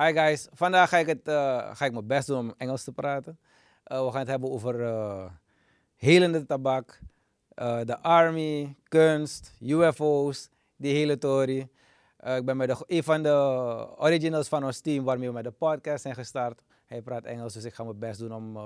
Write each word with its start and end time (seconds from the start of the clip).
Hi 0.00 0.12
guys, 0.12 0.48
vandaag 0.52 0.88
ga 0.88 0.98
ik, 0.98 1.06
het, 1.06 1.28
eh, 1.28 1.74
ga 1.76 1.84
ik 1.84 1.92
mijn 1.92 2.06
best 2.06 2.26
doen 2.26 2.38
om 2.38 2.54
Engels 2.56 2.84
te 2.84 2.92
praten. 2.92 3.38
Eh, 3.84 4.04
we 4.04 4.10
gaan 4.10 4.18
het 4.18 4.28
hebben 4.28 4.50
over 4.50 4.80
uh, 4.80 5.30
helende 5.94 6.46
tabak, 6.46 7.00
de 7.84 7.98
army, 8.02 8.76
kunst, 8.88 9.52
UFO's, 9.60 10.50
die 10.76 10.94
hele 10.94 11.18
tory. 11.18 11.68
ik 12.24 12.44
ben 12.44 12.56
met 12.56 12.68
de, 12.68 12.84
een 12.86 13.02
van 13.02 13.22
de 13.22 13.34
originals 13.98 14.48
van 14.48 14.64
ons 14.64 14.80
team 14.80 15.04
waarmee 15.04 15.28
we 15.28 15.34
met 15.34 15.44
de 15.44 15.50
podcast 15.50 16.02
zijn 16.02 16.14
gestart. 16.14 16.62
Hij 16.86 17.02
praat 17.02 17.24
Engels, 17.24 17.52
dus 17.52 17.64
ik 17.64 17.74
ga 17.74 17.84
mijn 17.84 17.98
best 17.98 18.18
doen 18.18 18.34
om 18.34 18.56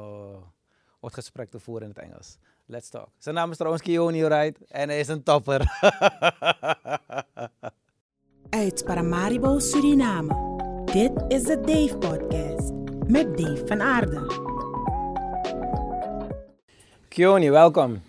het 1.00 1.14
gesprek 1.14 1.48
te 1.48 1.58
voeren 1.58 1.82
in 1.82 1.94
het 1.94 2.02
Engels. 2.04 2.38
Let's 2.66 2.88
talk. 2.88 3.08
Zijn 3.18 3.34
naam 3.34 3.50
is 3.50 3.56
trouwens 3.56 3.82
Kioni 3.82 4.24
Wright 4.24 4.64
en 4.64 4.88
hij 4.88 4.98
is 4.98 5.08
een 5.08 5.22
topper. 5.22 5.60
Uit 8.50 8.84
Paramaribo, 8.84 9.58
Suriname. 9.58 10.49
Dit 10.92 11.12
is 11.28 11.42
de 11.42 11.60
Dave 11.60 11.96
Podcast 11.98 12.72
met 13.06 13.38
Dave 13.38 13.62
van 13.66 13.80
Aarde. 13.80 14.26
Keoni, 17.08 17.50
welcome. 17.50 18.00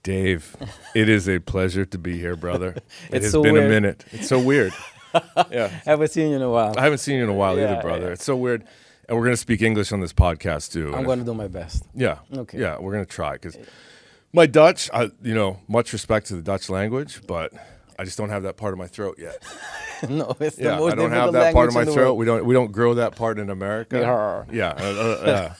Dave, 0.00 0.56
it 0.94 1.08
is 1.08 1.28
a 1.28 1.38
pleasure 1.38 1.88
to 1.88 1.98
be 1.98 2.12
here, 2.18 2.36
brother. 2.36 2.68
it 2.76 2.82
it's 3.10 3.24
has 3.24 3.30
so 3.30 3.42
been 3.42 3.52
weird. 3.52 3.66
a 3.66 3.68
minute. 3.68 4.04
It's 4.10 4.26
so 4.26 4.40
weird. 4.40 4.72
yeah. 5.50 5.70
I 5.86 5.90
haven't 5.90 6.10
seen 6.10 6.30
you 6.30 6.36
in 6.36 6.42
a 6.42 6.50
while. 6.50 6.74
I 6.76 6.82
haven't 6.82 6.98
seen 6.98 7.18
you 7.18 7.22
in 7.22 7.28
a 7.28 7.34
while 7.34 7.56
yeah, 7.56 7.72
either, 7.72 7.82
brother. 7.82 8.06
Yeah. 8.06 8.12
It's 8.12 8.24
so 8.24 8.36
weird. 8.36 8.64
And 9.08 9.16
we're 9.16 9.24
going 9.24 9.36
to 9.36 9.40
speak 9.40 9.62
English 9.62 9.92
on 9.92 10.00
this 10.00 10.12
podcast 10.12 10.72
too. 10.72 10.92
I'm 10.92 11.04
going 11.04 11.20
to 11.20 11.24
do 11.24 11.34
my 11.34 11.48
best. 11.48 11.84
Yeah. 11.94 12.18
Okay. 12.36 12.58
Yeah, 12.58 12.78
we're 12.80 12.92
going 12.92 13.06
to 13.06 13.10
try 13.10 13.34
because 13.34 13.56
my 14.32 14.46
Dutch, 14.46 14.90
I, 14.92 15.10
you 15.22 15.34
know, 15.34 15.60
much 15.68 15.92
respect 15.92 16.26
to 16.26 16.34
the 16.36 16.42
Dutch 16.42 16.68
language, 16.68 17.20
but 17.28 17.52
I 17.98 18.04
just 18.04 18.18
don't 18.18 18.30
have 18.30 18.42
that 18.44 18.56
part 18.56 18.72
of 18.72 18.78
my 18.78 18.86
throat 18.86 19.18
yet. 19.18 19.42
no, 20.08 20.36
it's 20.40 20.56
the 20.56 20.64
yeah, 20.64 20.78
most 20.78 20.92
I 20.92 20.96
don't 20.96 21.10
have 21.10 21.32
that 21.32 21.54
part 21.54 21.68
of 21.68 21.74
my 21.74 21.84
the 21.84 21.92
throat. 21.92 22.04
world. 22.04 22.18
We 22.18 22.26
don't 22.26 22.44
we 22.44 22.54
don't 22.54 22.72
grow 22.72 22.94
that 22.94 23.16
part 23.16 23.38
in 23.38 23.50
America. 23.50 23.98
Yeah. 24.00 24.74
Yeah, 24.76 24.84
uh, 24.84 24.90
uh, 24.90 25.54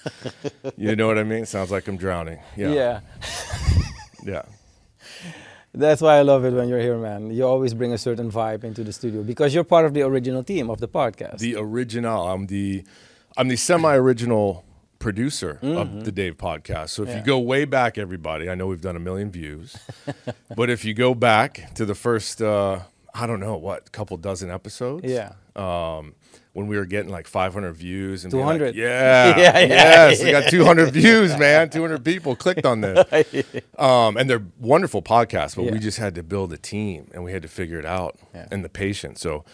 yeah. 0.65 0.71
you 0.77 0.97
know 0.97 1.07
what 1.07 1.19
I 1.19 1.25
mean? 1.25 1.47
Sounds 1.47 1.71
like 1.71 1.87
I'm 1.89 1.97
drowning. 1.97 2.41
Yeah, 2.57 2.73
yeah. 2.73 3.01
yeah. 4.25 4.43
That's 5.73 6.01
why 6.01 6.19
I 6.19 6.23
love 6.23 6.45
it 6.45 6.53
when 6.53 6.69
you're 6.69 6.81
here, 6.81 6.97
man. 6.99 7.33
You 7.33 7.45
always 7.45 7.75
bring 7.75 7.93
a 7.93 7.99
certain 7.99 8.31
vibe 8.31 8.63
into 8.63 8.85
the 8.85 8.93
studio 8.93 9.23
because 9.23 9.55
you're 9.55 9.65
part 9.65 9.85
of 9.87 9.93
the 9.93 10.03
original 10.03 10.45
team 10.45 10.71
of 10.71 10.79
the 10.79 10.89
podcast. 10.89 11.39
The 11.39 11.57
original. 11.57 12.29
I'm 12.29 12.47
the 12.47 12.85
I'm 13.37 13.49
the 13.49 13.57
semi-original 13.57 14.65
producer 15.05 15.59
Mm-hmm. 15.63 15.77
of 15.77 16.05
the 16.07 16.11
Dave 16.13 16.37
podcast. 16.39 16.89
So 16.89 17.03
if 17.03 17.11
Yeah. 17.11 17.19
you 17.19 17.23
go 17.25 17.39
way 17.39 17.67
back, 17.67 17.99
everybody, 17.99 18.49
I 18.49 18.55
know 18.55 18.67
we've 18.67 18.81
done 18.81 18.97
a 18.97 19.01
million 19.11 19.31
views, 19.31 19.77
but 20.57 20.71
if 20.71 20.83
you 20.85 20.95
go 20.95 21.15
back 21.15 21.75
to 21.75 21.85
the 21.85 21.95
first, 21.95 22.41
uh, 22.41 22.81
I 23.15 23.27
don't 23.27 23.39
know 23.39 23.57
what, 23.57 23.93
couple 23.93 24.17
dozen 24.17 24.51
episodes, 24.51 25.05
yeah. 25.05 25.33
um, 25.57 26.15
when 26.55 26.69
we 26.69 26.77
were 26.79 26.87
getting 26.87 27.11
like 27.13 27.27
500 27.27 27.75
views 27.75 28.25
and 28.25 28.33
being 28.33 28.47
like, 28.47 28.59
200. 28.59 28.75
yeah, 28.77 29.37
Yeah, 29.45 29.59
yeah, 29.59 29.67
yes, 30.09 30.23
we 30.25 30.31
got 30.31 30.49
200 30.51 30.91
views, 31.01 31.37
man. 31.39 31.69
200 31.69 32.03
people 32.03 32.35
clicked 32.35 32.65
on 32.65 32.81
this, 32.81 33.05
um, 33.79 34.17
and 34.17 34.29
they're 34.31 34.43
wonderful 34.59 35.03
podcasts. 35.03 35.55
But 35.57 35.67
Yeah. 35.67 35.73
we 35.73 35.81
just 35.81 35.99
had 35.99 36.15
to 36.15 36.23
build 36.23 36.51
a 36.55 36.57
team, 36.59 37.11
and 37.13 37.23
we 37.25 37.33
had 37.33 37.43
to 37.43 37.49
figure 37.49 37.79
it 37.79 37.87
out, 37.87 38.17
Yeah. 38.35 38.49
and 38.51 38.65
the 38.65 38.71
patience. 38.71 39.21
So. 39.21 39.45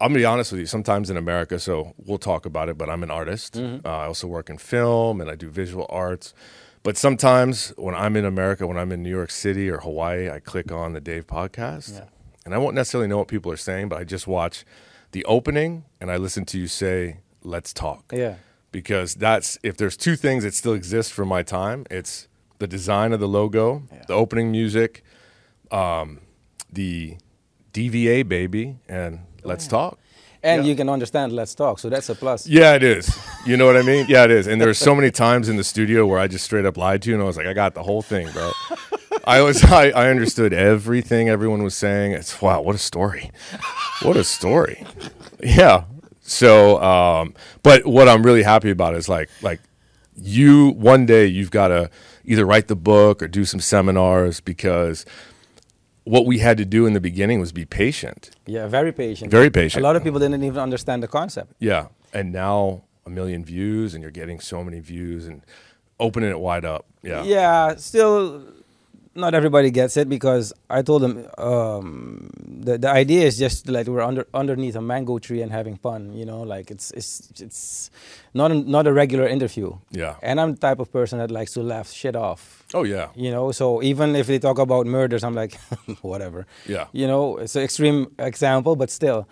I'm 0.00 0.08
gonna 0.08 0.18
be 0.20 0.24
honest 0.24 0.52
with 0.52 0.60
you. 0.60 0.66
Sometimes 0.66 1.08
in 1.10 1.16
America, 1.16 1.58
so 1.58 1.94
we'll 1.98 2.18
talk 2.18 2.46
about 2.46 2.68
it. 2.68 2.76
But 2.76 2.90
I'm 2.90 3.02
an 3.02 3.10
artist. 3.10 3.54
Mm-hmm. 3.54 3.86
Uh, 3.86 3.90
I 3.90 4.06
also 4.06 4.26
work 4.26 4.50
in 4.50 4.58
film 4.58 5.20
and 5.20 5.30
I 5.30 5.34
do 5.36 5.48
visual 5.50 5.86
arts. 5.88 6.34
But 6.82 6.96
sometimes 6.98 7.68
when 7.78 7.94
I'm 7.94 8.14
in 8.16 8.24
America, 8.26 8.66
when 8.66 8.76
I'm 8.76 8.92
in 8.92 9.02
New 9.02 9.10
York 9.10 9.30
City 9.30 9.70
or 9.70 9.78
Hawaii, 9.78 10.28
I 10.28 10.38
click 10.40 10.70
on 10.70 10.92
the 10.92 11.00
Dave 11.00 11.26
podcast, 11.26 11.94
Yeah. 11.94 12.04
and 12.44 12.54
I 12.54 12.58
won't 12.58 12.74
necessarily 12.74 13.08
know 13.08 13.16
what 13.18 13.28
people 13.28 13.50
are 13.50 13.56
saying, 13.56 13.88
but 13.88 13.98
I 13.98 14.04
just 14.04 14.26
watch 14.26 14.66
the 15.12 15.24
opening 15.24 15.84
and 16.00 16.10
I 16.10 16.16
listen 16.18 16.44
to 16.46 16.58
you 16.58 16.66
say, 16.66 17.18
"Let's 17.42 17.72
talk." 17.72 18.12
Yeah. 18.12 18.34
Because 18.72 19.14
that's 19.14 19.56
if 19.62 19.76
there's 19.76 19.96
two 19.96 20.16
things 20.16 20.42
that 20.44 20.52
still 20.54 20.74
exist 20.74 21.12
from 21.12 21.28
my 21.28 21.42
time, 21.42 21.86
it's 21.90 22.26
the 22.58 22.66
design 22.66 23.12
of 23.12 23.20
the 23.20 23.28
logo, 23.28 23.84
Yeah. 23.92 24.02
the 24.08 24.14
opening 24.14 24.50
music, 24.50 25.02
um, 25.70 26.20
the 26.70 27.16
DVA 27.72 28.22
baby, 28.24 28.78
and 28.88 29.20
let's 29.44 29.66
talk. 29.68 29.98
And 30.42 30.62
Yeah. 30.64 30.70
you 30.70 30.76
can 30.76 30.90
understand 30.90 31.32
Let's 31.32 31.54
Talk, 31.54 31.78
so 31.78 31.88
that's 31.88 32.10
a 32.10 32.14
plus. 32.14 32.46
Yeah, 32.46 32.74
it 32.74 32.82
is. 32.82 33.10
You 33.46 33.56
know 33.56 33.64
what 33.64 33.78
I 33.78 33.82
mean? 33.82 34.04
Yeah, 34.08 34.24
it 34.24 34.30
is. 34.30 34.46
And 34.46 34.60
there's 34.60 34.76
so 34.76 34.94
many 34.94 35.10
times 35.10 35.48
in 35.48 35.56
the 35.56 35.64
studio 35.64 36.06
where 36.06 36.18
I 36.18 36.26
just 36.26 36.44
straight 36.44 36.66
up 36.66 36.76
lied 36.76 37.00
to 37.02 37.08
you, 37.08 37.14
and 37.14 37.22
I 37.22 37.26
was 37.26 37.38
like, 37.38 37.46
I 37.46 37.54
got 37.54 37.72
the 37.74 37.82
whole 37.82 38.02
thing, 38.02 38.30
bro. 38.30 38.52
I 39.26 39.40
was, 39.40 39.64
I, 39.64 39.88
I 39.90 40.10
understood 40.10 40.52
everything 40.52 41.30
everyone 41.30 41.62
was 41.62 41.74
saying. 41.74 42.12
It's 42.12 42.42
wow, 42.42 42.60
what 42.60 42.74
a 42.74 42.78
story! 42.78 43.30
What 44.02 44.18
a 44.18 44.24
story! 44.24 44.84
Yeah. 45.42 45.84
So, 46.20 46.82
um, 46.82 47.32
but 47.62 47.86
what 47.86 48.06
I'm 48.08 48.22
really 48.22 48.42
happy 48.42 48.70
about 48.70 48.94
is 48.94 49.08
like, 49.08 49.30
like 49.40 49.60
you 50.14 50.70
one 50.70 51.06
day 51.06 51.24
you've 51.26 51.50
got 51.50 51.68
to 51.68 51.90
either 52.26 52.44
write 52.44 52.68
the 52.68 52.76
book 52.76 53.22
or 53.22 53.28
do 53.28 53.46
some 53.46 53.60
seminars 53.60 54.40
because 54.40 55.06
what 56.04 56.26
we 56.26 56.38
had 56.38 56.56
to 56.58 56.64
do 56.64 56.86
in 56.86 56.92
the 56.92 57.00
beginning 57.00 57.40
was 57.40 57.52
be 57.52 57.64
patient, 57.64 58.30
Yeah, 58.46 58.66
very 58.66 58.92
patient. 58.92 59.30
very 59.30 59.50
patient. 59.50 59.82
A 59.82 59.86
lot 59.86 59.96
of 59.96 60.04
people 60.04 60.20
didn't 60.20 60.44
even 60.44 60.58
understand 60.58 61.02
the 61.02 61.08
concept. 61.08 61.54
Yeah. 61.58 61.88
And 62.12 62.32
now 62.32 62.82
a 63.06 63.10
million 63.10 63.44
views 63.44 63.94
and 63.94 64.02
you're 64.02 64.10
getting 64.22 64.40
so 64.40 64.62
many 64.62 64.80
views 64.80 65.26
and 65.26 65.42
opening 65.98 66.30
it 66.30 66.38
wide 66.38 66.64
up. 66.64 66.84
Yeah. 67.02 67.22
Yeah, 67.24 67.74
still 67.76 68.42
not 69.16 69.32
everybody 69.34 69.70
gets 69.70 69.96
it 69.96 70.08
because 70.08 70.52
I 70.68 70.82
told 70.82 71.02
them 71.02 71.26
um, 71.38 72.30
the 72.36 72.78
the 72.78 72.90
idea 72.90 73.24
is 73.26 73.38
just 73.38 73.68
like 73.68 73.86
we're 73.86 74.00
under 74.02 74.26
underneath 74.34 74.74
a 74.74 74.80
mango 74.82 75.18
tree 75.18 75.40
and 75.42 75.52
having 75.52 75.76
fun. 75.76 76.12
You 76.14 76.24
know, 76.24 76.42
like 76.42 76.70
it's 76.70 76.90
it's 76.92 77.30
it's 77.40 77.90
not 78.34 78.50
a, 78.50 78.54
not 78.54 78.86
a 78.86 78.92
regular 78.92 79.26
interview. 79.28 79.76
Yeah. 79.90 80.16
And 80.22 80.40
I'm 80.40 80.54
the 80.54 80.60
type 80.60 80.80
of 80.80 80.90
person 80.92 81.18
that 81.20 81.30
likes 81.30 81.52
to 81.52 81.62
laugh 81.62 81.90
shit 81.92 82.16
off. 82.16 82.63
Oh 82.74 82.82
yeah. 82.82 83.08
You 83.14 83.30
know, 83.30 83.52
so 83.52 83.82
even 83.82 84.16
if 84.16 84.26
they 84.26 84.38
talk 84.38 84.58
about 84.58 84.86
murders, 84.86 85.22
I'm 85.22 85.34
like, 85.34 85.58
whatever. 86.02 86.46
Yeah. 86.66 86.86
You 86.92 87.06
know, 87.06 87.38
it's 87.38 87.54
an 87.56 87.62
extreme 87.62 88.10
example, 88.18 88.76
but 88.76 88.90
still. 88.90 89.28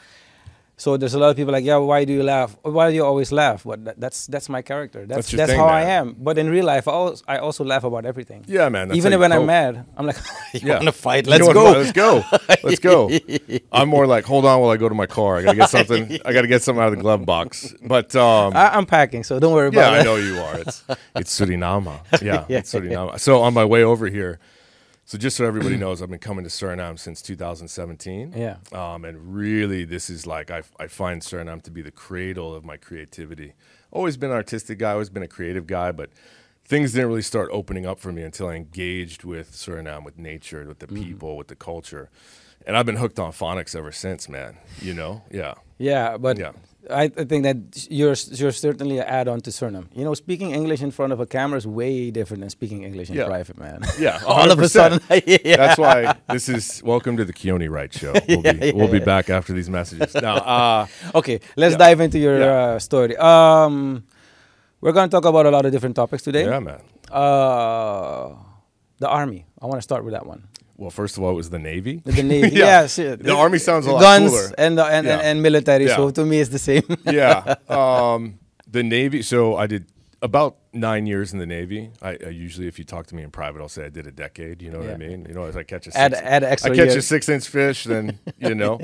So 0.83 0.97
there's 0.97 1.15
a 1.15 1.19
lot 1.21 1.31
of 1.31 1.37
people 1.37 1.53
like, 1.53 1.65
yeah, 1.65 1.77
why 1.77 2.05
do 2.05 2.13
you 2.13 2.25
laugh? 2.25 2.57
Why 2.63 2.91
do 2.91 2.97
you 2.97 3.05
always 3.05 3.31
laugh? 3.31 3.63
But 3.63 3.85
that, 3.85 4.01
that's 4.01 4.27
that's 4.27 4.49
my 4.49 4.63
character. 4.63 5.07
That's 5.07 5.31
That's 5.31 5.51
that's 5.51 5.53
how 5.53 5.67
I 5.67 5.83
am. 5.83 6.17
But 6.19 6.39
in 6.39 6.51
real 6.51 6.65
life, 6.65 6.89
I 6.89 6.93
also, 6.93 7.25
I 7.29 7.37
also 7.39 7.63
laugh 7.63 7.85
about 7.85 8.05
everything. 8.05 8.43
Yeah, 8.49 8.69
man. 8.69 8.91
Even 8.93 9.17
when 9.21 9.31
I'm 9.31 9.47
mad, 9.47 9.87
I'm 9.97 10.07
like, 10.07 10.17
you 10.55 10.67
Yeah. 10.67 10.83
want 10.83 10.87
to 10.87 10.99
fight? 11.09 11.29
Let's 11.29 11.47
go. 11.47 11.71
Let's 11.71 11.93
go. 12.05 12.25
Let's 12.65 12.81
go. 12.81 12.97
I'm 13.71 13.89
more 13.89 14.09
like, 14.09 14.25
hold 14.25 14.45
on 14.45 14.61
while 14.61 14.71
I 14.71 14.77
go 14.77 14.89
to 14.89 14.95
my 14.97 15.07
car. 15.07 15.37
I 15.37 15.43
gotta 15.43 15.57
get 15.63 15.71
something. 15.71 16.19
I 16.25 16.33
gotta 16.33 16.49
get 16.49 16.65
something 16.65 16.83
out 16.83 16.91
of 16.91 16.97
the 16.97 17.03
glove 17.07 17.25
box. 17.25 17.73
But 17.87 18.17
um, 18.17 18.57
I, 18.57 18.75
I'm 18.77 18.87
packing, 18.87 19.23
so 19.23 19.39
don't 19.39 19.55
worry 19.55 19.71
yeah, 19.73 19.79
about 19.79 19.93
it. 19.93 19.95
Yeah, 19.95 20.01
I 20.01 20.05
know 20.11 20.17
you 20.17 20.35
are. 20.41 20.59
It's 20.67 20.83
it's 21.15 21.31
Suriname. 21.39 21.95
Yeah, 22.21 22.45
Yeah. 22.49 22.59
it's 22.59 22.75
Suriname. 22.75 23.21
So 23.21 23.41
on 23.47 23.55
my 23.55 23.65
way 23.65 23.85
over 23.85 24.09
here, 24.09 24.41
so 25.05 25.19
just 25.19 25.37
so 25.37 25.45
everybody 25.45 25.77
knows, 25.85 26.01
I've 26.03 26.11
been 26.11 26.19
coming 26.19 26.45
to 26.45 26.51
Suriname 26.51 26.99
since 26.99 27.23
2017. 27.23 28.35
Yeah. 28.37 28.57
Um, 28.73 29.05
and 29.05 29.35
really, 29.35 29.85
this 29.85 30.09
is 30.11 30.27
like 30.27 30.51
I 30.51 30.63
I 30.79 30.87
find 30.87 31.23
Suriname 31.23 31.63
to 31.63 31.71
be 31.71 31.83
the 31.83 31.91
cradle 31.91 32.55
of 32.55 32.65
my 32.65 32.77
creativity. 32.77 33.55
Always 33.91 34.17
been 34.17 34.31
an 34.31 34.37
artistic 34.37 34.79
guy. 34.79 34.93
Always 34.93 35.11
been 35.11 35.23
a 35.23 35.29
creative 35.29 35.67
guy, 35.67 35.93
but 35.93 36.11
things 36.65 36.93
didn't 36.93 37.09
really 37.09 37.23
start 37.23 37.51
opening 37.53 37.85
up 37.87 37.99
for 37.99 38.13
me 38.13 38.23
until 38.23 38.49
I 38.49 38.55
engaged 38.55 39.25
with 39.25 39.53
Suriname, 39.53 40.05
with 40.05 40.17
nature, 40.19 40.65
with 40.67 40.79
the 40.79 40.87
Mm-hmm. 40.87 41.03
people, 41.03 41.37
with 41.37 41.49
the 41.49 41.57
culture. 41.57 42.09
And 42.67 42.77
I've 42.77 42.87
been 42.87 42.97
hooked 42.97 43.19
on 43.19 43.33
phonics 43.33 43.75
ever 43.77 43.91
since, 43.91 44.29
man. 44.29 44.57
You 44.81 44.95
know? 44.95 45.23
Yeah. 45.31 45.55
Yeah, 45.79 46.17
but 46.17 46.39
Yeah. 46.39 46.53
I, 46.91 47.05
I 47.05 47.25
think 47.25 47.45
that 47.45 47.87
you're 47.91 48.15
you're 48.33 48.51
certainly 48.53 48.99
an 48.99 49.05
add-on 49.07 49.41
to 49.43 49.51
Suriname. 49.51 49.87
You 49.95 50.05
know, 50.05 50.15
speaking 50.15 50.51
English 50.51 50.83
in 50.83 50.91
front 50.91 51.13
of 51.13 51.21
a 51.21 51.27
camera 51.27 51.57
is 51.59 51.67
way 51.67 52.11
different 52.11 52.41
than 52.41 52.51
speaking 52.51 52.83
English 52.83 53.09
in 53.11 53.17
Yeah. 53.17 53.27
private, 53.27 53.57
man. 53.59 53.83
Yeah. 53.99 54.21
All 54.27 54.51
of 54.51 54.59
a 54.59 54.69
sudden, 54.69 55.01
yeah. 55.27 55.57
That's 55.57 55.79
why 55.79 56.17
this 56.31 56.49
is 56.49 56.83
welcome 56.85 57.17
to 57.19 57.25
the 57.25 57.33
Keoni 57.33 57.69
Wright 57.71 57.93
Show. 57.93 58.13
We'll, 58.29 58.43
be, 58.43 58.49
yeah, 58.51 58.73
we'll 58.75 58.89
be 58.91 58.99
back 58.99 59.31
after 59.31 59.53
these 59.53 59.71
messages. 59.71 60.15
Now, 60.15 60.37
uh, 60.37 60.87
Okay, 61.15 61.39
let's 61.57 61.77
dive 61.77 62.01
into 62.01 62.19
your 62.19 62.43
uh, 62.43 62.79
story. 62.81 63.17
Um, 63.17 64.05
we're 64.81 64.93
going 64.93 65.09
to 65.09 65.15
talk 65.15 65.25
about 65.25 65.47
a 65.47 65.51
lot 65.51 65.65
of 65.65 65.71
different 65.73 65.95
topics 65.95 66.23
today. 66.25 66.45
yeah, 66.47 66.59
man. 66.59 66.81
Uh, 67.11 68.35
the 68.99 69.09
army. 69.09 69.47
I 69.61 69.67
want 69.67 69.79
to 69.79 69.83
start 69.83 70.03
with 70.05 70.15
that 70.15 70.27
one. 70.27 70.49
Well, 70.77 70.91
first 70.91 71.17
of 71.17 71.23
all, 71.23 71.31
it 71.31 71.35
was 71.35 71.51
the 71.51 71.59
Navy. 71.59 72.03
The 72.05 72.23
navy. 72.23 72.57
Yeah. 72.57 72.83
yeah, 72.83 72.87
shit. 72.87 73.23
The 73.23 73.35
army 73.35 73.59
sounds 73.59 73.87
a 73.87 73.93
lot 73.93 74.01
Guns 74.01 74.31
cooler. 74.31 74.51
and, 74.59 74.79
the, 74.79 74.85
and, 74.85 75.07
and 75.07 75.21
Yeah. 75.21 75.29
and 75.31 75.43
military. 75.43 75.87
Yeah. 75.87 75.97
So 75.97 76.11
to 76.11 76.25
me, 76.25 76.41
it's 76.41 76.51
the 76.51 76.59
same. 76.59 76.83
yeah. 77.07 77.55
Um, 77.69 78.39
the 78.71 78.83
Navy. 78.83 79.23
So 79.23 79.57
I 79.57 79.67
did 79.67 79.87
about 80.23 80.57
nine 80.73 81.07
years 81.07 81.33
in 81.33 81.39
the 81.39 81.47
Navy. 81.47 81.91
I, 82.01 82.17
I 82.25 82.29
usually, 82.31 82.67
if 82.69 82.79
you 82.79 82.85
talk 82.85 83.07
to 83.09 83.15
me 83.15 83.23
in 83.23 83.31
private, 83.31 83.61
I'll 83.61 83.69
say 83.69 83.85
I 83.85 83.89
did 83.91 84.07
a 84.07 84.13
decade. 84.13 84.63
You 84.63 84.71
know 84.71 84.79
what 84.79 84.91
I 84.91 84.97
mean? 84.97 85.27
You 85.29 85.35
know, 85.35 85.45
as 85.45 85.57
I 85.57 85.63
catch 85.63 85.87
a 85.87 85.91
six, 85.93 85.97
Add- 85.97 86.15
add 86.15 86.43
extra 86.45 86.73
I 86.73 86.77
catch 86.77 86.89
a 86.89 86.93
years. 86.93 87.07
six 87.07 87.29
inch 87.29 87.47
fish, 87.49 87.85
then 87.85 88.19
you 88.39 88.55
know, 88.55 88.81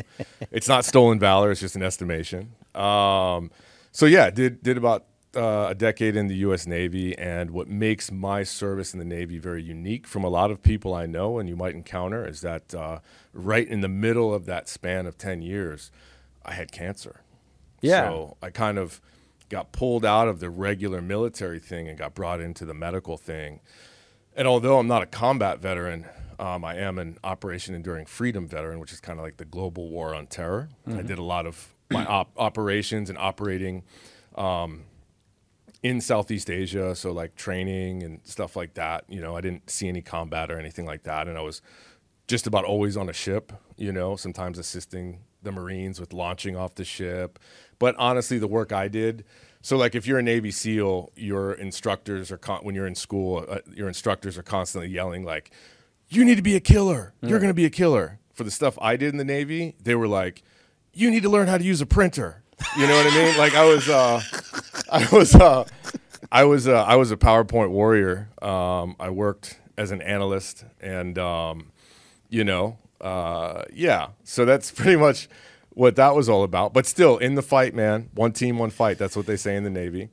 it's 0.51 0.69
not 0.69 0.85
stolen 0.85 1.19
valor. 1.19 1.51
It's 1.51 1.61
just 1.61 1.75
an 1.77 1.83
estimation. 1.83 2.53
Um, 2.75 3.51
so 3.93 4.07
yeah, 4.07 4.31
did 4.31 4.63
did 4.63 4.77
about 4.77 5.05
uh, 5.37 5.69
a 5.71 5.75
decade 5.75 6.17
in 6.17 6.27
the 6.29 6.37
U.S. 6.37 6.67
Navy, 6.67 7.17
and 7.19 7.51
what 7.51 7.69
makes 7.69 8.11
my 8.11 8.43
service 8.43 8.93
in 8.93 8.99
the 8.99 9.05
Navy 9.05 9.39
very 9.39 9.63
unique 9.63 10.07
from 10.07 10.25
a 10.25 10.29
lot 10.29 10.51
of 10.51 10.63
people 10.63 10.95
I 10.95 11.07
know 11.07 11.39
and 11.39 11.49
you 11.49 11.57
might 11.57 11.75
encounter 11.75 12.27
is 12.27 12.41
that 12.41 12.75
uh, 12.75 13.01
right 13.33 13.67
in 13.67 13.81
the 13.81 13.89
middle 13.89 14.33
of 14.33 14.47
that 14.47 14.69
span 14.69 15.07
of 15.07 15.19
ten 15.19 15.43
years, 15.43 15.91
I 16.45 16.53
had 16.55 16.73
cancer. 16.73 17.23
Yeah. 17.81 18.09
So 18.09 18.37
I 18.43 18.51
kind 18.51 18.79
of 18.79 19.01
got 19.49 19.73
pulled 19.73 20.05
out 20.05 20.29
of 20.29 20.41
the 20.41 20.51
regular 20.51 21.01
military 21.01 21.59
thing 21.59 21.89
and 21.89 21.97
got 21.99 22.15
brought 22.15 22.41
into 22.41 22.65
the 22.65 22.75
medical 22.75 23.17
thing. 23.17 23.61
And 24.37 24.47
although 24.47 24.79
I'm 24.79 24.87
not 24.87 25.03
a 25.03 25.07
combat 25.07 25.61
veteran, 25.61 26.07
um, 26.39 26.65
I 26.65 26.77
am 26.77 26.99
an 26.99 27.19
Operation 27.25 27.75
Enduring 27.75 28.07
Freedom 28.07 28.47
veteran, 28.47 28.79
which 28.79 28.93
is 28.93 29.01
kind 29.01 29.19
of 29.19 29.25
like 29.25 29.39
the 29.39 29.45
global 29.45 29.89
war 29.89 30.15
on 30.15 30.27
terror. 30.27 30.69
I 30.87 31.03
did 31.03 31.19
a 31.19 31.23
lot 31.23 31.47
of 31.47 31.75
my 31.91 32.05
op- 32.07 32.31
operations 32.37 33.11
and 33.11 33.19
operating 33.19 33.83
um, 34.37 34.85
in 35.83 36.01
Southeast 36.01 36.51
Asia, 36.51 36.95
so 36.95 37.13
like 37.13 37.37
training 37.37 38.03
and 38.03 38.21
stuff 38.25 38.57
like 38.57 38.75
that. 38.75 39.05
You 39.09 39.21
know, 39.21 39.37
I 39.37 39.41
didn't 39.41 39.71
see 39.71 39.89
any 39.89 40.03
combat 40.03 40.51
or 40.51 40.59
anything 40.59 40.87
like 40.87 41.05
that, 41.05 41.29
and 41.29 41.39
I 41.39 41.43
was 41.43 41.63
just 42.27 42.47
about 42.47 42.65
always 42.65 42.97
on 42.97 43.09
a 43.09 43.13
ship. 43.13 43.53
You 43.77 43.93
know, 43.93 44.17
sometimes 44.17 44.59
assisting 44.59 45.21
the 45.43 45.53
Marines 45.53 46.01
with 46.01 46.13
launching 46.13 46.57
off 46.57 46.75
the 46.75 46.85
ship. 46.85 47.39
But 47.79 47.95
honestly, 47.97 48.39
the 48.39 48.49
work 48.49 48.73
I 48.73 48.89
did. 48.89 49.25
So, 49.61 49.77
like, 49.77 49.95
if 49.95 50.07
you're 50.07 50.19
a 50.19 50.23
Navy 50.23 50.51
SEAL, 50.51 51.13
your 51.17 51.53
instructors 51.53 52.31
are 52.31 52.39
con- 52.39 52.61
when 52.63 52.75
you're 52.75 52.87
in 52.87 52.95
school, 52.95 53.45
uh, 53.49 53.59
your 53.73 53.89
instructors 53.89 54.39
are 54.39 54.43
constantly 54.43 54.89
yelling 54.91 55.25
like, 55.25 55.51
"You 56.09 56.25
need 56.25 56.37
to 56.37 56.43
be 56.43 56.57
a 56.57 56.61
killer. 56.61 57.13
You're 57.21 57.39
going 57.39 57.51
to 57.51 57.55
be 57.55 57.65
a 57.65 57.71
killer." 57.71 58.19
For 58.33 58.45
the 58.45 58.51
stuff 58.53 58.79
I 58.81 58.97
did 58.97 59.11
in 59.11 59.19
the 59.19 59.25
Navy, 59.25 59.75
they 59.83 59.95
were 59.97 60.07
like, 60.09 60.43
"You 60.93 61.11
need 61.11 61.23
to 61.25 61.29
learn 61.29 61.49
how 61.49 61.59
to 61.59 61.65
use 61.65 61.81
a 61.81 61.87
printer." 61.87 62.43
You 62.77 62.87
know 62.87 62.97
what 62.97 63.13
I 63.13 63.17
mean? 63.17 63.39
Like, 63.39 63.55
I 63.55 63.65
was, 63.65 63.89
uh, 63.89 64.21
I 64.91 65.09
was, 65.13 65.35
uh, 65.35 65.65
I 66.31 66.45
was, 66.45 66.69
uh, 66.69 66.83
I 66.83 66.97
was 66.97 67.11
a 67.11 67.17
PowerPoint 67.17 67.71
warrior. 67.71 68.29
Um, 68.43 68.97
I 68.99 69.11
worked 69.11 69.59
as 69.77 69.91
an 69.91 70.03
analyst, 70.03 70.65
and 70.81 71.19
um, 71.19 71.73
you 72.29 72.45
know, 72.45 72.79
uh, 73.01 73.65
yeah. 73.73 74.09
So 74.25 74.45
that's 74.45 74.71
pretty 74.73 74.97
much 74.97 75.29
what 75.71 75.97
that 75.97 76.15
was 76.15 76.29
all 76.29 76.43
about. 76.43 76.73
But 76.73 76.87
still, 76.87 77.19
in 77.19 77.35
the 77.35 77.43
fight, 77.43 77.75
man, 77.75 78.11
one 78.15 78.33
team, 78.33 78.59
one 78.59 78.71
fight. 78.71 78.99
That's 78.99 79.17
what 79.17 79.27
they 79.27 79.37
say 79.37 79.57
in 79.57 79.65
the 79.65 79.71
Navy. 79.71 80.09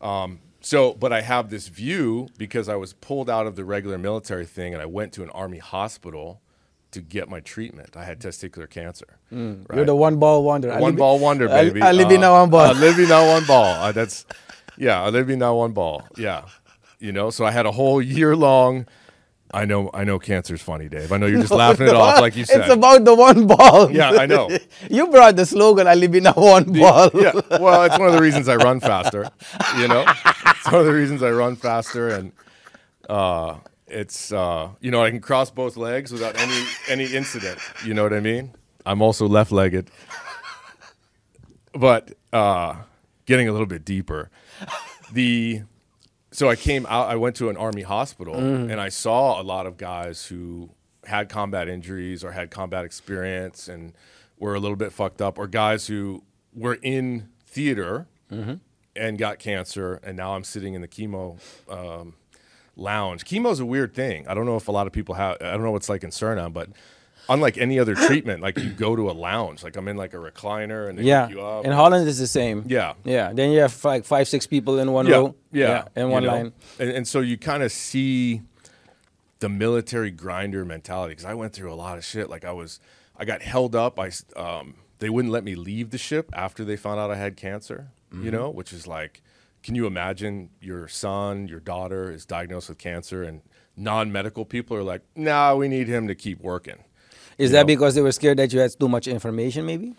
Um, 0.00 0.40
so, 0.60 0.94
but 0.94 1.12
I 1.12 1.20
have 1.20 1.48
this 1.50 1.68
view 1.68 2.28
because 2.36 2.68
I 2.68 2.74
was 2.74 2.92
pulled 2.92 3.30
out 3.30 3.46
of 3.46 3.54
the 3.54 3.64
regular 3.64 3.98
military 3.98 4.46
thing, 4.46 4.72
and 4.72 4.82
I 4.82 4.86
went 4.86 5.12
to 5.12 5.22
an 5.22 5.30
army 5.30 5.58
hospital 5.58 6.40
to 6.96 7.00
get 7.02 7.28
my 7.28 7.40
treatment. 7.40 7.96
I 7.96 8.04
had 8.04 8.20
testicular 8.20 8.68
cancer. 8.68 9.06
Mm. 9.32 9.66
You're 9.74 9.84
the 9.86 9.94
one 9.96 10.18
ball 10.18 10.42
wonder. 10.44 10.68
One 10.70 10.82
live- 10.82 10.96
ball 10.96 11.18
wonder, 11.18 11.48
baby. 11.48 11.80
I 11.80 11.92
live 11.92 12.10
in 12.10 12.22
Uh, 12.24 12.32
one 12.40 12.50
ball. 12.50 12.66
I 12.66 12.72
live 12.72 12.98
in 12.98 13.10
a 13.10 13.20
one 13.34 13.44
ball. 13.46 13.64
Uh, 13.64 13.92
that's 13.92 14.26
yeah. 14.76 15.02
I 15.02 15.08
live 15.10 15.30
in 15.30 15.40
one 15.40 15.72
ball. 15.72 16.04
Yeah, 16.16 16.42
you 16.98 17.12
know. 17.12 17.30
So 17.30 17.44
I 17.46 17.50
had 17.52 17.66
a 17.66 17.72
whole 17.72 18.02
year 18.02 18.34
long. 18.34 18.86
I 19.54 19.64
know. 19.64 19.90
I 19.94 20.02
know. 20.04 20.18
Cancer's 20.18 20.60
funny, 20.60 20.88
Dave. 20.88 21.12
I 21.12 21.18
know 21.18 21.26
you're 21.26 21.40
just 21.40 21.52
laughing 21.52 21.86
it 21.86 21.94
off, 21.94 22.20
like 22.20 22.34
you 22.36 22.44
said. 22.44 22.62
It's 22.62 22.70
about 22.74 23.04
the 23.04 23.14
one 23.14 23.46
ball. 23.46 23.90
Yeah, 23.90 24.10
I 24.10 24.26
know. 24.26 24.50
you 24.90 25.06
brought 25.06 25.36
the 25.36 25.46
slogan, 25.46 25.86
I 25.86 25.94
live 25.94 26.14
in 26.16 26.26
a 26.26 26.32
one 26.32 26.64
ball. 26.72 27.10
yeah. 27.14 27.32
Well, 27.64 27.84
it's 27.84 27.96
one 27.98 28.08
of 28.08 28.14
the 28.14 28.20
reasons 28.20 28.48
I 28.48 28.56
run 28.56 28.80
faster. 28.90 29.30
You 29.78 29.86
know, 29.88 30.04
it's 30.08 30.66
one 30.66 30.80
of 30.80 30.86
the 30.86 30.92
reasons 30.92 31.22
I 31.22 31.30
run 31.30 31.54
faster, 31.56 32.08
and 32.08 32.32
uh, 33.08 33.58
it's 33.88 34.32
uh, 34.32 34.70
you 34.80 34.90
know 34.90 35.02
I 35.02 35.10
can 35.10 35.20
cross 35.20 35.50
both 35.50 35.76
legs 35.76 36.12
without 36.12 36.36
any 36.38 36.64
any 36.88 37.04
incident. 37.06 37.58
You 37.84 37.94
know 37.94 38.02
what 38.02 38.12
I 38.12 38.20
mean? 38.20 38.54
I'm 38.84 39.02
also 39.02 39.26
left-legged, 39.26 39.90
but 41.72 42.12
uh, 42.32 42.76
getting 43.26 43.48
a 43.48 43.52
little 43.52 43.66
bit 43.66 43.84
deeper. 43.84 44.30
The 45.12 45.62
so 46.32 46.48
I 46.48 46.56
came 46.56 46.86
out. 46.86 47.08
I 47.08 47.16
went 47.16 47.36
to 47.36 47.48
an 47.48 47.56
army 47.56 47.82
hospital, 47.82 48.34
Mm. 48.34 48.70
and 48.70 48.80
I 48.80 48.88
saw 48.88 49.40
a 49.40 49.44
lot 49.44 49.66
of 49.66 49.76
guys 49.76 50.26
who 50.26 50.70
had 51.04 51.28
combat 51.28 51.68
injuries 51.68 52.24
or 52.24 52.32
had 52.32 52.50
combat 52.50 52.84
experience 52.84 53.68
and 53.68 53.92
were 54.38 54.54
a 54.54 54.60
little 54.60 54.76
bit 54.76 54.92
fucked 54.92 55.22
up, 55.22 55.38
or 55.38 55.46
guys 55.46 55.86
who 55.86 56.22
were 56.52 56.78
in 56.82 57.28
theater 57.44 58.06
Mm-hmm. 58.30 58.54
and 58.96 59.18
got 59.18 59.38
cancer, 59.38 60.00
and 60.02 60.16
now 60.16 60.34
I'm 60.34 60.42
sitting 60.42 60.74
in 60.74 60.80
the 60.80 60.88
chemo 60.88 61.38
um, 61.70 62.14
lounge. 62.76 63.24
Chemo 63.24 63.50
is 63.50 63.60
a 63.60 63.66
weird 63.66 63.94
thing. 63.94 64.26
I 64.28 64.34
don't 64.34 64.46
know 64.46 64.56
if 64.56 64.68
a 64.68 64.72
lot 64.72 64.86
of 64.86 64.92
people 64.92 65.14
have. 65.16 65.36
I 65.40 65.52
don't 65.52 65.62
know 65.62 65.70
what 65.70 65.78
it's 65.78 65.88
like 65.88 66.04
in 66.04 66.10
Suriname, 66.10 66.52
but 66.52 66.68
unlike 67.28 67.58
any 67.58 67.78
other 67.78 67.94
treatment, 68.06 68.42
like 68.42 68.58
you 68.58 68.70
go 68.70 68.94
to 68.96 69.10
a 69.10 69.12
lounge, 69.12 69.62
like 69.64 69.76
I'm 69.76 69.88
in 69.88 69.96
like 69.96 70.14
a 70.14 70.18
recliner 70.18 70.88
and 70.88 70.98
they 70.98 71.02
Yeah. 71.04 71.28
you 71.28 71.40
up. 71.40 71.64
In 71.64 71.72
Holland, 71.72 72.06
it's 72.08 72.18
the 72.18 72.26
same. 72.26 72.64
Yeah. 72.66 72.94
Yeah. 73.04 73.32
Then 73.32 73.50
you 73.50 73.60
have 73.60 73.84
like 73.84 74.04
five, 74.04 74.28
six 74.28 74.46
people 74.46 74.78
in 74.78 74.92
one 74.92 75.06
yeah, 75.06 75.16
row. 75.16 75.34
yeah, 75.52 75.84
In 75.96 76.06
you 76.06 76.12
one 76.12 76.22
know? 76.24 76.32
line. 76.32 76.52
and, 76.78 76.90
and 76.90 77.08
so 77.08 77.20
you 77.20 77.36
kind 77.38 77.62
of 77.62 77.72
see 77.72 78.42
the 79.40 79.48
military 79.48 80.10
grinder 80.10 80.64
mentality 80.64 81.12
because 81.12 81.24
I 81.26 81.34
went 81.34 81.52
through 81.52 81.72
a 81.72 81.74
lot 81.74 81.98
of 81.98 82.04
shit. 82.04 82.30
Like 82.30 82.44
I 82.44 82.52
was, 82.52 82.80
I 83.18 83.24
got 83.24 83.42
held 83.42 83.74
up. 83.74 83.98
I 83.98 84.10
um, 84.36 84.74
they 84.98 85.10
wouldn't 85.10 85.32
let 85.32 85.44
me 85.44 85.54
leave 85.54 85.90
the 85.90 85.98
ship 85.98 86.30
after 86.32 86.64
they 86.64 86.76
found 86.76 87.00
out 87.00 87.10
I 87.10 87.16
had 87.16 87.36
cancer. 87.36 87.88
Mm-hmm. 88.12 88.24
You 88.24 88.30
know, 88.30 88.48
which 88.50 88.72
is 88.72 88.86
like, 88.86 89.20
can 89.66 89.74
you 89.74 89.84
imagine 89.88 90.48
your 90.60 90.86
son, 90.86 91.48
your 91.48 91.58
daughter 91.58 92.08
is 92.12 92.24
diagnosed 92.24 92.68
with 92.68 92.78
cancer, 92.78 93.24
and 93.24 93.40
non-medical 93.76 94.44
people 94.44 94.76
are 94.76 94.84
like, 94.84 95.02
nah, 95.16 95.56
we 95.56 95.66
need 95.66 95.88
him 95.88 96.06
to 96.06 96.14
keep 96.14 96.40
working. 96.40 96.84
Is 97.36 97.50
You 97.50 97.54
that 97.54 97.62
know? 97.62 97.66
because 97.66 97.96
they 97.96 98.00
were 98.00 98.12
scared 98.12 98.38
that 98.38 98.52
you 98.52 98.60
had 98.60 98.70
too 98.78 98.88
much 98.88 99.08
information, 99.08 99.66
maybe? 99.66 99.94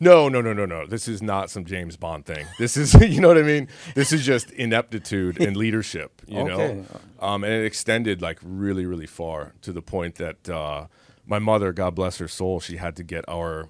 No, 0.00 0.28
no, 0.28 0.40
no, 0.40 0.52
no, 0.52 0.66
no. 0.66 0.88
This 0.88 1.06
is 1.06 1.22
not 1.22 1.50
some 1.50 1.64
James 1.64 1.96
Bond 1.96 2.26
thing. 2.26 2.44
This 2.58 2.76
is, 2.76 2.94
you 3.14 3.20
know 3.20 3.28
what 3.28 3.38
I 3.38 3.42
mean? 3.42 3.68
This 3.94 4.12
is 4.12 4.26
just 4.26 4.50
ineptitude 4.50 5.40
and 5.40 5.56
leadership, 5.56 6.20
you 6.26 6.40
Okay. 6.40 6.84
know? 7.20 7.24
Um, 7.24 7.44
and 7.44 7.52
it 7.52 7.64
extended 7.64 8.20
like 8.20 8.40
really, 8.42 8.86
really 8.86 9.06
far 9.06 9.52
to 9.62 9.72
the 9.72 9.82
point 9.82 10.16
that 10.16 10.48
uh, 10.48 10.86
my 11.24 11.38
mother, 11.38 11.72
God 11.72 11.94
bless 11.94 12.18
her 12.18 12.26
soul, 12.26 12.58
she 12.58 12.78
had 12.78 12.96
to 12.96 13.04
get 13.04 13.24
our 13.28 13.68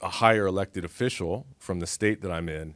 a 0.00 0.08
higher 0.08 0.46
elected 0.46 0.86
official 0.86 1.46
from 1.58 1.80
the 1.80 1.86
state 1.86 2.22
that 2.22 2.30
I'm 2.30 2.48
in 2.48 2.74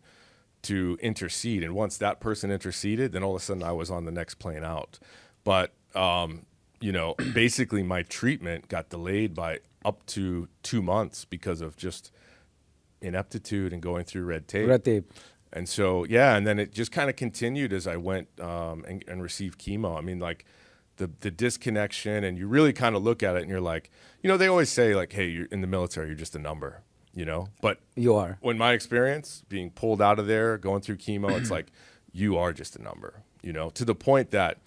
to 0.62 0.98
intercede. 1.00 1.62
And 1.62 1.74
once 1.74 1.96
that 1.98 2.20
person 2.20 2.50
interceded, 2.50 3.12
then 3.12 3.22
all 3.22 3.34
of 3.34 3.42
a 3.42 3.44
sudden 3.44 3.62
I 3.62 3.72
was 3.72 3.90
on 3.90 4.04
the 4.04 4.12
next 4.12 4.34
plane 4.34 4.64
out. 4.64 4.98
But, 5.44 5.72
um, 5.94 6.46
you 6.80 6.92
know, 6.92 7.14
basically 7.34 7.82
my 7.82 8.02
treatment 8.02 8.68
got 8.68 8.90
delayed 8.90 9.34
by 9.34 9.60
up 9.84 10.04
to 10.06 10.48
two 10.62 10.82
months 10.82 11.24
because 11.24 11.60
of 11.60 11.76
just 11.76 12.12
ineptitude 13.00 13.72
and 13.72 13.80
going 13.80 14.04
through 14.04 14.24
red 14.24 14.46
tape. 14.46 14.68
Red 14.68 14.84
tape. 14.84 15.12
And 15.52 15.68
so, 15.68 16.04
yeah, 16.04 16.36
and 16.36 16.46
then 16.46 16.58
it 16.58 16.72
just 16.72 16.92
kind 16.92 17.10
of 17.10 17.16
continued 17.16 17.72
as 17.72 17.86
I 17.86 17.96
went 17.96 18.28
um, 18.40 18.84
and, 18.86 19.02
and 19.08 19.22
received 19.22 19.58
chemo. 19.58 19.96
I 19.96 20.00
mean, 20.00 20.20
like 20.20 20.44
the 20.96 21.10
the 21.20 21.30
disconnection, 21.30 22.22
and 22.22 22.38
you 22.38 22.46
really 22.46 22.72
kind 22.72 22.94
of 22.94 23.02
look 23.02 23.22
at 23.22 23.34
it, 23.34 23.40
and 23.42 23.50
you're 23.50 23.60
like, 23.60 23.90
you 24.22 24.28
know, 24.28 24.36
they 24.36 24.46
always 24.46 24.68
say 24.68 24.94
like, 24.94 25.12
hey, 25.12 25.26
you're 25.26 25.46
in 25.46 25.60
the 25.60 25.66
military, 25.66 26.06
you're 26.06 26.14
just 26.14 26.36
a 26.36 26.38
number, 26.38 26.82
you 27.14 27.24
know. 27.24 27.48
But 27.60 27.78
You 27.96 28.14
are. 28.14 28.38
when 28.40 28.56
my 28.58 28.72
experience 28.72 29.42
being 29.48 29.70
pulled 29.70 30.00
out 30.00 30.18
of 30.18 30.26
there, 30.26 30.58
going 30.58 30.80
through 30.80 30.96
chemo, 30.96 31.30
it's 31.38 31.50
like 31.56 31.66
you 32.12 32.36
are 32.36 32.52
just 32.52 32.76
a 32.76 32.82
number, 32.82 33.22
you 33.42 33.52
know, 33.52 33.70
to 33.70 33.84
the 33.84 33.94
point 33.94 34.30
that 34.30 34.58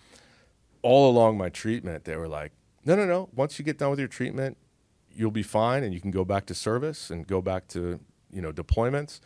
all 0.81 1.09
along 1.09 1.37
my 1.37 1.49
treatment, 1.49 2.03
they 2.05 2.15
were 2.15 2.27
like, 2.27 2.51
no, 2.85 2.95
no, 2.95 3.05
no. 3.05 3.29
Once 3.33 3.57
you 3.57 3.65
get 3.65 3.77
done 3.77 3.89
with 3.89 3.99
your 3.99 4.07
treatment, 4.07 4.57
you'll 5.15 5.31
be 5.31 5.43
fine 5.43 5.83
and 5.83 5.93
you 5.93 6.01
can 6.01 6.11
go 6.11 6.25
back 6.25 6.45
to 6.47 6.53
service 6.53 7.09
and 7.09 7.25
go 7.27 7.41
back 7.41 7.67
to, 7.69 7.99
you 8.31 8.41
know, 8.41 8.51
deployments. 8.51 9.19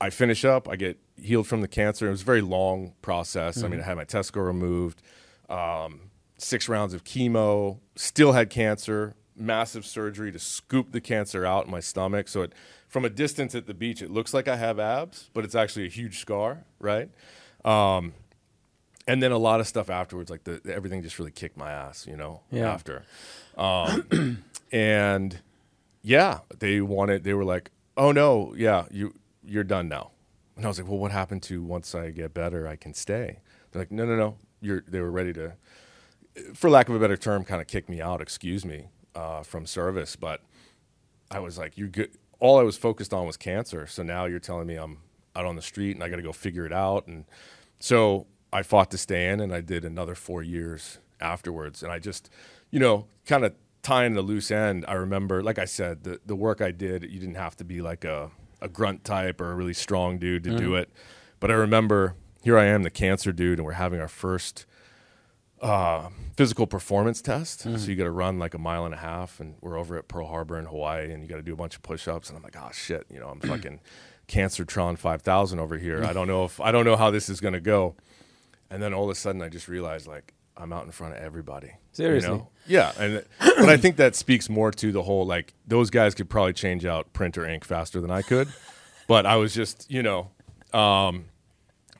I 0.00 0.10
finish 0.10 0.44
up, 0.44 0.68
I 0.68 0.76
get 0.76 0.98
healed 1.16 1.46
from 1.46 1.62
the 1.62 1.68
cancer. 1.68 2.06
It 2.06 2.10
was 2.10 2.20
a 2.22 2.24
very 2.26 2.42
long 2.42 2.92
process. 3.00 3.62
I 3.62 3.68
mean, 3.68 3.80
I 3.80 3.84
had 3.84 3.96
my 3.96 4.04
testicle 4.04 4.42
removed, 4.42 5.00
um, 5.48 6.10
six 6.36 6.68
rounds 6.68 6.92
of 6.92 7.04
chemo, 7.04 7.78
still 7.94 8.32
had 8.32 8.50
cancer, 8.50 9.14
massive 9.36 9.84
surgery 9.84 10.32
to 10.32 10.38
scoop 10.38 10.92
the 10.92 11.00
cancer 11.00 11.44
out 11.44 11.66
in 11.66 11.70
my 11.70 11.80
stomach. 11.80 12.28
So 12.28 12.42
it, 12.42 12.52
from 12.88 13.04
a 13.04 13.10
distance 13.10 13.54
at 13.54 13.66
the 13.66 13.74
beach, 13.74 14.02
it 14.02 14.10
looks 14.10 14.32
like 14.32 14.48
I 14.48 14.56
have 14.56 14.78
abs, 14.78 15.30
but 15.34 15.44
it's 15.44 15.54
actually 15.54 15.86
a 15.86 15.90
huge 15.90 16.18
scar, 16.18 16.64
right? 16.78 17.10
Um, 17.64 18.14
and 19.06 19.22
then 19.22 19.32
a 19.32 19.38
lot 19.38 19.60
of 19.60 19.66
stuff 19.66 19.88
afterwards, 19.90 20.30
like 20.30 20.44
the 20.44 20.60
everything 20.66 21.02
just 21.02 21.18
really 21.18 21.30
kicked 21.30 21.56
my 21.56 21.70
ass, 21.70 22.06
you 22.06 22.16
know. 22.16 22.42
Yeah. 22.50 22.72
After, 22.72 23.04
um, 23.56 24.44
and 24.72 25.40
yeah, 26.02 26.40
they 26.58 26.80
wanted. 26.80 27.24
They 27.24 27.34
were 27.34 27.44
like, 27.44 27.70
"Oh 27.96 28.12
no, 28.12 28.54
yeah, 28.56 28.86
you 28.90 29.14
you're 29.44 29.64
done 29.64 29.88
now." 29.88 30.10
And 30.56 30.64
I 30.64 30.68
was 30.68 30.78
like, 30.78 30.88
"Well, 30.88 30.98
what 30.98 31.12
happened 31.12 31.42
to 31.44 31.62
once 31.62 31.94
I 31.94 32.10
get 32.10 32.34
better, 32.34 32.66
I 32.66 32.76
can 32.76 32.94
stay?" 32.94 33.38
They're 33.70 33.82
like, 33.82 33.92
"No, 33.92 34.04
no, 34.04 34.16
no. 34.16 34.36
You're." 34.60 34.82
They 34.88 35.00
were 35.00 35.10
ready 35.10 35.32
to, 35.34 35.54
for 36.54 36.68
lack 36.70 36.88
of 36.88 36.94
a 36.94 36.98
better 36.98 37.16
term, 37.16 37.44
kind 37.44 37.60
of 37.60 37.68
kick 37.68 37.88
me 37.88 38.00
out. 38.00 38.20
Excuse 38.20 38.64
me, 38.64 38.88
uh, 39.16 39.42
from 39.42 39.66
service, 39.66 40.14
but 40.14 40.42
I 41.30 41.40
was 41.40 41.58
like, 41.58 41.76
"You're 41.76 41.88
good." 41.88 42.10
All 42.38 42.58
I 42.58 42.62
was 42.62 42.76
focused 42.76 43.14
on 43.14 43.26
was 43.26 43.36
cancer. 43.36 43.86
So 43.86 44.02
now 44.02 44.26
you're 44.26 44.38
telling 44.38 44.66
me 44.66 44.76
I'm 44.76 44.98
out 45.34 45.46
on 45.46 45.56
the 45.56 45.62
street 45.62 45.96
and 45.96 46.04
I 46.04 46.08
got 46.08 46.16
to 46.16 46.22
go 46.22 46.32
figure 46.32 46.66
it 46.66 46.72
out. 46.72 47.06
And 47.06 47.24
so 47.80 48.26
I 48.52 48.62
fought 48.62 48.90
to 48.90 48.98
stay 48.98 49.30
in, 49.30 49.40
and 49.40 49.54
I 49.54 49.62
did 49.62 49.84
another 49.84 50.14
four 50.14 50.42
years 50.42 50.98
afterwards. 51.20 51.82
And 51.82 51.90
I 51.90 51.98
just, 51.98 52.30
you 52.70 52.78
know, 52.78 53.06
kind 53.24 53.44
of 53.44 53.54
tying 53.82 54.12
the 54.12 54.22
loose 54.22 54.50
end. 54.50 54.84
I 54.86 54.94
remember, 54.94 55.42
like 55.42 55.58
I 55.58 55.64
said, 55.64 56.04
the 56.04 56.20
the 56.26 56.36
work 56.36 56.60
I 56.60 56.70
did. 56.70 57.02
You 57.02 57.18
didn't 57.18 57.36
have 57.36 57.56
to 57.56 57.64
be 57.64 57.80
like 57.80 58.04
a 58.04 58.30
a 58.60 58.68
grunt 58.68 59.04
type 59.04 59.40
or 59.40 59.50
a 59.50 59.54
really 59.54 59.74
strong 59.74 60.18
dude 60.18 60.44
to 60.44 60.56
do 60.56 60.74
it. 60.74 60.90
But 61.40 61.50
I 61.50 61.54
remember 61.54 62.14
here 62.42 62.58
I 62.58 62.66
am, 62.66 62.82
the 62.84 62.90
cancer 62.90 63.32
dude, 63.32 63.58
and 63.58 63.66
we're 63.66 63.72
having 63.72 64.00
our 64.00 64.08
first 64.08 64.66
uh, 65.60 66.08
physical 66.36 66.66
performance 66.66 67.22
test. 67.22 67.62
So 67.62 67.70
you 67.70 67.96
got 67.96 68.04
to 68.04 68.10
run 68.10 68.38
like 68.38 68.54
a 68.54 68.58
mile 68.58 68.84
and 68.84 68.94
a 68.94 68.98
half, 68.98 69.40
and 69.40 69.54
we're 69.60 69.78
over 69.78 69.96
at 69.96 70.08
Pearl 70.08 70.26
Harbor 70.26 70.58
in 70.58 70.66
Hawaii, 70.66 71.10
and 71.12 71.22
you 71.22 71.28
got 71.28 71.36
to 71.36 71.42
do 71.42 71.52
a 71.52 71.56
bunch 71.56 71.76
of 71.76 71.82
push-ups. 71.82 72.28
And 72.28 72.36
I'm 72.36 72.42
like, 72.42 72.56
oh 72.58 72.70
shit, 72.72 73.06
you 73.10 73.18
know, 73.18 73.28
I'm 73.28 73.40
fucking 73.48 73.80
Cancertron 74.28 74.98
5000 74.98 75.58
over 75.58 75.78
here. 75.78 76.04
I 76.04 76.12
don't 76.12 76.28
know 76.34 76.44
if 76.44 76.60
I 76.60 76.72
don't 76.72 76.84
know 76.84 76.96
how 76.96 77.10
this 77.10 77.28
is 77.28 77.40
going 77.40 77.54
to 77.54 77.60
go. 77.60 77.96
And 78.70 78.82
then 78.82 78.92
all 78.92 79.04
of 79.04 79.10
a 79.10 79.14
sudden, 79.14 79.42
I 79.42 79.48
just 79.48 79.68
realized 79.68 80.06
like 80.06 80.34
I'm 80.56 80.72
out 80.72 80.84
in 80.84 80.90
front 80.90 81.14
of 81.14 81.20
everybody. 81.22 81.68
you 81.68 81.72
Seriously? 81.92 82.30
know? 82.30 82.48
Yeah, 82.66 82.92
and 82.98 83.24
but 83.38 83.68
I 83.68 83.76
think 83.76 83.96
that 83.96 84.14
speaks 84.14 84.48
more 84.48 84.70
to 84.72 84.92
the 84.92 85.02
whole 85.02 85.24
like 85.26 85.54
those 85.66 85.90
guys 85.90 86.14
could 86.14 86.28
probably 86.28 86.52
change 86.52 86.84
out 86.84 87.12
printer 87.12 87.46
ink 87.46 87.64
faster 87.64 88.00
than 88.00 88.10
I 88.10 88.22
could, 88.22 88.48
but 89.08 89.24
I 89.26 89.36
was 89.36 89.54
just 89.54 89.90
you 89.90 90.02
know, 90.02 90.30
um, 90.72 91.26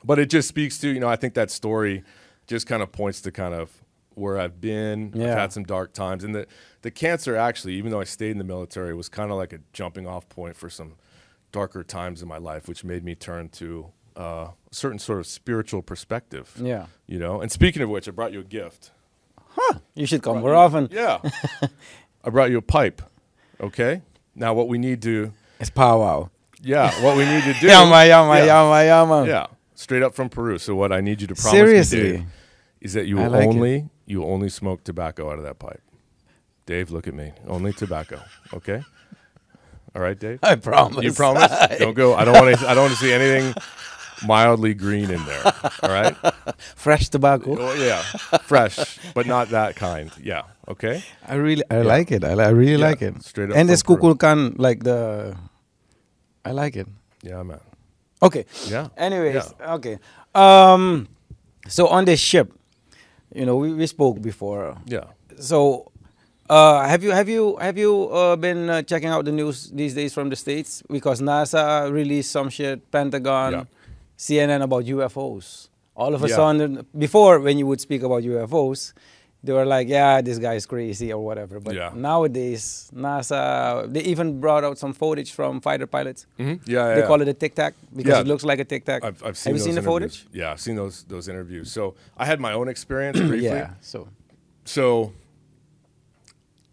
but 0.03 0.19
it 0.19 0.29
just 0.29 0.47
speaks 0.47 0.77
to 0.79 0.89
you 0.89 0.99
know 0.99 1.07
I 1.07 1.15
think 1.15 1.33
that 1.35 1.49
story 1.51 2.03
just 2.47 2.65
kind 2.67 2.81
of 2.81 2.91
points 2.91 3.21
to 3.21 3.31
kind 3.31 3.53
of 3.53 3.71
where 4.15 4.39
I've 4.39 4.59
been. 4.59 5.11
Yeah. 5.13 5.31
I've 5.33 5.37
had 5.37 5.53
some 5.53 5.63
dark 5.63 5.93
times, 5.93 6.23
and 6.23 6.33
the 6.33 6.47
the 6.81 6.91
cancer 6.91 7.35
actually, 7.35 7.73
even 7.75 7.91
though 7.91 7.99
I 8.01 8.05
stayed 8.05 8.31
in 8.31 8.37
the 8.39 8.43
military, 8.43 8.93
was 8.95 9.09
kind 9.09 9.31
of 9.31 9.37
like 9.37 9.53
a 9.53 9.59
jumping 9.73 10.07
off 10.07 10.27
point 10.29 10.55
for 10.55 10.69
some 10.69 10.93
darker 11.51 11.83
times 11.83 12.21
in 12.21 12.27
my 12.27 12.37
life, 12.37 12.67
which 12.67 12.83
made 12.83 13.03
me 13.03 13.15
turn 13.15 13.49
to 13.49 13.91
uh, 14.17 14.21
a 14.21 14.53
certain 14.71 14.99
sort 14.99 15.19
of 15.19 15.27
spiritual 15.27 15.81
perspective. 15.81 16.53
Yeah. 16.59 16.87
You 17.05 17.19
know, 17.19 17.41
and 17.41 17.51
speaking 17.51 17.81
of 17.83 17.89
which, 17.89 18.07
I 18.07 18.11
brought 18.11 18.33
you 18.33 18.39
a 18.39 18.43
gift. 18.43 18.91
Huh? 19.49 19.79
You 19.95 20.05
should 20.05 20.21
come 20.23 20.39
more 20.39 20.53
often. 20.55 20.87
Yeah. 20.91 21.19
I 22.23 22.29
brought 22.29 22.49
you 22.51 22.57
a 22.57 22.61
pipe. 22.61 23.01
Okay. 23.61 24.01
Now, 24.35 24.53
what 24.53 24.67
we 24.67 24.77
need 24.77 25.01
to, 25.03 25.31
It's 25.59 25.69
powwow. 25.71 26.29
yeah, 26.61 26.91
what 27.03 27.17
we 27.17 27.25
need 27.25 27.43
to 27.43 27.53
do. 27.61 27.67
Yama, 27.67 28.05
yama, 28.05 28.37
yeah, 28.37 28.45
yama, 28.45 28.85
yama. 28.85 29.27
Yeah. 29.27 29.47
Straight 29.77 30.01
up 30.01 30.15
from 30.15 30.27
Peru. 30.27 30.57
So, 30.57 30.73
what 30.75 30.91
I 30.91 31.01
need 31.01 31.21
you 31.21 31.27
to 31.27 31.35
promise 31.35 31.51
Seriously? 31.51 31.99
me, 32.01 32.11
Dave, 32.17 32.25
is 32.81 32.93
that 32.93 33.05
you 33.05 33.17
will 33.17 33.29
like 33.29 33.43
it. 33.43 33.47
only 33.47 33.89
you 34.07 34.21
will 34.21 34.31
only 34.33 34.49
smoke 34.49 34.83
tobacco 34.83 35.29
out 35.31 35.37
of 35.37 35.43
that 35.45 35.59
pipe. 35.59 35.81
Dave, 36.65 36.89
look 36.89 37.07
at 37.07 37.13
me. 37.13 37.31
Only 37.47 37.73
tobacco. 37.73 38.19
Okay. 38.53 38.81
All 39.95 40.01
right, 40.01 40.17
Dave. 40.17 40.39
I 40.41 40.55
promise. 40.55 41.03
You 41.03 41.13
promise? 41.13 41.51
Don't 41.79 41.93
go. 41.93 42.15
I 42.15 42.25
don't 42.25 42.33
want 42.33 42.57
to. 42.57 42.67
I 42.67 42.73
don't 42.73 42.85
want 42.89 42.97
to 42.97 42.99
see 42.99 43.13
anything 43.13 43.53
mildly 44.25 44.73
green 44.73 45.11
in 45.11 45.23
there. 45.25 45.45
All 45.83 45.89
right. 45.93 46.15
Fresh 46.75 47.09
tobacco. 47.09 47.55
Oh 47.59 47.73
yeah, 47.75 48.01
fresh, 48.49 48.97
but 49.13 49.27
not 49.27 49.49
that 49.49 49.75
kind. 49.75 50.09
Yeah. 50.21 50.43
Okay. 50.67 51.03
I 51.25 51.35
really, 51.35 51.63
I 51.69 51.81
like 51.83 52.11
it. 52.11 52.23
I, 52.23 52.31
I 52.33 52.49
really 52.49 52.81
Yeah, 52.81 52.89
like 52.89 53.01
it. 53.03 53.21
straight 53.23 53.51
up 53.51 53.55
And 53.55 53.69
this 53.69 53.83
from 53.83 53.97
Peru. 53.97 54.15
kukulkan, 54.15 54.55
like 54.57 54.83
the, 54.83 55.37
I 56.43 56.51
like 56.51 56.75
it. 56.75 56.87
Yeah, 57.21 57.43
man. 57.43 57.59
Okay. 58.21 58.45
Yeah. 58.67 58.87
Anyways, 58.97 59.53
okay. 59.61 59.99
Um, 60.33 61.07
so 61.67 61.87
on 61.87 62.05
this 62.05 62.19
ship, 62.19 62.51
you 63.33 63.45
know, 63.45 63.57
we, 63.57 63.73
we 63.73 63.87
spoke 63.87 64.21
before. 64.21 64.77
Yeah. 64.85 65.05
So, 65.39 65.91
uh, 66.49 66.87
have 66.87 67.03
you 67.03 67.11
have 67.11 67.29
you 67.29 67.57
have 67.57 67.77
you 67.77 68.09
uh, 68.09 68.35
been 68.35 68.69
uh, 68.69 68.81
checking 68.81 69.09
out 69.09 69.25
the 69.25 69.31
news 69.31 69.69
these 69.69 69.93
days 69.93 70.13
from 70.13 70.29
the 70.29 70.35
states? 70.35 70.81
Because 70.89 71.21
NASA 71.21 71.91
released 71.91 72.31
some 72.31 72.49
shit, 72.49 72.89
Pentagon, 72.91 73.51
Yeah. 73.53 73.63
CNN 74.17 74.63
about 74.63 74.85
UFOs. 74.85 75.69
All 75.95 76.13
of 76.15 76.23
a 76.23 76.27
Yeah. 76.29 76.35
sudden, 76.35 76.85
before 76.97 77.39
when 77.39 77.57
you 77.59 77.67
would 77.67 77.81
speak 77.81 78.01
about 78.03 78.23
UFOs, 78.23 78.93
they 79.43 79.53
were 79.53 79.65
like, 79.65 79.87
"Yeah, 79.87 80.21
this 80.21 80.39
guy's 80.39 80.65
crazy" 80.65 81.13
or 81.13 81.23
whatever. 81.23 81.59
But 81.59 81.75
Yeah. 81.75 81.91
nowadays, 81.95 82.89
NASA 82.93 83.91
they 83.93 84.01
even 84.01 84.39
brought 84.39 84.63
out 84.63 84.77
some 84.77 84.93
footage 84.93 85.31
from 85.31 85.61
fighter 85.61 85.87
pilots. 85.87 86.25
Mm-hmm. 86.39 86.69
Yeah. 86.69 86.93
They 86.95 86.99
yeah. 87.01 87.07
call 87.07 87.21
it 87.21 87.27
a 87.27 87.33
tic 87.33 87.53
tac 87.55 87.73
because 87.95 88.11
Yeah. 88.15 88.21
it 88.21 88.27
looks 88.27 88.43
like 88.43 88.59
a 88.59 88.65
tic 88.65 88.83
tac. 88.85 89.03
I've, 89.03 89.23
I've 89.23 89.37
seen. 89.37 89.51
Have 89.53 89.57
you 89.59 89.63
seen 89.65 89.75
the 89.75 89.81
interviews. 89.81 90.17
footage? 90.21 90.27
Yeah, 90.39 90.51
I've 90.51 90.59
seen 90.61 90.75
those 90.75 91.03
those 91.03 91.27
interviews. 91.27 91.71
So 91.71 91.95
I 92.17 92.25
had 92.25 92.39
my 92.39 92.53
own 92.53 92.67
experience 92.67 93.19
briefly. 93.31 93.45
Yeah. 93.45 93.73
So 93.81 94.07
So 94.65 95.13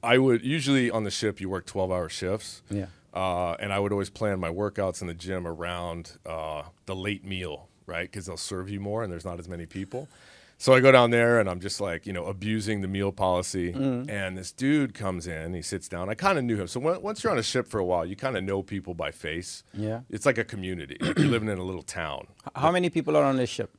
I 0.03 0.19
would 0.19 0.45
usually 0.45 0.91
on 0.91 1.05
the 1.05 1.11
ship 1.11 1.41
you 1.41 1.49
work 1.49 1.67
twelve 1.67 1.91
hour 1.91 2.09
shifts. 2.09 2.63
yeah. 2.71 2.87
Uh, 3.13 3.53
and 3.61 3.73
I 3.73 3.79
would 3.79 3.93
always 3.93 4.11
plan 4.11 4.41
my 4.41 4.49
workouts 4.51 5.01
in 5.01 5.07
the 5.07 5.15
gym 5.15 5.47
around 5.47 6.19
uh, 6.27 6.65
the 6.87 6.97
late 6.97 7.25
meal, 7.25 7.69
right? 7.87 8.11
Because 8.11 8.27
they'll 8.27 8.37
serve 8.37 8.69
you 8.69 8.81
more 8.81 9.05
and 9.05 9.13
there's 9.13 9.25
not 9.25 9.39
as 9.39 9.49
many 9.49 9.67
people. 9.67 10.09
So 10.57 10.73
I 10.73 10.81
go 10.81 10.93
down 10.93 11.11
there 11.11 11.41
and 11.41 11.51
I'm 11.51 11.61
just 11.61 11.81
like, 11.81 12.07
you 12.07 12.13
know, 12.13 12.27
abusing 12.27 12.81
the 12.81 12.89
meal 12.89 13.13
policy. 13.13 13.73
Mm. 13.73 14.09
And 14.09 14.39
this 14.39 14.53
dude 14.53 14.95
comes 14.95 15.27
in, 15.27 15.53
he 15.53 15.61
sits 15.63 15.89
down. 15.89 16.09
I 16.09 16.15
kind 16.15 16.39
of 16.39 16.45
knew 16.45 16.57
him. 16.57 16.69
So 16.69 16.81
when, 16.81 17.03
once 17.03 17.23
you're 17.23 17.33
on 17.33 17.39
a 17.39 17.43
ship 17.43 17.67
for 17.69 17.79
a 17.79 17.85
while, 17.85 18.07
you 18.07 18.17
kind 18.17 18.37
of 18.37 18.45
know 18.45 18.63
people 18.63 18.95
by 18.95 19.11
face. 19.11 19.63
Yeah. 19.75 20.01
It's 20.11 20.25
like 20.25 20.39
a 20.39 20.45
community. 20.45 20.97
Like 21.01 21.19
you're 21.19 21.27
living 21.37 21.49
in 21.49 21.59
a 21.59 21.63
little 21.65 21.83
town 21.83 22.29
H- 22.47 22.53
How 22.55 22.71
many 22.71 22.89
people 22.89 23.17
are 23.17 23.25
on 23.25 23.37
this 23.37 23.51
ship? 23.51 23.77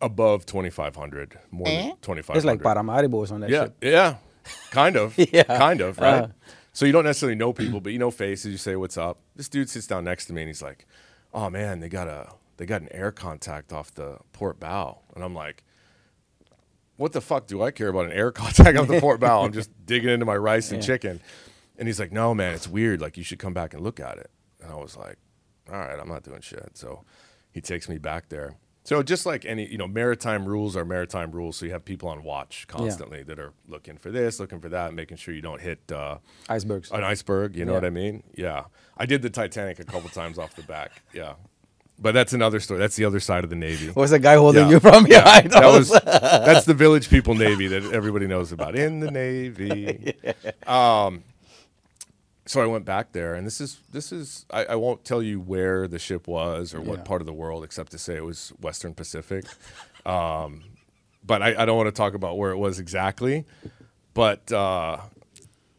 above 0.00 0.44
2,500, 0.46 1.38
more 1.52 1.66
than 1.66 1.90
2,500. 2.02 2.36
It's 2.36 2.44
like 2.44 2.60
Paramaribos 2.60 3.30
on 3.30 3.40
that 3.42 3.50
Yeah, 3.50 3.64
ship. 3.64 3.76
yeah, 3.82 4.16
kind 4.70 4.96
of, 4.96 5.16
Yeah. 5.32 5.44
kind 5.44 5.80
of, 5.80 5.98
right? 5.98 6.24
Uh. 6.24 6.28
so 6.72 6.86
you 6.86 6.92
don't 6.92 7.04
necessarily 7.04 7.36
know 7.36 7.52
people, 7.52 7.80
but 7.80 7.92
you 7.92 7.98
know 8.00 8.10
faces. 8.10 8.50
You 8.50 8.58
say, 8.58 8.74
"What's 8.74 8.98
up?" 8.98 9.20
This 9.36 9.48
dude 9.48 9.70
sits 9.70 9.86
down 9.86 10.02
next 10.04 10.26
to 10.26 10.32
me, 10.32 10.42
and 10.42 10.48
he's 10.48 10.60
like, 10.62 10.86
"Oh 11.32 11.48
man, 11.50 11.78
they 11.78 11.88
got 11.88 12.08
a 12.08 12.32
they 12.62 12.66
got 12.66 12.80
an 12.80 12.88
air 12.92 13.10
contact 13.10 13.72
off 13.72 13.92
the 13.92 14.18
port 14.32 14.60
bow," 14.60 15.00
and 15.16 15.24
I'm 15.24 15.34
like. 15.34 15.64
What 16.96 17.12
the 17.12 17.20
fuck 17.20 17.46
do 17.46 17.62
I 17.62 17.70
care 17.72 17.88
about 17.88 18.04
an 18.04 18.12
air 18.12 18.30
contact 18.42 18.78
off 18.78 18.86
the 18.86 19.00
port 19.00 19.18
bow? 19.18 19.42
I'm 19.44 19.52
just 19.52 19.70
digging 19.86 20.10
into 20.10 20.26
my 20.26 20.36
rice 20.36 20.70
and 20.70 20.80
Yeah. 20.82 20.86
chicken. 20.86 21.20
And 21.78 21.88
he's 21.88 21.98
like, 21.98 22.12
no, 22.12 22.34
man, 22.34 22.54
it's 22.54 22.68
weird. 22.68 23.00
Like, 23.00 23.16
you 23.16 23.24
should 23.24 23.38
come 23.40 23.54
back 23.54 23.74
and 23.74 23.82
look 23.82 23.98
at 23.98 24.18
it. 24.18 24.30
And 24.62 24.70
I 24.70 24.76
was 24.76 24.96
like, 24.96 25.16
all 25.72 25.78
right, 25.78 25.98
I'm 25.98 26.06
not 26.06 26.22
doing 26.22 26.42
shit. 26.42 26.72
So 26.76 27.02
he 27.50 27.60
takes 27.60 27.88
me 27.88 27.98
back 27.98 28.28
there. 28.28 28.56
So 28.84 29.02
just 29.02 29.26
like 29.26 29.44
any, 29.44 29.66
you 29.66 29.78
know, 29.78 29.88
maritime 29.88 30.44
rules 30.44 30.76
are 30.76 30.84
maritime 30.84 31.30
rules. 31.32 31.56
So 31.56 31.66
you 31.66 31.72
have 31.72 31.84
people 31.84 32.08
on 32.08 32.22
watch 32.24 32.66
constantly 32.68 33.22
that 33.24 33.38
are 33.38 33.52
looking 33.66 33.96
for 33.96 34.10
this, 34.10 34.38
looking 34.38 34.60
for 34.60 34.68
that, 34.68 34.92
making 34.92 35.16
sure 35.16 35.32
you 35.34 35.40
don't 35.40 35.60
hit 35.62 35.90
uh, 35.90 36.18
Icebergs. 36.48 36.90
an 36.90 37.02
iceberg. 37.02 37.56
You 37.56 37.64
know 37.64 37.72
Yeah. 37.72 37.78
what 37.78 37.84
I 37.86 37.90
mean? 37.90 38.22
Yeah. 38.36 38.64
I 38.96 39.06
did 39.06 39.22
the 39.22 39.30
Titanic 39.30 39.80
a 39.80 39.84
couple 39.84 40.10
times 40.10 40.38
off 40.38 40.54
the 40.54 40.62
back. 40.62 41.02
Yeah. 41.12 41.34
But 42.02 42.12
that's 42.12 42.32
another 42.32 42.58
story. 42.60 42.80
That's 42.80 42.96
the 42.96 43.04
other 43.04 43.20
side 43.20 43.44
of 43.44 43.50
the 43.50 43.56
Navy. 43.56 43.90
Was 43.90 44.10
the 44.10 44.18
guy 44.18 44.34
holding 44.34 44.64
Yeah. 44.66 44.70
you 44.72 44.80
from 44.80 45.06
Yeah. 45.06 45.22
behind? 45.22 45.50
That 45.52 45.66
was 45.66 45.88
that's 46.04 46.66
the 46.66 46.74
village 46.74 47.08
people 47.08 47.34
navy 47.36 47.68
that 47.68 47.84
everybody 47.92 48.26
knows 48.26 48.50
about 48.50 48.74
in 48.76 48.98
the 49.00 49.10
navy. 49.10 50.14
Um, 50.66 51.22
so 52.44 52.60
I 52.60 52.66
went 52.66 52.84
back 52.84 53.12
there, 53.12 53.34
and 53.36 53.46
this 53.46 53.60
is 53.60 53.78
this 53.92 54.10
is 54.10 54.44
I, 54.50 54.64
I 54.64 54.74
won't 54.74 55.04
tell 55.04 55.22
you 55.22 55.38
where 55.40 55.86
the 55.86 55.98
ship 56.00 56.26
was 56.26 56.74
or 56.74 56.80
what 56.80 56.98
Yeah. 56.98 57.04
part 57.04 57.22
of 57.22 57.26
the 57.26 57.32
world, 57.32 57.62
except 57.62 57.92
to 57.92 57.98
say 57.98 58.16
it 58.16 58.24
was 58.24 58.52
Western 58.60 58.94
Pacific. 58.94 59.44
Um, 60.04 60.64
but 61.24 61.42
I, 61.42 61.62
I 61.62 61.64
don't 61.64 61.76
want 61.76 61.86
to 61.86 61.92
talk 61.92 62.14
about 62.14 62.36
where 62.36 62.50
it 62.50 62.56
was 62.56 62.80
exactly. 62.80 63.44
But 64.14 64.50
uh, 64.50 64.98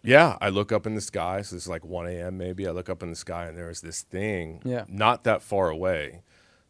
yeah, 0.04 0.38
I 0.42 0.50
look 0.50 0.72
up 0.72 0.86
in 0.86 0.96
the 0.96 1.02
sky. 1.02 1.42
So 1.44 1.56
it's 1.56 1.68
like 1.68 1.86
1 1.86 2.08
a.m. 2.08 2.38
maybe. 2.38 2.68
I 2.68 2.72
look 2.72 2.90
up 2.90 3.02
in 3.04 3.10
the 3.10 3.16
sky, 3.16 3.46
and 3.48 3.58
there's 3.58 3.82
this 3.82 4.02
thing 4.02 4.62
Yeah. 4.66 4.84
not 4.88 5.24
that 5.24 5.42
far 5.42 5.70
away 5.70 6.22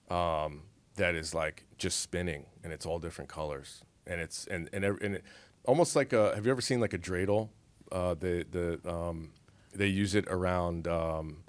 um, 0.10 0.64
that 0.96 1.16
is 1.16 1.34
like 1.34 1.66
just 1.78 2.00
spinning, 2.02 2.46
and 2.64 2.72
it's 2.72 2.86
all 2.86 3.00
different 3.00 3.30
colors, 3.30 3.84
and 4.06 4.22
it's 4.22 4.46
and 4.48 4.70
and, 4.74 4.84
and 4.86 5.16
it, 5.16 5.24
almost 5.66 5.96
like 5.96 6.14
a. 6.14 6.36
Have 6.36 6.46
you 6.46 6.52
ever 6.52 6.62
seen 6.62 6.80
like 6.80 6.94
a 6.94 7.00
dreidel? 7.00 7.50
Uh, 7.92 8.14
the 8.14 8.46
the 8.50 8.90
um, 8.92 9.32
they 9.74 9.88
use 9.88 10.14
it 10.16 10.26
around 10.28 10.88
um, 10.88 11.44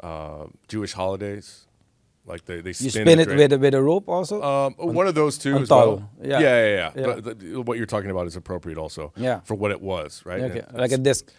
uh, 0.00 0.46
Jewish 0.68 0.92
holidays, 0.94 1.66
like 2.26 2.44
they 2.44 2.60
they 2.60 2.72
spin, 2.72 2.84
You 2.84 2.90
spin 2.90 3.18
it 3.20 3.28
dreidel. 3.28 3.36
with 3.38 3.52
a, 3.52 3.58
with 3.58 3.74
a 3.74 3.82
rope 3.82 4.08
also? 4.08 4.42
Um, 4.42 4.74
one 4.78 5.06
of 5.06 5.14
those 5.14 5.38
two 5.38 5.56
as 5.58 5.70
well. 5.70 6.10
Yeah. 6.22 6.38
Yeah, 6.40 6.40
yeah, 6.40 6.66
yeah. 6.66 6.90
Yeah. 7.06 7.20
But 7.20 7.38
the, 7.40 7.62
what 7.62 7.76
you're 7.78 7.86
talking 7.86 8.10
about 8.10 8.26
is 8.26 8.36
appropriate 8.36 8.78
also. 8.78 9.12
Yeah. 9.16 9.40
For 9.40 9.54
what 9.54 9.70
it 9.70 9.80
was, 9.80 10.22
right? 10.24 10.40
Okay. 10.42 10.58
it- 10.60 10.74
Like 10.74 10.92
a 10.92 10.98
disc. 10.98 11.30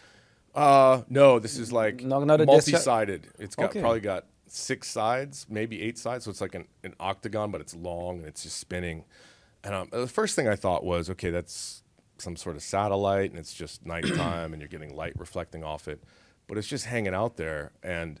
uh, 0.54 1.02
no, 1.08 1.38
this 1.38 1.58
is 1.58 1.72
like 1.72 2.02
No, 2.02 2.22
not 2.24 2.40
a 2.40 2.46
multi-sided. 2.46 3.28
It's 3.38 3.54
got 3.54 3.70
Okay. 3.70 3.80
probably 3.80 4.00
got 4.00 4.26
six 4.48 4.88
sides, 4.88 5.46
maybe 5.48 5.80
eight 5.80 5.96
sides. 5.98 6.24
So 6.24 6.30
it's 6.30 6.40
like 6.42 6.54
an, 6.54 6.66
an 6.84 6.94
octagon, 7.00 7.50
but 7.50 7.60
it's 7.62 7.74
long 7.74 8.18
and 8.18 8.26
it's 8.26 8.42
just 8.42 8.58
spinning. 8.58 9.04
And 9.64 9.74
um, 9.74 9.88
the 9.92 10.06
first 10.08 10.34
thing 10.36 10.48
I 10.48 10.56
thought 10.56 10.84
was, 10.84 11.08
okay, 11.10 11.30
that's 11.30 11.82
some 12.18 12.36
sort 12.36 12.56
of 12.56 12.62
satellite, 12.62 13.30
and 13.30 13.38
it's 13.38 13.54
just 13.54 13.86
nighttime, 13.86 14.52
and 14.52 14.60
you're 14.60 14.68
getting 14.68 14.94
light 14.94 15.14
reflecting 15.18 15.64
off 15.64 15.88
it. 15.88 16.02
But 16.48 16.58
it's 16.58 16.66
just 16.68 16.84
hanging 16.86 17.14
out 17.14 17.36
there, 17.36 17.72
and 17.82 18.20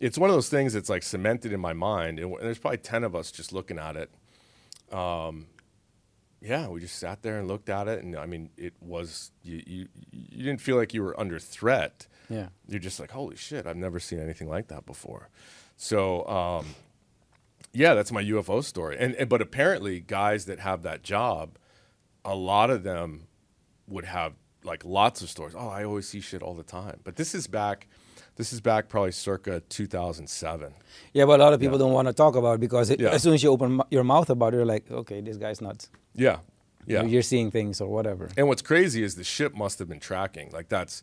it's 0.00 0.16
one 0.18 0.30
of 0.30 0.36
those 0.36 0.48
things 0.48 0.72
that's 0.72 0.88
like 0.88 1.02
cemented 1.02 1.52
in 1.52 1.60
my 1.60 1.72
mind. 1.72 2.18
And, 2.18 2.34
there's 2.40 2.58
probably 2.58 2.78
ten 2.78 3.04
of 3.04 3.14
us 3.16 3.30
just 3.30 3.52
looking 3.52 3.78
at 3.78 3.96
it. 3.96 4.10
Um, 4.94 5.46
yeah, 6.40 6.68
we 6.68 6.80
just 6.80 6.98
sat 6.98 7.22
there 7.22 7.38
and 7.38 7.48
looked 7.48 7.68
at 7.68 7.88
it, 7.88 8.02
and 8.04 8.16
I 8.16 8.26
mean, 8.26 8.50
it 8.56 8.74
was 8.80 9.32
you. 9.42 9.62
You, 9.66 9.88
you 10.12 10.44
didn't 10.44 10.60
feel 10.60 10.76
like 10.76 10.94
you 10.94 11.02
were 11.02 11.18
under 11.18 11.38
threat 11.40 12.06
Yeah. 12.30 12.48
you're 12.68 12.78
just 12.78 13.00
like, 13.00 13.10
holy 13.10 13.34
shit, 13.36 13.66
I've 13.66 13.76
never 13.76 13.98
seen 13.98 14.20
anything 14.20 14.48
like 14.48 14.68
that 14.68 14.86
before. 14.86 15.30
So, 15.76 16.26
um, 16.28 16.66
yeah, 17.72 17.94
that's 17.94 18.12
my 18.12 18.22
UFO 18.22 18.62
story. 18.62 18.96
And, 18.98 19.14
and 19.16 19.28
but 19.28 19.42
apparently, 19.42 20.00
guys 20.00 20.44
that 20.46 20.60
have 20.60 20.82
that 20.82 21.02
job, 21.02 21.58
a 22.24 22.34
lot 22.36 22.70
of 22.70 22.82
them 22.84 23.26
would 23.88 24.04
have 24.04 24.34
like 24.62 24.84
lots 24.84 25.22
of 25.22 25.28
stories. 25.30 25.54
Oh, 25.56 25.68
I 25.68 25.82
always 25.84 26.06
see 26.08 26.20
shit 26.20 26.42
all 26.42 26.54
the 26.54 26.62
time. 26.62 27.00
But 27.02 27.16
this 27.16 27.34
is 27.34 27.46
back, 27.48 27.88
this 28.38 28.52
is 28.52 28.60
back 28.62 28.88
probably 28.88 29.12
circa 29.12 29.60
2007. 29.68 30.72
Yeah, 31.12 31.26
but 31.26 31.40
a 31.40 31.42
lot 31.42 31.52
of 31.52 31.60
people 31.60 31.76
Yeah. 31.76 31.84
don't 31.84 31.92
want 31.92 32.08
to 32.08 32.14
talk 32.14 32.34
about 32.36 32.54
it 32.54 32.60
because 32.60 32.88
it, 32.88 33.00
Yeah. 33.00 33.10
as 33.10 33.22
soon 33.22 33.34
as 33.34 33.42
you 33.42 33.50
open 33.50 33.82
your 33.90 34.04
mouth 34.04 34.30
about 34.30 34.54
it, 34.54 34.56
you're 34.58 34.64
like, 34.64 34.90
okay, 34.90 35.20
this 35.20 35.36
guy's 35.36 35.60
nuts. 35.60 35.90
Yeah, 36.14 36.38
yeah. 36.86 37.02
You're 37.02 37.22
seeing 37.22 37.50
things 37.50 37.80
or 37.80 37.88
whatever. 37.88 38.30
And 38.36 38.48
what's 38.48 38.62
crazy 38.62 39.02
is 39.02 39.16
the 39.16 39.24
ship 39.24 39.54
must 39.54 39.78
have 39.80 39.88
been 39.88 40.00
tracking. 40.00 40.50
Like 40.52 40.68
that's 40.70 41.02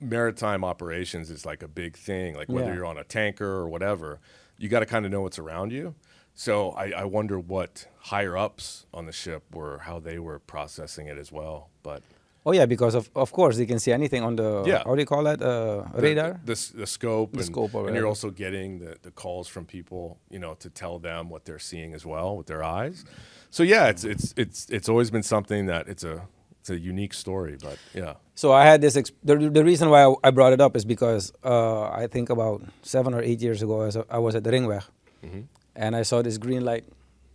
maritime 0.00 0.64
operations 0.64 1.30
is 1.30 1.46
like 1.46 1.62
a 1.62 1.68
big 1.68 1.96
thing. 1.96 2.34
Like 2.34 2.48
whether 2.48 2.66
Yeah. 2.68 2.74
you're 2.74 2.86
on 2.86 2.98
a 2.98 3.04
tanker 3.04 3.46
or 3.46 3.68
whatever, 3.68 4.20
you 4.58 4.68
got 4.68 4.80
to 4.80 4.86
kind 4.86 5.06
of 5.06 5.12
know 5.12 5.22
what's 5.22 5.38
around 5.38 5.72
you. 5.72 5.94
So 6.34 6.70
I, 6.72 6.90
I 6.90 7.04
wonder 7.04 7.38
what 7.38 7.86
higher 7.98 8.36
ups 8.36 8.86
on 8.92 9.06
the 9.06 9.12
ship 9.12 9.42
were, 9.54 9.78
how 9.78 10.00
they 10.00 10.18
were 10.18 10.38
processing 10.40 11.06
it 11.06 11.18
as 11.18 11.30
well. 11.30 11.68
But 11.82 12.02
Oh 12.44 12.52
yeah, 12.52 12.66
because 12.66 12.94
of 12.96 13.08
of 13.14 13.30
course 13.32 13.56
they 13.56 13.66
can 13.66 13.78
see 13.78 13.92
anything 13.92 14.22
on 14.24 14.36
the 14.36 14.64
Yeah. 14.66 14.82
how 14.84 14.94
do 14.94 15.00
you 15.00 15.06
call 15.06 15.22
that 15.24 15.40
uh, 15.40 15.84
the- 15.94 16.02
radar? 16.02 16.40
the, 16.44 16.52
s- 16.52 16.72
the 16.74 16.86
scope, 16.86 17.32
The 17.32 17.38
and, 17.38 17.46
scope 17.46 17.74
and 17.86 17.94
you're 17.96 18.08
also 18.08 18.30
getting 18.30 18.80
the, 18.80 18.96
the 19.02 19.10
calls 19.12 19.48
from 19.48 19.64
people, 19.64 20.18
you 20.30 20.38
know, 20.40 20.54
to 20.54 20.68
tell 20.70 20.98
them 20.98 21.28
what 21.30 21.44
they're 21.44 21.60
seeing 21.70 21.94
as 21.94 22.04
well 22.04 22.36
with 22.36 22.46
their 22.46 22.62
eyes. 22.64 23.04
So 23.50 23.62
yeah, 23.62 23.88
it's 23.92 24.04
it's 24.04 24.34
it's 24.36 24.66
it's 24.76 24.88
always 24.88 25.10
been 25.10 25.22
something 25.22 25.66
that 25.66 25.86
it's 25.88 26.04
a 26.04 26.16
it's 26.60 26.70
a 26.70 26.78
unique 26.92 27.14
story, 27.14 27.56
but 27.60 27.76
yeah, 27.94 28.14
So 28.34 28.52
I 28.52 28.64
had 28.70 28.80
this. 28.80 28.94
Exp- 28.96 29.18
the, 29.24 29.34
the 29.50 29.64
reason 29.64 29.90
why 29.90 30.00
I, 30.06 30.14
I 30.28 30.30
brought 30.30 30.52
it 30.52 30.60
up 30.60 30.76
is 30.76 30.84
because 30.84 31.32
uh, 31.44 31.82
I 32.02 32.06
think 32.08 32.30
about 32.30 32.62
seven 32.82 33.14
or 33.14 33.20
eight 33.22 33.40
years 33.42 33.62
ago, 33.62 33.82
I 33.82 33.86
was, 33.86 33.96
I 34.10 34.18
was 34.18 34.34
at 34.36 34.42
the 34.44 34.50
Ringweg, 34.52 34.82
Mhm. 35.24 35.46
and 35.74 35.96
I 35.96 36.02
saw 36.04 36.22
this 36.22 36.38
green 36.38 36.64
light 36.64 36.84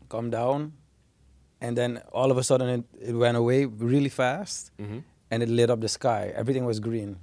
come 0.09 0.29
down, 0.29 0.71
and 1.61 1.77
then 1.77 2.01
all 2.11 2.31
of 2.31 2.37
a 2.37 2.43
sudden 2.43 2.67
it, 2.69 3.09
it 3.09 3.13
went 3.13 3.37
away 3.37 3.65
really 3.65 4.09
fast, 4.09 4.71
Mhm. 4.79 5.03
and 5.31 5.43
it 5.43 5.49
lit 5.49 5.69
up 5.69 5.79
the 5.81 5.89
sky. 5.89 6.31
Everything 6.35 6.65
was 6.65 6.79
green. 6.79 7.17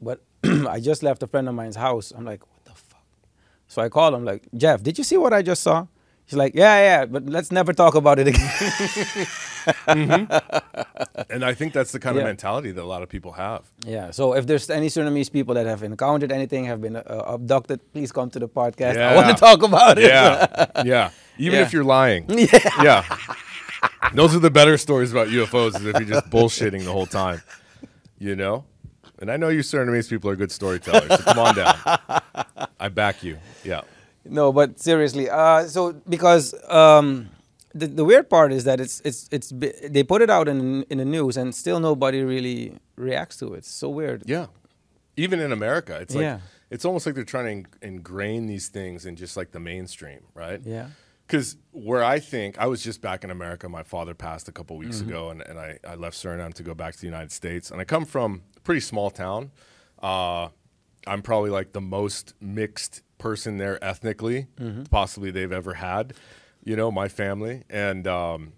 But 0.00 0.20
I 0.44 0.80
just 0.80 1.02
left 1.02 1.22
a 1.22 1.26
friend 1.26 1.48
of 1.48 1.54
mine's 1.54 1.76
house. 1.76 2.12
I'm 2.16 2.24
like, 2.24 2.40
what 2.50 2.64
the 2.64 2.74
fuck? 2.74 3.04
So 3.68 3.82
I 3.82 3.88
called 3.88 4.14
him 4.14 4.24
like, 4.24 4.48
Jeff, 4.56 4.82
did 4.82 4.98
you 4.98 5.04
see 5.04 5.16
what 5.16 5.32
I 5.32 5.42
just 5.42 5.62
saw? 5.62 5.86
He's 6.24 6.36
like, 6.38 6.54
yeah, 6.54 6.76
yeah, 6.88 7.04
but 7.06 7.26
let's 7.26 7.50
never 7.50 7.72
talk 7.72 7.94
about 7.96 8.18
it 8.20 8.28
again. 8.28 9.26
and 11.30 11.44
I 11.44 11.54
think 11.54 11.72
that's 11.72 11.92
the 11.92 11.98
kind 11.98 12.16
of 12.16 12.24
mentality 12.24 12.70
that 12.72 12.82
a 12.82 12.86
lot 12.86 13.02
of 13.02 13.08
people 13.08 13.32
have. 13.32 13.70
Yeah. 13.84 14.10
So 14.12 14.34
if 14.34 14.46
there's 14.46 14.70
any 14.70 14.88
Surinamese 14.88 15.30
people 15.32 15.54
that 15.54 15.66
have 15.66 15.82
encountered 15.82 16.32
anything, 16.32 16.64
have 16.66 16.80
been 16.80 16.96
uh, 16.96 17.02
abducted, 17.26 17.80
please 17.92 18.12
come 18.12 18.30
to 18.30 18.38
the 18.38 18.48
podcast. 18.48 18.96
I 18.98 19.14
want 19.16 19.28
to 19.28 19.34
talk 19.34 19.62
about 19.62 19.98
it. 19.98 20.04
Yeah, 20.04 20.66
yeah. 20.84 21.10
Even 21.38 21.58
Yeah. 21.58 21.64
if 21.66 21.72
you're 21.72 21.84
lying, 21.84 22.26
yeah. 22.82 23.04
Those 24.14 24.34
are 24.34 24.38
the 24.38 24.50
better 24.50 24.76
stories 24.78 25.10
about 25.12 25.28
UFOs 25.28 25.76
is 25.76 25.84
if 25.86 25.98
you're 25.98 26.08
just 26.20 26.30
bullshitting 26.30 26.84
the 26.84 26.92
whole 26.92 27.06
time, 27.06 27.42
you 28.18 28.36
know. 28.36 28.64
And 29.18 29.30
I 29.30 29.36
know 29.36 29.48
you 29.48 29.60
Surinamese 29.60 30.08
people 30.10 30.30
are 30.30 30.36
good 30.36 30.50
storytellers, 30.52 31.08
so 31.08 31.16
come 31.18 31.38
on 31.38 31.54
down. 31.54 31.74
I 32.80 32.88
back 32.88 33.22
you. 33.22 33.38
Yeah. 33.64 33.82
no, 34.24 34.52
but 34.52 34.78
seriously. 34.80 35.30
Uh, 35.30 35.64
so 35.66 35.92
because 36.08 36.54
um, 36.68 37.28
the 37.74 37.86
the 37.86 38.04
weird 38.04 38.28
part 38.28 38.52
is 38.52 38.64
that 38.64 38.80
it's 38.80 39.00
it's 39.04 39.28
it's 39.30 39.52
they 39.88 40.02
put 40.02 40.22
it 40.22 40.30
out 40.30 40.48
in 40.48 40.82
in 40.90 40.98
the 40.98 41.04
news 41.04 41.36
and 41.36 41.54
still 41.54 41.78
nobody 41.80 42.22
really 42.22 42.74
reacts 42.96 43.36
to 43.38 43.54
it. 43.54 43.58
It's 43.58 43.70
so 43.70 43.88
weird. 43.88 44.22
Yeah. 44.26 44.46
Even 45.16 45.40
in 45.40 45.52
America, 45.52 45.98
it's 46.00 46.14
like 46.14 46.22
Yeah. 46.22 46.38
it's 46.70 46.84
almost 46.84 47.06
like 47.06 47.14
they're 47.14 47.24
trying 47.24 47.46
to 47.46 47.52
in- 47.86 47.94
ingrain 47.94 48.46
these 48.46 48.68
things 48.68 49.06
in 49.06 49.14
just 49.16 49.36
like 49.36 49.52
the 49.52 49.60
mainstream, 49.60 50.20
right? 50.34 50.60
Yeah. 50.64 50.88
Because 51.32 51.56
where 51.70 52.04
I 52.04 52.18
think 52.18 52.58
I 52.58 52.66
was 52.66 52.82
just 52.84 53.00
back 53.00 53.24
in 53.24 53.30
America, 53.30 53.66
my 53.66 53.82
father 53.82 54.12
passed 54.12 54.50
a 54.50 54.52
couple 54.52 54.76
weeks 54.76 55.00
ago, 55.00 55.30
and, 55.30 55.40
and 55.40 55.58
I, 55.58 55.78
I 55.82 55.94
left 55.94 56.14
Suriname 56.14 56.52
to 56.52 56.62
go 56.62 56.74
back 56.74 56.92
to 56.92 57.00
the 57.00 57.06
United 57.06 57.32
States. 57.32 57.70
And 57.70 57.80
I 57.80 57.84
come 57.84 58.04
from 58.04 58.42
a 58.54 58.60
pretty 58.60 58.82
small 58.82 59.10
town. 59.10 59.50
Uh, 60.02 60.48
I'm 61.06 61.22
probably 61.22 61.48
like 61.48 61.72
the 61.72 61.80
most 61.80 62.34
mixed 62.38 63.00
person 63.16 63.56
there 63.56 63.82
ethnically, 63.82 64.48
possibly 64.90 65.30
they've 65.30 65.50
ever 65.50 65.72
had. 65.72 66.12
You 66.64 66.76
know, 66.76 66.92
my 66.92 67.08
family, 67.08 67.62
and 67.70 68.06
um, 68.06 68.52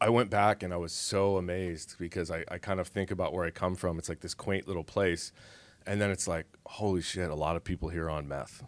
I 0.00 0.08
went 0.08 0.30
back 0.30 0.62
and 0.62 0.72
I 0.72 0.76
was 0.76 0.92
so 0.92 1.36
amazed 1.36 1.96
because 1.98 2.30
I, 2.30 2.44
I 2.48 2.58
kind 2.58 2.78
of 2.78 2.86
think 2.86 3.10
about 3.10 3.32
where 3.32 3.44
I 3.44 3.50
come 3.50 3.74
from. 3.74 3.98
It's 3.98 4.08
like 4.08 4.20
this 4.20 4.34
quaint 4.34 4.68
little 4.68 4.84
place, 4.84 5.32
and 5.84 6.00
then 6.00 6.12
it's 6.12 6.28
like, 6.28 6.46
holy 6.64 7.02
shit, 7.02 7.28
a 7.28 7.34
lot 7.34 7.56
of 7.56 7.64
people 7.64 7.88
here 7.88 8.04
are 8.04 8.10
on 8.10 8.28
meth. 8.28 8.62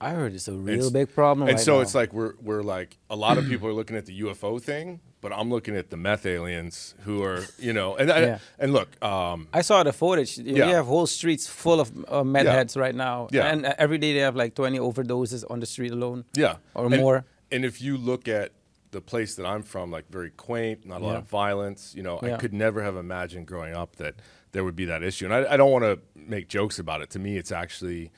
I 0.00 0.10
heard 0.10 0.34
it's 0.34 0.46
a 0.48 0.52
real 0.52 0.74
It's- 0.74 0.90
big 0.90 1.14
problem. 1.14 1.48
And 1.48 1.56
right 1.56 1.64
so 1.64 1.76
now. 1.76 1.80
it's 1.80 1.94
like 1.94 2.12
we're 2.12 2.34
we're 2.42 2.62
like 2.62 2.98
a 3.08 3.16
lot 3.16 3.38
of 3.38 3.46
people 3.48 3.66
are 3.68 3.72
looking 3.72 3.96
at 3.96 4.04
the 4.06 4.20
UFO 4.20 4.60
thing, 4.60 5.00
but 5.22 5.32
I'm 5.32 5.48
looking 5.48 5.74
at 5.76 5.88
the 5.90 5.96
meth 5.96 6.26
aliens 6.26 6.94
who 7.04 7.22
are 7.22 7.44
you 7.58 7.72
know 7.72 7.96
and 7.96 8.08
Yeah. 8.08 8.38
and 8.58 8.72
look, 8.72 8.88
um, 9.02 9.48
I 9.54 9.62
saw 9.62 9.82
the 9.82 9.92
footage. 9.92 10.36
You 10.38 10.56
Yeah. 10.56 10.66
have 10.76 10.86
whole 10.86 11.06
streets 11.06 11.46
full 11.46 11.80
of 11.80 11.90
uh, 12.08 12.22
meth 12.24 12.44
Yeah. 12.44 12.52
heads 12.52 12.76
right 12.76 12.94
now. 12.94 13.28
Yeah. 13.32 13.50
And 13.50 13.64
uh, 13.64 13.74
every 13.78 13.96
day 13.98 14.12
they 14.12 14.20
have 14.20 14.36
like 14.36 14.54
20 14.54 14.78
overdoses 14.78 15.44
on 15.50 15.60
the 15.60 15.66
street 15.66 15.92
alone. 15.92 16.24
yeah, 16.34 16.56
Or 16.74 16.86
And- 16.86 16.96
more. 16.96 17.24
And 17.50 17.64
if 17.64 17.80
you 17.80 17.96
look 17.96 18.28
at 18.28 18.50
the 18.90 19.00
place 19.00 19.34
that 19.36 19.46
I'm 19.46 19.62
from, 19.62 19.90
like 19.90 20.04
very 20.10 20.30
quaint, 20.30 20.84
not 20.86 21.00
a 21.00 21.04
lot 21.04 21.16
of 21.16 21.24
violence. 21.28 21.94
You 21.96 22.02
know, 22.02 22.18
I 22.22 22.36
could 22.36 22.52
never 22.52 22.82
have 22.82 22.96
imagined 22.96 23.46
growing 23.46 23.74
up 23.74 23.96
that 23.96 24.14
there 24.52 24.62
would 24.64 24.76
be 24.76 24.84
that 24.86 25.02
issue. 25.02 25.24
And 25.26 25.34
I, 25.34 25.54
I 25.54 25.56
don't 25.56 25.70
want 25.70 25.84
to 25.84 25.98
make 26.14 26.48
jokes 26.48 26.78
about 26.78 27.02
it. 27.02 27.10
To 27.10 27.18
me, 27.18 27.36
it's 27.36 27.52
actually, 27.52 28.10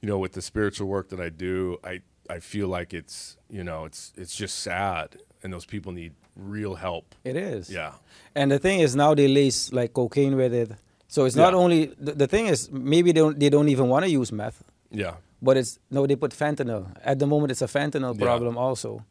you 0.00 0.08
know, 0.08 0.18
with 0.18 0.32
the 0.32 0.42
spiritual 0.42 0.88
work 0.88 1.08
that 1.10 1.20
I 1.20 1.28
do, 1.30 1.78
I 1.84 2.00
I 2.28 2.40
feel 2.40 2.68
like 2.68 2.92
it's 2.94 3.36
you 3.50 3.62
know 3.64 3.84
it's 3.84 4.12
it's 4.16 4.34
just 4.36 4.58
sad, 4.60 5.16
and 5.42 5.52
those 5.52 5.66
people 5.66 5.92
need 5.92 6.12
real 6.36 6.74
help. 6.74 7.14
It 7.24 7.36
is. 7.36 7.70
Yeah. 7.70 7.92
And 8.34 8.50
the 8.50 8.58
thing 8.58 8.80
is, 8.80 8.94
now 8.94 9.14
they 9.14 9.28
lace 9.28 9.72
like 9.72 9.92
cocaine 9.94 10.36
with 10.36 10.52
it. 10.52 10.70
So 11.08 11.24
it's 11.24 11.36
not 11.36 11.52
Yeah. 11.52 11.58
only 11.58 11.86
the, 11.98 12.12
the 12.12 12.26
thing 12.26 12.46
is 12.48 12.70
maybe 12.70 13.12
they 13.12 13.20
don't 13.20 13.38
they 13.38 13.48
don't 13.50 13.68
even 13.68 13.88
want 13.88 14.04
to 14.04 14.10
use 14.10 14.32
meth, 14.32 14.62
Yeah. 14.90 15.14
but 15.40 15.56
it's 15.56 15.78
no 15.90 16.06
they 16.06 16.16
put 16.16 16.32
fentanyl. 16.32 16.86
At 17.04 17.18
the 17.18 17.26
moment, 17.26 17.52
it's 17.52 17.62
a 17.62 17.66
fentanyl 17.68 18.14
Yeah. 18.18 18.26
problem 18.26 18.58
also. 18.58 19.04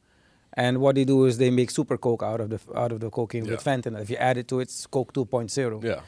And 0.57 0.77
what 0.79 0.95
they 0.95 1.03
do 1.05 1.25
is 1.25 1.37
they 1.37 1.49
make 1.51 1.69
super 1.71 1.97
coke 1.97 2.23
out 2.23 2.39
of 2.41 2.49
the 2.49 2.59
out 2.75 2.91
of 2.91 2.99
the 2.99 3.09
cocaine 3.09 3.45
with 3.45 3.63
fentanyl. 3.63 4.01
If 4.01 4.09
you 4.09 4.17
add 4.17 4.37
it 4.37 4.47
to 4.49 4.59
it, 4.59 4.63
it's 4.63 4.85
coke 4.87 5.13
2.0. 5.13 5.83
Yeah. 5.83 6.01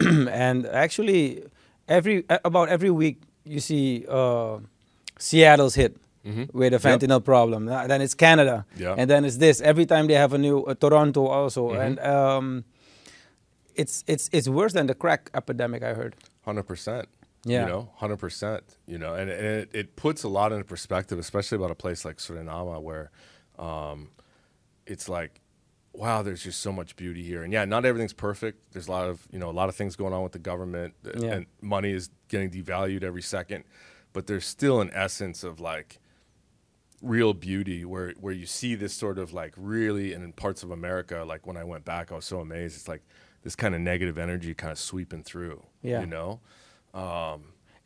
and 0.30 0.66
actually, 0.66 1.44
every 1.88 2.24
about 2.44 2.68
every 2.68 2.90
week 2.90 3.18
you 3.50 3.60
see 3.60 4.04
uh, 4.08 4.58
Seattle's 5.18 5.74
hit 5.74 5.96
with 6.24 6.28
a 6.28 6.30
Mm-hmm. 6.30 6.58
Yep. 6.62 6.80
fentanyl 6.82 7.22
problem. 7.24 7.68
Uh, 7.68 7.86
Then 7.86 8.00
it's 8.02 8.14
Canada, 8.14 8.64
Yeah. 8.76 8.94
and 8.98 9.08
then 9.10 9.24
it's 9.24 9.38
this. 9.38 9.60
Every 9.60 9.86
time 9.86 10.06
they 10.06 10.14
have 10.18 10.34
a 10.34 10.38
new 10.38 10.58
uh, 10.70 10.74
Toronto 10.74 11.26
also, 11.26 11.62
Mm-hmm. 11.70 11.80
and 11.86 11.98
um, 12.00 12.64
it's 13.74 14.04
it's 14.06 14.28
it's 14.32 14.48
worse 14.48 14.72
than 14.74 14.86
the 14.86 14.94
crack 14.94 15.30
epidemic. 15.34 15.82
I 15.82 15.94
heard. 15.94 16.14
Hundred 16.44 16.64
percent. 16.64 17.08
Yeah. 17.44 17.62
You 17.62 17.66
know, 17.72 17.88
hundred 17.96 18.18
percent. 18.18 18.62
You 18.86 18.98
know, 18.98 19.14
and, 19.14 19.30
and 19.30 19.46
it, 19.62 19.68
it 19.72 19.96
puts 19.96 20.24
a 20.24 20.28
lot 20.28 20.52
into 20.52 20.64
perspective, 20.64 21.18
especially 21.18 21.56
about 21.56 21.70
a 21.70 21.74
place 21.74 22.04
like 22.04 22.18
Suriname, 22.18 22.82
where 22.82 23.10
um, 23.58 24.08
it's 24.86 25.08
like, 25.08 25.39
wow, 26.00 26.22
there's 26.22 26.42
just 26.42 26.60
so 26.60 26.72
much 26.72 26.96
beauty 26.96 27.22
here. 27.22 27.42
And 27.44 27.52
yeah, 27.52 27.64
not 27.66 27.84
everything's 27.84 28.14
perfect. 28.14 28.72
There's 28.72 28.88
a 28.88 28.90
lot 28.90 29.08
of 29.08 29.28
you 29.30 29.38
know 29.38 29.50
a 29.50 29.52
lot 29.60 29.68
of 29.68 29.76
things 29.76 29.96
going 29.96 30.12
on 30.14 30.22
with 30.22 30.32
the 30.32 30.38
government, 30.38 30.94
uh, 31.06 31.10
Yeah. 31.18 31.32
and 31.34 31.46
money 31.60 31.92
is 31.92 32.10
getting 32.28 32.50
devalued 32.50 33.02
every 33.02 33.22
second. 33.22 33.64
But 34.12 34.26
there's 34.26 34.46
still 34.46 34.80
an 34.80 34.90
essence 34.92 35.44
of 35.44 35.60
like 35.60 36.00
real 37.02 37.32
beauty 37.34 37.84
where 37.84 38.12
where 38.20 38.32
you 38.34 38.46
see 38.46 38.74
this 38.74 38.92
sort 38.94 39.18
of 39.18 39.32
like 39.32 39.54
really 39.56 40.12
and 40.14 40.22
in 40.24 40.32
parts 40.32 40.62
of 40.62 40.70
America 40.70 41.24
like 41.26 41.46
when 41.46 41.56
I 41.56 41.64
went 41.64 41.84
back 41.86 42.12
I 42.12 42.14
was 42.16 42.26
so 42.26 42.40
amazed 42.40 42.76
it's 42.76 42.88
like 42.88 43.02
this 43.42 43.56
kind 43.56 43.74
of 43.74 43.80
negative 43.80 44.18
energy 44.18 44.52
kind 44.52 44.70
of 44.70 44.78
sweeping 44.78 45.22
through 45.22 45.62
Yeah. 45.82 46.00
you 46.00 46.06
know 46.06 46.40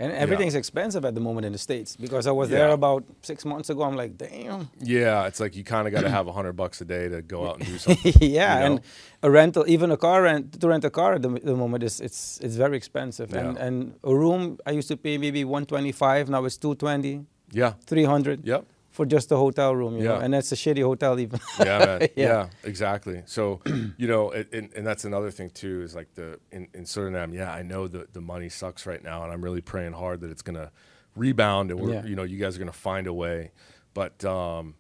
And 0.01 0.11
everything's 0.13 0.57
expensive 0.57 1.05
at 1.05 1.15
the 1.15 1.21
moment 1.21 1.45
in 1.47 1.53
the 1.53 1.59
states 1.59 1.95
because 1.97 2.27
I 2.27 2.33
was 2.33 2.51
Yeah. 2.51 2.59
there 2.59 2.71
about 2.71 3.05
six 3.23 3.45
months 3.45 3.71
ago. 3.71 3.83
I'm 3.85 3.95
like, 3.97 4.17
damn. 4.19 4.69
yeah 4.81 5.27
it's 5.29 5.39
like 5.39 5.55
you 5.55 5.63
kind 5.63 5.87
of 5.87 5.93
got 5.95 6.01
to 6.03 6.11
have 6.11 6.27
a 6.27 6.33
hundred 6.33 6.55
bucks 6.55 6.81
a 6.81 6.85
day 6.85 7.09
to 7.09 7.23
go 7.23 7.47
out 7.49 7.57
and 7.59 7.67
do 7.67 7.79
something 7.79 8.13
yeah, 8.21 8.55
you 8.55 8.61
know? 8.61 8.67
and 8.67 8.81
a 9.23 9.31
rental, 9.31 9.65
even 9.69 9.91
a 9.93 9.97
car 9.97 10.23
rent 10.23 10.61
to 10.61 10.67
rent 10.69 10.85
a 10.85 10.91
car 10.91 11.15
at 11.15 11.23
the, 11.23 11.29
the 11.29 11.55
moment 11.55 11.85
is 11.85 12.01
it's 12.01 12.41
it's 12.41 12.57
very 12.57 12.77
expensive. 12.77 13.33
And 13.35 13.57
and 13.67 13.95
a 14.03 14.15
room 14.23 14.59
I 14.67 14.73
used 14.73 14.89
to 14.89 14.97
pay 14.97 15.17
maybe 15.19 15.45
125, 15.45 16.29
now 16.29 16.45
it's 16.45 16.57
220, 16.59 17.25
yeah 17.53 17.75
300 17.87 18.45
yep 18.47 18.65
for 18.95 19.05
just 19.05 19.31
a 19.33 19.37
hotel 19.37 19.75
room, 19.75 19.97
you 19.99 20.05
know. 20.05 20.17
Yeah. 20.19 20.25
And 20.25 20.33
that's 20.33 20.53
a 20.53 20.55
shitty 20.55 20.83
hotel 20.83 21.19
even. 21.19 21.41
yeah, 21.59 21.79
man. 21.79 22.01
yeah. 22.01 22.09
Yeah. 22.17 22.47
exactly. 22.63 23.23
So, 23.27 23.61
you 23.99 24.07
know, 24.07 24.31
it, 24.31 24.53
and, 24.53 24.73
and 24.77 24.87
that's 24.87 25.05
another 25.05 25.31
thing 25.31 25.51
too 25.51 25.83
is 25.83 25.95
like 25.95 26.15
the 26.15 26.39
in, 26.53 26.69
in 26.75 26.85
Suriname. 26.85 27.35
Yeah, 27.35 27.53
I 27.53 27.63
know 27.63 27.89
the 27.89 28.07
the 28.13 28.21
money 28.21 28.49
sucks 28.49 28.87
right 28.87 29.03
now, 29.03 29.25
and 29.25 29.33
I'm 29.33 29.43
really 29.43 29.61
praying 29.61 29.93
hard 29.95 30.21
that 30.21 30.31
it's 30.31 30.43
gonna 30.43 30.71
rebound, 31.17 31.71
and 31.71 31.81
we're 31.81 31.93
Yeah. 31.95 32.05
you 32.07 32.17
know 32.17 32.23
you 32.23 32.39
guys 32.39 32.57
are 32.57 32.61
gonna 32.61 32.73
find 32.73 33.07
a 33.07 33.13
way. 33.13 33.51
But 33.95 34.25
um, 34.25 34.75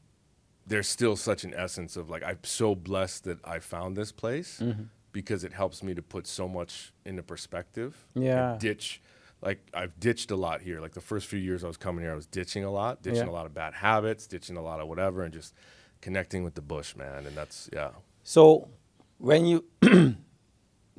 there's 0.66 0.88
still 0.88 1.16
such 1.16 1.44
an 1.44 1.52
essence 1.54 1.96
of 1.96 2.08
like 2.08 2.22
I'm 2.24 2.38
so 2.44 2.74
blessed 2.74 3.24
that 3.24 3.38
I 3.44 3.58
found 3.58 3.96
this 3.96 4.12
place 4.12 4.60
Mm-hmm. 4.62 4.84
because 5.12 5.44
it 5.44 5.52
helps 5.52 5.82
me 5.82 5.94
to 5.94 6.02
put 6.02 6.26
so 6.26 6.48
much 6.48 6.92
into 7.04 7.22
perspective. 7.22 8.06
Yeah. 8.14 8.56
ditch. 8.60 9.00
Like 9.44 9.60
I've 9.74 9.94
ditched 10.00 10.30
a 10.30 10.36
lot 10.36 10.62
here. 10.62 10.80
Like 10.80 10.94
the 10.94 11.00
first 11.12 11.26
few 11.26 11.38
years 11.38 11.62
I 11.64 11.68
was 11.68 11.76
coming 11.76 12.02
here, 12.04 12.12
I 12.12 12.16
was 12.16 12.26
ditching 12.26 12.64
a 12.64 12.70
lot, 12.70 13.02
ditching 13.02 13.26
Yeah. 13.26 13.30
a 13.34 13.38
lot 13.38 13.46
of 13.46 13.52
bad 13.54 13.74
habits, 13.74 14.26
ditching 14.26 14.56
a 14.56 14.62
lot 14.62 14.80
of 14.80 14.88
whatever, 14.88 15.22
and 15.24 15.32
just 15.34 15.54
connecting 16.00 16.44
with 16.44 16.54
the 16.54 16.62
bush, 16.62 16.96
man. 16.96 17.26
And 17.26 17.36
that's 17.36 17.68
yeah, 17.72 17.90
So, 18.22 18.68
when 19.18 19.44
you 19.46 19.64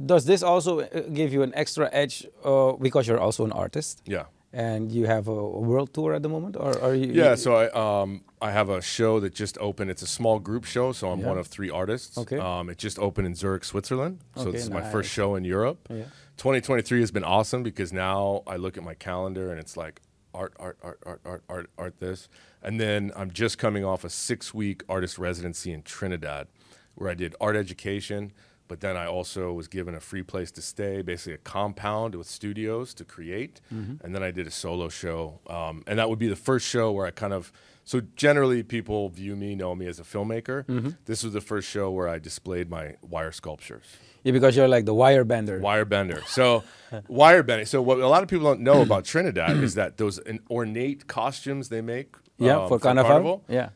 does 0.05 0.25
this 0.25 0.43
also 0.43 0.81
uh, 0.81 0.85
give 1.13 1.33
you 1.33 1.41
an 1.43 1.53
extra 1.55 1.89
edge 1.91 2.25
uh, 2.43 2.73
because 2.73 3.07
you're 3.07 3.19
also 3.19 3.45
an 3.45 3.51
artist? 3.51 4.01
yeah, 4.05 4.25
And 4.53 4.91
you 4.91 5.05
have 5.07 5.27
a, 5.27 5.31
a 5.31 5.59
world 5.69 5.93
tour 5.93 6.13
at 6.13 6.21
the 6.23 6.29
moment, 6.29 6.55
or 6.57 6.71
are 6.81 6.95
you? 6.95 7.11
Yeah, 7.23 7.35
so 7.35 7.49
I 7.63 7.65
um 7.83 8.21
I 8.41 8.51
have 8.51 8.69
a 8.69 8.81
show 8.81 9.19
that 9.21 9.33
just 9.33 9.57
opened. 9.59 9.89
It's 9.91 10.03
a 10.03 10.07
small 10.19 10.39
group 10.39 10.65
show, 10.65 10.91
so 10.93 11.03
I'm 11.11 11.19
Yeah. 11.19 11.29
one 11.31 11.39
of 11.39 11.47
three 11.47 11.71
artists. 11.81 12.17
Okay. 12.17 12.37
Um, 12.39 12.69
it 12.69 12.77
just 12.77 12.97
opened 12.99 13.27
in 13.27 13.35
Zurich, 13.35 13.63
Switzerland. 13.65 14.19
So 14.35 14.41
Okay, 14.41 14.51
this 14.51 14.61
is 14.63 14.69
my 14.69 14.83
first 14.93 15.09
show 15.17 15.35
in 15.37 15.43
Europe. 15.45 15.79
Yeah. 15.89 16.05
2023 16.37 16.99
has 16.99 17.11
been 17.11 17.23
awesome 17.23 17.63
because 17.63 17.93
now 17.93 18.43
I 18.45 18.57
look 18.57 18.77
at 18.77 18.83
my 18.83 18.93
calendar 18.93 19.51
and 19.51 19.59
it's 19.59 19.77
like 19.77 20.01
art, 20.33 20.53
art, 20.59 20.77
art, 20.83 20.99
art, 21.05 21.21
art, 21.25 21.43
art, 21.47 21.69
art. 21.77 21.99
This, 21.99 22.27
and 22.61 22.79
then 22.79 23.11
I'm 23.15 23.31
just 23.31 23.57
coming 23.57 23.85
off 23.85 24.03
a 24.03 24.09
six 24.09 24.53
week 24.53 24.83
artist 24.89 25.17
residency 25.17 25.71
in 25.71 25.81
Trinidad, 25.81 26.47
where 26.95 27.09
I 27.09 27.13
did 27.13 27.35
art 27.39 27.55
education. 27.55 28.33
But 28.67 28.79
then 28.81 28.97
I 28.97 29.05
also 29.05 29.53
was 29.53 29.67
given 29.67 29.93
a 29.95 29.99
free 29.99 30.23
place 30.23 30.51
to 30.51 30.61
stay, 30.61 31.01
basically 31.01 31.33
a 31.33 31.37
compound 31.37 32.15
with 32.15 32.27
studios 32.27 32.93
to 32.95 33.05
create. 33.05 33.61
And 33.69 34.15
then 34.15 34.23
I 34.23 34.31
did 34.31 34.47
a 34.47 34.51
solo 34.51 34.89
show. 34.89 35.39
Um, 35.47 35.83
and 35.87 35.99
that 35.99 36.09
would 36.09 36.19
be 36.19 36.27
the 36.27 36.35
first 36.35 36.67
show 36.67 36.91
where 36.91 37.05
I 37.05 37.11
kind 37.11 37.33
of, 37.33 37.51
so 37.83 38.01
generally 38.15 38.63
people 38.63 39.09
view 39.09 39.35
me, 39.35 39.53
know 39.55 39.75
me 39.75 39.85
as 39.85 39.99
a 39.99 40.03
filmmaker. 40.03 40.65
This 41.05 41.23
was 41.23 41.33
the 41.33 41.41
first 41.41 41.69
show 41.69 41.91
where 41.91 42.07
I 42.09 42.17
displayed 42.19 42.69
my 42.69 42.95
wire 43.01 43.31
sculptures 43.31 43.85
Yeah, 44.23 44.31
because 44.31 44.55
you're 44.57 44.67
like 44.67 44.85
the 44.85 44.95
wire 44.95 45.23
bender. 45.23 45.59
wire 45.59 45.85
bender. 45.85 46.23
So 46.25 46.63
wire 47.07 47.43
bending. 47.43 47.67
So 47.67 47.81
what 47.83 47.99
a 47.99 48.07
lot 48.07 48.23
of 48.23 48.29
people 48.29 48.45
don't 48.45 48.61
know 48.61 48.81
about 48.81 49.05
Trinidad 49.11 49.57
is 49.57 49.75
that 49.75 49.97
those 49.97 50.19
ornate 50.49 51.05
costumes 51.07 51.69
they 51.69 51.81
make 51.81 52.15
yeah, 52.39 52.57
um, 52.61 52.67
for, 52.67 52.79
carnival. 52.79 53.43
Yeah. 53.47 53.69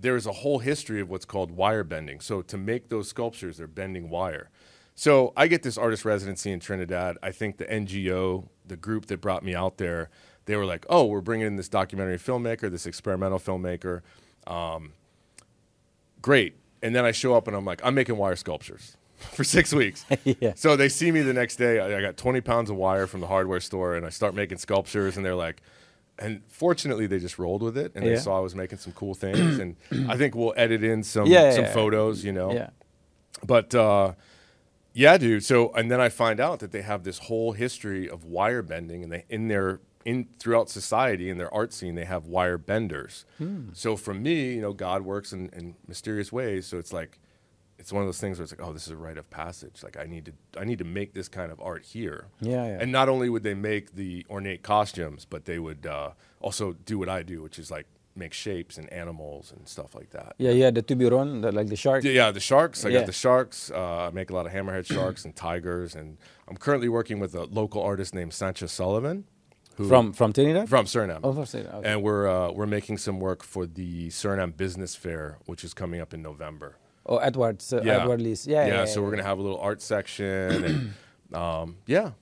There 0.00 0.16
is 0.16 0.26
a 0.26 0.32
whole 0.32 0.60
history 0.60 1.00
of 1.00 1.10
what's 1.10 1.24
called 1.24 1.50
wire 1.50 1.84
bending. 1.84 2.20
So 2.20 2.42
to 2.42 2.56
make 2.56 2.88
those 2.88 3.08
sculptures, 3.08 3.58
they're 3.58 3.66
bending 3.66 4.08
wire. 4.08 4.50
So 4.94 5.32
I 5.36 5.46
get 5.46 5.62
this 5.62 5.78
artist 5.78 6.04
residency 6.04 6.50
in 6.50 6.60
Trinidad. 6.60 7.16
I 7.22 7.32
think 7.32 7.58
the 7.58 7.66
NGO, 7.66 8.48
the 8.66 8.76
group 8.76 9.06
that 9.06 9.20
brought 9.20 9.44
me 9.44 9.54
out 9.54 9.78
there, 9.78 10.10
they 10.46 10.56
were 10.56 10.66
like, 10.66 10.84
"Oh, 10.88 11.04
we're 11.06 11.20
bringing 11.20 11.46
in 11.46 11.56
this 11.56 11.68
documentary 11.68 12.18
filmmaker, 12.18 12.70
this 12.70 12.86
experimental 12.86 13.38
filmmaker. 13.38 14.02
Um, 14.46 14.92
great." 16.20 16.56
And 16.82 16.94
then 16.94 17.04
I 17.04 17.12
show 17.12 17.34
up 17.34 17.46
and 17.46 17.56
I'm 17.56 17.64
like, 17.64 17.80
"I'm 17.84 17.94
making 17.94 18.16
wire 18.16 18.36
sculptures 18.36 18.96
for 19.16 19.44
six 19.44 19.72
weeks." 19.72 20.04
yeah. 20.24 20.54
So 20.54 20.76
they 20.76 20.88
see 20.88 21.10
me 21.10 21.20
the 21.20 21.34
next 21.34 21.56
day. 21.56 21.78
I, 21.78 21.98
I 21.98 22.00
got 22.02 22.16
20 22.16 22.40
pounds 22.40 22.68
of 22.70 22.76
wire 22.76 23.06
from 23.06 23.20
the 23.20 23.26
hardware 23.26 23.60
store, 23.60 23.96
and 23.96 24.04
I 24.04 24.10
start 24.10 24.34
making 24.34 24.58
sculptures, 24.58 25.16
and 25.16 25.24
they're 25.24 25.34
like, 25.34 25.62
and 26.20 26.42
fortunately 26.48 27.06
they 27.06 27.18
just 27.18 27.38
rolled 27.38 27.62
with 27.62 27.76
it, 27.78 27.92
and 27.94 28.04
they 28.04 28.16
saw 28.16 28.36
I 28.36 28.40
was 28.40 28.54
making 28.54 28.78
some 28.78 28.92
cool 28.92 29.14
things, 29.14 29.58
and 29.58 29.76
I 30.10 30.16
think 30.16 30.34
we'll 30.34 30.54
edit 30.56 30.82
in 30.84 31.02
some 31.02 31.26
Yeah, 31.26 31.44
yeah, 31.44 31.50
some 31.52 31.64
yeah. 31.64 31.72
photos, 31.72 32.24
you 32.24 32.32
know. 32.32 32.52
Yeah. 32.52 32.70
But 33.44 33.74
uh, 33.74 34.14
yeah, 34.92 35.16
dude. 35.18 35.44
So 35.44 35.72
and 35.72 35.90
then 35.90 36.00
I 36.00 36.08
find 36.08 36.40
out 36.40 36.58
that 36.60 36.72
they 36.72 36.82
have 36.82 37.04
this 37.04 37.18
whole 37.20 37.52
history 37.52 38.08
of 38.08 38.24
wire 38.24 38.62
bending, 38.62 39.02
and 39.02 39.12
they 39.12 39.24
in 39.28 39.48
their 39.48 39.80
in 40.04 40.28
throughout 40.38 40.68
society 40.70 41.28
in 41.28 41.36
their 41.38 41.52
art 41.52 41.72
scene 41.72 41.94
they 41.94 42.04
have 42.06 42.26
wire 42.26 42.58
benders. 42.58 43.24
Hmm. 43.38 43.68
So 43.72 43.96
for 43.96 44.14
me, 44.14 44.54
you 44.54 44.62
know, 44.62 44.72
God 44.72 45.02
works 45.02 45.32
in, 45.32 45.48
in 45.50 45.76
mysterious 45.86 46.32
ways. 46.32 46.66
So 46.66 46.78
it's 46.78 46.92
like 46.92 47.19
it's 47.80 47.92
one 47.92 48.02
of 48.02 48.06
those 48.08 48.20
things 48.20 48.38
where 48.38 48.44
it's 48.44 48.52
like, 48.52 48.62
oh, 48.66 48.72
this 48.72 48.84
is 48.86 48.92
a 48.92 48.96
rite 48.96 49.18
of 49.18 49.28
passage. 49.30 49.82
Like 49.82 49.96
I 49.96 50.04
need 50.04 50.24
to 50.26 50.32
I 50.60 50.64
need 50.64 50.78
to 50.78 50.84
make 50.84 51.14
this 51.14 51.28
kind 51.28 51.50
of 51.50 51.58
art 51.60 51.82
here. 51.84 52.26
Yeah, 52.40 52.66
yeah. 52.66 52.78
And 52.80 52.92
not 52.92 53.08
only 53.08 53.28
would 53.32 53.42
they 53.42 53.54
make 53.54 53.94
the 53.96 54.24
ornate 54.28 54.62
costumes, 54.62 55.24
but 55.24 55.46
they 55.46 55.58
would 55.58 55.86
uh, 55.86 56.10
also 56.40 56.74
do 56.90 56.98
what 56.98 57.08
I 57.08 57.22
do, 57.22 57.42
which 57.42 57.58
is 57.58 57.70
like 57.70 57.86
make 58.14 58.32
shapes 58.34 58.76
and 58.76 58.92
animals 58.92 59.52
and 59.56 59.66
stuff 59.66 59.94
like 59.94 60.10
that. 60.10 60.34
Yeah, 60.36 60.50
yeah, 60.50 60.70
the 60.70 60.82
tiburon, 60.82 61.40
the, 61.40 61.52
like 61.52 61.68
the 61.68 61.76
shark. 61.76 62.04
Yeah, 62.04 62.12
yeah, 62.12 62.30
the 62.32 62.40
sharks. 62.40 62.84
I 62.84 62.88
Yeah. 62.90 62.98
got 63.00 63.06
the 63.06 63.12
sharks. 63.12 63.70
Uh, 63.70 64.08
I 64.08 64.10
make 64.10 64.28
a 64.30 64.34
lot 64.34 64.46
of 64.46 64.52
hammerhead 64.52 64.84
sharks 64.84 65.24
and 65.24 65.34
tigers, 65.34 65.94
and 65.94 66.18
I'm 66.48 66.56
currently 66.58 66.88
working 66.88 67.18
with 67.18 67.34
a 67.34 67.44
local 67.44 67.82
artist 67.82 68.14
named 68.14 68.34
Sanchez 68.34 68.72
Sullivan, 68.72 69.24
who 69.76 69.88
From 69.88 70.12
from 70.12 70.32
Trinidad? 70.34 70.68
from 70.68 70.84
Suriname. 70.84 71.20
Oh, 71.22 71.32
from 71.32 71.44
Suriname, 71.44 71.74
okay. 71.76 71.92
And 71.92 72.02
we're 72.02 72.28
uh, 72.28 72.50
we're 72.52 72.66
making 72.66 72.98
some 72.98 73.20
work 73.20 73.42
for 73.42 73.64
the 73.64 74.08
Suriname 74.08 74.54
Business 74.56 74.94
Fair, 74.94 75.38
which 75.46 75.64
is 75.64 75.72
coming 75.72 76.00
up 76.02 76.12
in 76.12 76.20
November. 76.20 76.76
Oh, 77.10 77.16
Edward, 77.18 77.62
uh, 77.72 77.82
Yeah. 77.82 77.98
Edward 78.02 78.20
Lees. 78.22 78.46
Yeah, 78.46 78.66
yeah, 78.66 78.84
so 78.84 79.02
we're 79.02 79.10
gonna 79.10 79.24
have 79.24 79.38
a 79.38 79.42
little 79.42 79.58
art 79.60 79.82
section, 79.82 80.64
and 80.64 80.94
um, 81.34 81.76
yeah, 81.86 82.12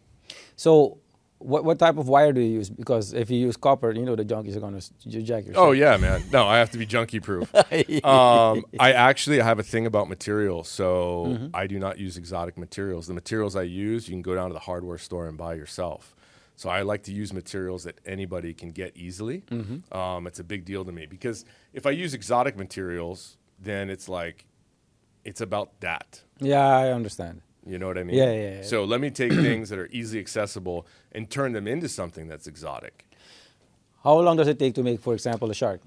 So, 0.57 0.99
what 1.41 1.63
what 1.65 1.79
type 1.79 1.99
of 1.99 2.09
wire 2.09 2.33
do 2.33 2.41
you 2.41 2.55
use? 2.61 2.71
Because 2.71 3.13
if 3.13 3.31
you 3.31 3.39
use 3.39 3.57
copper, 3.57 3.93
you 3.93 4.05
know 4.05 4.17
the 4.17 4.25
junkies 4.25 4.57
are 4.57 4.61
gonna 4.61 4.81
jack 5.07 5.47
your. 5.47 5.55
Oh 5.57 5.73
yeah, 5.73 5.97
man. 5.99 6.23
No, 6.33 6.49
I 6.49 6.57
have 6.59 6.71
to 6.71 6.79
be 6.79 6.87
junkie 6.87 7.21
proof. 7.21 7.55
um, 8.05 8.65
I 8.81 8.93
actually 8.93 9.39
have 9.41 9.59
a 9.59 9.63
thing 9.63 9.85
about 9.87 10.09
materials, 10.09 10.69
so 10.69 11.27
Mm-hmm. 11.29 11.49
I 11.55 11.67
do 11.67 11.79
not 11.79 11.99
use 11.99 12.17
exotic 12.17 12.57
materials. 12.57 13.07
The 13.07 13.15
materials 13.15 13.55
I 13.57 13.63
use, 13.63 14.09
you 14.09 14.15
can 14.15 14.23
go 14.23 14.35
down 14.35 14.49
to 14.51 14.55
the 14.55 14.61
hardware 14.71 14.99
store 14.99 15.29
and 15.29 15.37
buy 15.37 15.55
yourself. 15.55 16.15
So 16.57 16.69
I 16.71 16.83
like 16.83 17.03
to 17.05 17.13
use 17.13 17.33
materials 17.33 17.85
that 17.85 18.01
anybody 18.05 18.53
can 18.55 18.71
get 18.73 18.97
easily. 18.97 19.45
Mm-hmm. 19.51 19.97
Um, 19.97 20.27
it's 20.27 20.41
a 20.41 20.45
big 20.45 20.65
deal 20.65 20.85
to 20.85 20.91
me 20.91 21.07
because 21.07 21.45
if 21.73 21.87
I 21.87 21.91
use 21.91 22.15
exotic 22.15 22.57
materials, 22.57 23.37
then 23.61 23.91
it's 23.91 24.09
like 24.09 24.45
it's 25.29 25.43
about 25.43 25.81
that. 25.81 26.23
Yeah, 26.41 26.67
I 26.67 26.91
understand. 26.91 27.43
You 27.67 27.79
know 27.79 27.87
what 27.87 27.99
I 27.99 28.05
mean? 28.05 28.17
Yeah, 28.17 28.33
yeah, 28.33 28.55
yeah. 28.57 28.63
So 28.63 28.85
let 28.85 28.99
me 28.99 29.11
take 29.11 29.31
things 29.31 29.69
that 29.69 29.79
are 29.79 29.91
easily 29.93 30.21
accessible 30.21 30.87
and 31.13 31.29
turn 31.29 31.53
them 31.53 31.69
into 31.69 31.87
something 31.87 32.29
that's 32.29 32.47
exotic. 32.47 33.05
How 34.03 34.19
long 34.21 34.39
does 34.39 34.49
it 34.49 34.59
take 34.59 34.75
to 34.77 34.83
make, 34.83 35.01
for 35.01 35.13
example, 35.13 35.51
a 35.51 35.55
shark? 35.55 35.83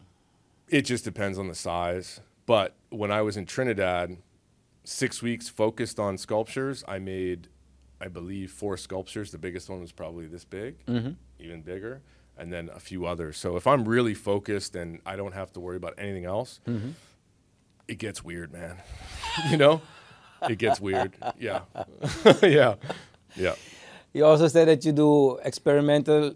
It 0.70 0.84
just 0.84 1.04
depends 1.04 1.40
on 1.40 1.48
the 1.48 1.56
size. 1.56 2.22
But 2.46 2.76
when 2.90 3.12
I 3.12 3.24
was 3.24 3.36
in 3.36 3.48
Trinidad, 3.48 4.18
six 4.84 5.24
weeks 5.24 5.50
focused 5.50 6.00
on 6.00 6.20
sculptures, 6.20 6.84
I 6.88 7.00
made, 7.00 7.48
I 8.00 8.10
believe, 8.10 8.52
four 8.52 8.78
sculptures. 8.78 9.32
The 9.32 9.40
biggest 9.40 9.70
one 9.70 9.82
was 9.82 9.92
probably 9.92 10.28
this 10.28 10.46
big, 10.46 10.86
mm-hmm. 10.86 11.14
even 11.40 11.62
bigger, 11.64 12.02
and 12.38 12.54
then 12.54 12.70
a 12.76 12.80
few 12.80 13.08
others. 13.08 13.38
So 13.38 13.58
if 13.58 13.66
I'm 13.66 13.88
really 13.88 14.14
focused 14.14 14.76
and 14.76 15.00
I 15.04 15.16
don't 15.16 15.34
have 15.34 15.52
to 15.54 15.60
worry 15.60 15.78
about 15.78 15.96
anything 15.98 16.26
else, 16.26 16.60
mm-hmm. 16.68 16.92
It 17.92 17.98
gets 17.98 18.24
weird, 18.24 18.52
man. 18.54 18.78
you 19.52 19.58
know, 19.58 19.82
it 20.50 20.58
gets 20.58 20.80
weird. 20.80 21.12
Yeah, 21.38 21.62
yeah, 22.42 22.76
yeah. 23.36 23.56
You 24.14 24.26
also 24.26 24.48
said 24.48 24.68
that 24.68 24.84
you 24.86 24.92
do 24.94 25.38
experimental 25.44 26.34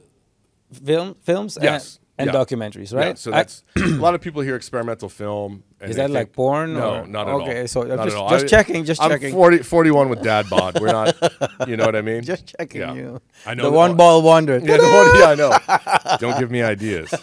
film 0.83 1.15
films 1.23 1.57
Yes, 1.61 1.99
and, 2.17 2.29
and 2.29 2.35
yeah. 2.35 2.41
documentaries, 2.43 2.91
Yeah, 2.91 2.99
right? 2.99 3.17
so 3.17 3.31
that's 3.31 3.63
a 3.77 3.87
lot 4.05 4.15
of 4.15 4.21
people 4.21 4.41
hear 4.41 4.55
experimental 4.55 5.09
film. 5.09 5.63
And 5.81 5.89
Is 5.91 5.97
that 5.97 6.09
like 6.09 6.27
think- 6.27 6.33
porn 6.35 6.73
No, 6.73 7.01
or- 7.01 7.07
not 7.07 7.27
at 7.27 7.33
all. 7.33 7.41
Okay, 7.43 7.67
so 7.67 7.83
Not 7.83 8.05
just- 8.05 8.17
just 8.29 8.45
I- 8.45 8.47
checking, 8.47 8.85
just 8.85 9.01
I'm 9.01 9.11
checking. 9.11 9.33
40, 9.33 9.59
41 9.59 10.09
with 10.09 10.23
dad 10.23 10.49
bod. 10.49 10.79
We're 10.79 10.91
not, 10.93 11.15
you 11.67 11.75
know 11.77 11.85
what 11.85 11.95
I 11.95 12.01
mean? 12.01 12.23
just 12.23 12.47
checking 12.57 12.81
Yeah. 12.81 12.93
you. 12.93 13.21
I 13.45 13.53
know 13.53 13.63
the 13.63 13.71
one 13.71 13.95
ball 13.97 14.21
wonder. 14.23 14.57
Yeah, 14.57 14.77
the 14.77 14.83
one, 14.99 15.07
yeah, 15.19 15.29
I 15.31 15.35
know. 15.35 16.17
Don't 16.17 16.39
give 16.39 16.49
me 16.49 16.61
ideas. 16.63 17.13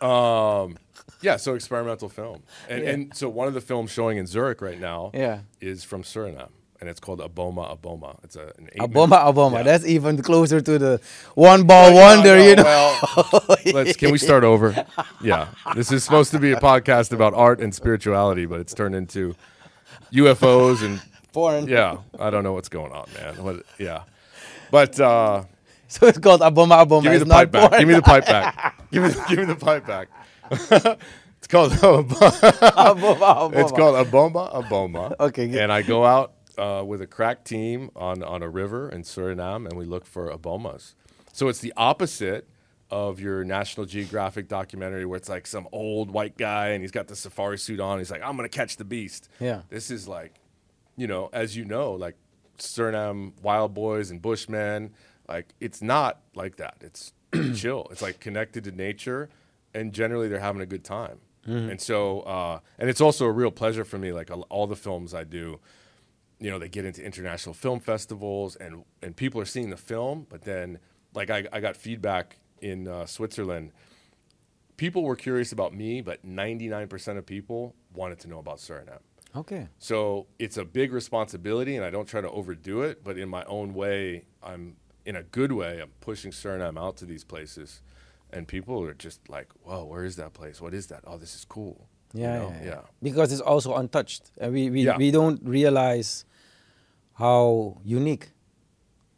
Um, 0.00 0.76
yeah, 1.24 1.36
so 1.36 1.54
experimental 1.54 2.08
film, 2.08 2.38
and 2.68 2.82
Yeah. 2.82 2.90
and 2.92 3.00
so 3.18 3.28
one 3.40 3.48
of 3.48 3.54
the 3.54 3.60
films 3.70 3.90
showing 3.90 4.16
in 4.18 4.26
Zurich 4.26 4.60
right 4.68 4.80
now 4.80 5.10
Yeah. 5.14 5.38
is 5.60 5.82
from 5.90 6.02
Suriname, 6.02 6.50
and 6.80 6.88
it's 6.90 7.00
called 7.00 7.20
Aboma 7.20 7.64
Aboma. 7.76 8.12
It's 8.24 8.36
a 8.36 8.46
an 8.58 8.68
Aboma, 8.78 9.18
Aboma. 9.30 9.56
Yeah. 9.58 9.62
That's 9.70 9.86
even 9.86 10.20
closer 10.22 10.60
to 10.60 10.74
the 10.78 11.00
one 11.34 11.62
ball 11.70 11.94
wonder, 11.94 12.34
you 12.48 12.56
know. 12.56 12.98
Well, 13.16 13.42
let's. 13.76 13.96
Can 13.96 14.10
we 14.12 14.18
start 14.18 14.44
over? 14.44 14.68
Yeah, 15.22 15.48
this 15.74 15.90
is 15.90 16.04
supposed 16.04 16.30
to 16.32 16.38
be 16.38 16.52
a 16.52 16.60
podcast 16.70 17.12
about 17.12 17.32
art 17.34 17.58
and 17.60 17.74
spirituality, 17.74 18.44
but 18.46 18.60
it's 18.60 18.74
turned 18.74 18.94
into 18.94 19.34
UFOs 20.12 20.82
and 20.82 21.00
Porn. 21.32 21.66
yeah. 21.68 21.96
I 22.18 22.30
don't 22.30 22.44
know 22.44 22.52
what's 22.52 22.68
going 22.68 22.92
on, 22.92 23.06
man. 23.18 23.34
What? 23.42 23.56
Yeah, 23.78 24.02
but 24.70 24.98
uh, 25.00 25.44
So 25.88 26.06
it's 26.06 26.18
called 26.18 26.40
Aboma, 26.40 26.84
Aboma. 26.84 27.02
give 27.08 27.12
me 27.12 27.18
the 27.18 27.26
pipe 27.26 27.50
back. 27.50 27.70
Give 27.78 27.88
me 27.88 27.94
the 27.94 28.02
pipe 28.02 28.26
back. 28.26 28.54
give 28.92 29.02
me, 29.02 29.10
give 29.28 29.38
me 29.38 29.44
the 29.46 29.56
pipe 29.56 29.86
back. 29.86 30.08
It's 30.50 31.46
called 31.48 31.72
Aboma, 31.72 32.40
Aboma. 32.72 33.56
it's 33.56 33.72
called 33.72 34.06
a 34.06 34.10
bomba, 34.10 34.50
a 34.52 34.62
bomba. 34.62 35.16
Okay, 35.20 35.48
good. 35.48 35.60
And 35.60 35.72
I 35.72 35.82
go 35.82 36.04
out 36.04 36.34
uh, 36.58 36.82
with 36.86 37.00
a 37.02 37.06
crack 37.06 37.44
team 37.44 37.90
on, 37.96 38.22
on 38.22 38.42
a 38.42 38.48
river 38.48 38.88
in 38.88 39.02
Suriname, 39.02 39.66
and 39.68 39.76
we 39.76 39.84
look 39.84 40.04
for 40.06 40.30
abomas. 40.30 40.94
So 41.32 41.48
it's 41.48 41.60
the 41.60 41.72
opposite 41.76 42.48
of 42.90 43.18
your 43.18 43.44
National 43.44 43.86
Geographic 43.86 44.48
documentary, 44.48 45.04
where 45.04 45.16
it's 45.16 45.28
like 45.28 45.46
some 45.46 45.66
old 45.72 46.10
white 46.10 46.36
guy 46.36 46.68
and 46.68 46.82
he's 46.82 46.92
got 46.92 47.08
the 47.08 47.16
safari 47.16 47.58
suit 47.58 47.80
on. 47.80 47.98
He's 47.98 48.10
like, 48.10 48.22
"I'm 48.22 48.36
gonna 48.36 48.48
catch 48.48 48.76
the 48.76 48.84
beast." 48.84 49.28
Yeah. 49.40 49.62
This 49.68 49.90
is 49.90 50.06
like, 50.06 50.34
you 50.96 51.06
know, 51.06 51.28
as 51.32 51.56
you 51.56 51.64
know, 51.64 51.92
like 51.92 52.14
Suriname 52.58 53.32
wild 53.42 53.74
boys 53.74 54.10
and 54.10 54.22
bushmen. 54.22 54.92
Like 55.28 55.54
it's 55.60 55.82
not 55.82 56.20
like 56.34 56.56
that. 56.56 56.76
It's 56.82 57.12
chill. 57.54 57.88
It's 57.90 58.02
like 58.02 58.20
connected 58.20 58.64
to 58.64 58.70
nature, 58.72 59.28
and 59.74 59.92
generally 59.92 60.28
they're 60.28 60.40
having 60.40 60.62
a 60.62 60.66
good 60.66 60.84
time. 60.84 61.18
And 61.46 61.78
so, 61.78 62.20
uh, 62.20 62.60
and 62.78 62.88
it's 62.88 63.02
also 63.02 63.26
a 63.26 63.30
real 63.30 63.50
pleasure 63.50 63.84
for 63.84 63.98
me. 63.98 64.12
Like 64.12 64.30
all- 64.30 64.46
all 64.48 64.66
the 64.66 64.76
films 64.76 65.12
I 65.12 65.24
do, 65.24 65.60
you 66.38 66.50
know, 66.50 66.58
they 66.58 66.70
get 66.70 66.86
into 66.86 67.04
international 67.04 67.52
film 67.54 67.80
festivals, 67.80 68.56
and 68.56 68.84
and 69.02 69.14
people 69.14 69.40
are 69.42 69.44
seeing 69.44 69.68
the 69.68 69.76
film. 69.76 70.26
But 70.30 70.42
then, 70.42 70.78
like 71.12 71.28
I, 71.28 71.46
I 71.52 71.60
got 71.60 71.76
feedback 71.76 72.38
in 72.62 72.88
uh, 72.88 73.04
Switzerland. 73.04 73.72
People 74.76 75.04
were 75.04 75.16
curious 75.16 75.52
about 75.52 75.72
me, 75.74 76.00
but 76.00 76.26
99% 76.26 77.16
of 77.18 77.26
people 77.26 77.74
wanted 77.94 78.18
to 78.20 78.28
know 78.28 78.38
about 78.38 78.58
Suriname. 78.58 78.98
Okay. 79.36 79.68
So 79.78 80.26
it's 80.38 80.56
a 80.56 80.64
big 80.64 80.92
responsibility, 80.92 81.76
and 81.76 81.84
I 81.84 81.90
don't 81.90 82.06
try 82.08 82.20
to 82.20 82.30
overdo 82.30 82.82
it. 82.82 83.04
But 83.04 83.16
in 83.18 83.28
my 83.28 83.44
own 83.44 83.74
way, 83.74 84.24
I'm 84.42 84.76
in 85.04 85.14
a 85.16 85.22
good 85.22 85.52
way, 85.52 85.80
I'm 85.80 85.90
pushing 86.00 86.30
Suriname 86.32 86.78
out 86.80 86.96
to 86.98 87.04
these 87.04 87.22
places, 87.24 87.82
and 88.34 88.46
people 88.46 88.82
are 88.84 88.94
just 88.94 89.20
like, 89.28 89.48
"Whoa, 89.64 89.84
where 89.84 90.04
is 90.04 90.16
that 90.16 90.32
place? 90.32 90.60
What 90.60 90.74
is 90.74 90.86
that? 90.88 91.00
Oh, 91.06 91.18
this 91.18 91.34
is 91.34 91.44
cool." 91.44 91.76
You 92.12 92.22
Yeah, 92.22 92.38
know? 92.38 92.50
yeah, 92.60 92.64
yeah. 92.70 92.80
Because 93.02 93.32
it's 93.32 93.42
also 93.42 93.74
untouched, 93.74 94.30
and 94.40 94.52
we 94.52 94.70
we, 94.70 94.80
Yeah. 94.84 94.96
we 94.98 95.10
don't 95.10 95.40
realize 95.44 96.24
how 97.14 97.78
unique 97.84 98.26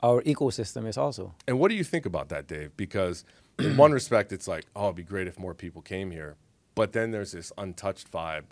our 0.03 0.23
ecosystem 0.23 0.87
is. 0.87 0.97
Also, 0.99 1.35
And 1.49 1.59
what 1.59 1.69
do 1.71 1.75
you 1.75 1.85
think 1.85 2.07
about 2.07 2.29
that, 2.29 2.47
Dave? 2.47 2.71
Because 2.77 3.25
in 3.59 3.77
one 3.77 3.93
respect, 4.01 4.33
it's 4.33 4.47
like, 4.49 4.65
oh, 4.75 4.85
it'd 4.85 4.97
be 4.97 5.03
great 5.03 5.27
if 5.27 5.39
more 5.39 5.55
people 5.55 5.83
came 5.83 6.11
here. 6.11 6.37
But 6.75 6.93
then 6.93 7.11
there's 7.11 7.33
this 7.33 7.53
untouched 7.57 8.11
vibe. 8.13 8.45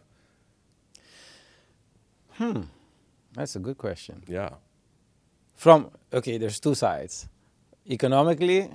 Hmm, 2.38 2.62
that's 3.34 3.56
a 3.56 3.60
good 3.60 3.78
question. 3.78 4.22
Yeah. 4.26 4.50
From 5.54 5.90
okay, 6.12 6.38
there's 6.38 6.58
two 6.60 6.74
sides. 6.74 7.28
Economically, 7.88 8.70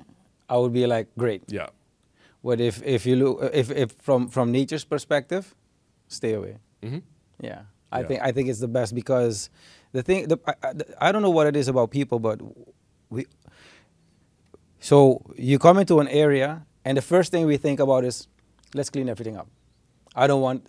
I 0.48 0.58
would 0.58 0.72
be 0.74 0.86
like 0.88 1.08
great, 1.18 1.44
Yeah. 1.48 1.70
But 2.44 2.60
if 2.62 2.82
if 2.84 3.06
you 3.06 3.16
look 3.16 3.50
if 3.54 3.70
if 3.72 3.92
from 4.02 4.28
from 4.30 4.52
nature's 4.52 4.86
perspective, 4.86 5.56
stay 6.08 6.34
away. 6.34 6.58
hmm 6.84 7.00
Yeah, 7.42 7.62
I 7.92 8.00
Yeah. 8.02 8.08
think 8.08 8.22
I 8.22 8.32
think 8.32 8.50
it's 8.50 8.60
the 8.60 8.68
best 8.68 8.94
because 8.96 9.50
the 9.92 10.04
thing 10.04 10.28
the, 10.28 10.38
I, 10.48 11.08
I- 11.08 11.12
don't 11.12 11.22
know 11.22 11.32
what 11.34 11.48
it 11.48 11.56
is 11.56 11.68
about 11.68 11.90
people, 11.92 12.20
but 12.20 12.40
we. 13.10 13.26
So 14.80 15.22
you 15.36 15.60
come 15.60 15.78
into 15.78 16.00
an 16.00 16.08
area, 16.08 16.66
and 16.86 16.98
the 16.98 17.02
first 17.02 17.32
thing 17.32 17.46
we 17.46 17.58
think 17.58 17.80
about 17.80 18.04
is, 18.06 18.28
let's 18.74 18.90
clean 18.90 19.10
everything 19.10 19.38
up. 19.38 19.48
I 20.16 20.28
don't 20.28 20.42
want. 20.42 20.68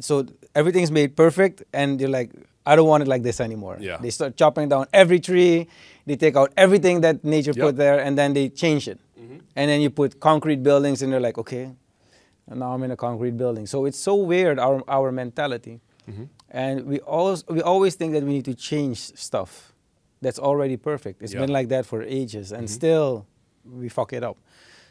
So 0.00 0.26
everything's 0.54 0.90
made 0.90 1.16
perfect, 1.16 1.62
and 1.72 2.00
you're 2.00 2.10
like, 2.10 2.30
I 2.66 2.76
don't 2.76 2.88
want 2.88 3.02
it 3.02 3.08
like 3.08 3.22
this 3.22 3.40
anymore. 3.40 3.76
Yeah. 3.80 3.98
They 3.98 4.10
start 4.10 4.36
chopping 4.36 4.68
down 4.68 4.86
every 4.92 5.20
tree. 5.20 5.68
They 6.06 6.16
take 6.16 6.36
out 6.36 6.52
everything 6.56 7.00
that 7.02 7.24
nature 7.24 7.50
Yep. 7.50 7.56
Mm-hmm. 7.56 7.66
put 7.66 7.76
there, 7.76 8.00
and 8.00 8.16
then 8.18 8.34
they 8.34 8.48
change 8.48 8.88
it. 8.88 8.98
And 9.56 9.70
then 9.70 9.80
you 9.80 9.90
put 9.90 10.18
concrete 10.20 10.62
buildings, 10.62 11.02
and 11.02 11.12
they're 11.12 11.20
like, 11.20 11.38
okay, 11.38 11.70
now 12.48 12.72
I'm 12.72 12.82
in 12.82 12.90
a 12.90 12.96
concrete 12.96 13.36
building. 13.36 13.66
So 13.66 13.84
it's 13.86 13.98
so 13.98 14.14
weird 14.16 14.58
our 14.58 14.82
our 14.88 15.12
mentality, 15.12 15.80
Mm-hmm. 16.10 16.24
and 16.50 16.84
we 16.86 16.98
always 17.00 17.46
we 17.48 17.62
always 17.62 17.94
think 17.94 18.12
that 18.14 18.24
we 18.24 18.32
need 18.32 18.44
to 18.46 18.54
change 18.54 18.98
stuff 19.16 19.72
that's 20.20 20.38
already 20.40 20.76
perfect. 20.76 21.22
It's 21.22 21.32
Yeah. 21.32 21.40
been 21.42 21.52
like 21.52 21.68
that 21.68 21.86
for 21.86 22.02
ages, 22.02 22.52
and 22.52 22.64
Mhm. 22.66 22.70
still 22.70 23.26
we 23.64 23.88
fuck 23.88 24.12
it 24.12 24.24
up. 24.24 24.36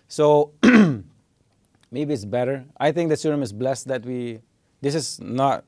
So 0.08 0.52
maybe 1.91 2.13
it's 2.13 2.26
better. 2.26 2.63
I 2.80 2.91
think 2.91 3.10
that 3.10 3.20
Suriname 3.20 3.44
is 3.44 3.54
blessed 3.54 3.88
that 3.88 4.06
we. 4.06 4.39
This 4.82 4.96
is 4.96 5.20
not 5.20 5.63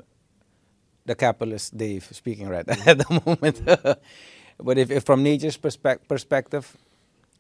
the 1.06 1.16
capitalist 1.16 1.76
Dave 1.78 2.08
speaking 2.12 2.48
right 2.48 2.68
at 2.88 2.98
the 2.98 3.22
moment, 3.26 3.62
but 4.64 4.78
if, 4.78 4.90
if 4.90 5.04
from 5.04 5.22
nature's 5.24 5.58
perspec- 5.58 6.08
perspective, 6.08 6.78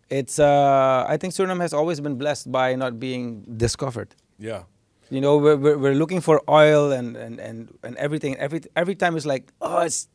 it's. 0.09 0.39
Uh, 0.39 1.05
I 1.07 1.17
think 1.17 1.33
Suriname 1.33 1.61
has 1.61 1.73
always 1.73 1.99
been 1.99 2.15
blessed 2.15 2.51
by 2.51 2.75
not 2.75 2.99
being 2.99 3.41
discovered. 3.57 4.15
Yeah. 4.39 4.63
You 5.09 5.21
know, 5.21 5.37
we're, 5.37 5.57
we're, 5.57 5.77
we're 5.77 5.93
looking 5.95 6.21
for 6.21 6.41
oil 6.49 6.91
and, 6.91 7.15
and, 7.15 7.39
and, 7.39 7.69
and 7.83 7.95
everything. 7.97 8.35
Every 8.37 8.61
every 8.75 8.95
time 8.95 9.15
it's 9.15 9.25
like, 9.25 9.51
oh, 9.61 9.81
it's, 9.81 10.07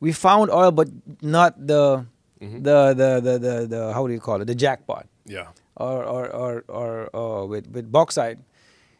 we 0.00 0.12
found 0.12 0.50
oil, 0.50 0.70
but 0.72 0.88
not 1.22 1.54
the, 1.66 2.06
Mhm. 2.40 2.64
the, 2.64 2.94
the, 2.94 3.20
the, 3.20 3.38
the, 3.38 3.66
the, 3.66 3.92
how 3.92 4.06
do 4.06 4.12
you 4.14 4.18
call 4.20 4.40
it, 4.40 4.46
the 4.46 4.54
jackpot, 4.54 5.06
Yeah. 5.26 5.48
or 5.76 6.02
or 6.04 6.28
or, 6.30 6.64
or 6.68 6.92
uh, 7.14 7.44
with 7.44 7.66
with 7.70 7.92
bauxite, 7.92 8.38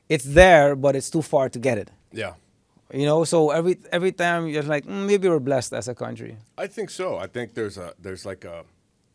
it's 0.09 0.25
there, 0.25 0.77
but 0.77 0.95
it's 0.95 1.09
too 1.11 1.23
far 1.23 1.49
to 1.49 1.59
get 1.59 1.79
it. 1.79 1.91
Yeah. 2.13 2.35
You 2.93 3.07
know, 3.07 3.25
so 3.25 3.51
every 3.51 3.79
every 3.93 4.13
time 4.13 4.47
you're 4.47 4.63
like, 4.63 4.85
mm, 4.85 5.07
maybe 5.07 5.27
we're 5.29 5.41
blessed 5.41 5.73
as 5.73 5.89
a 5.89 5.95
country. 5.95 6.37
I 6.59 6.67
think 6.67 6.91
so. 6.91 7.17
I 7.17 7.27
think 7.29 7.55
there's 7.55 7.79
a 7.79 7.95
there's 7.99 8.27
like 8.27 8.45
a 8.45 8.65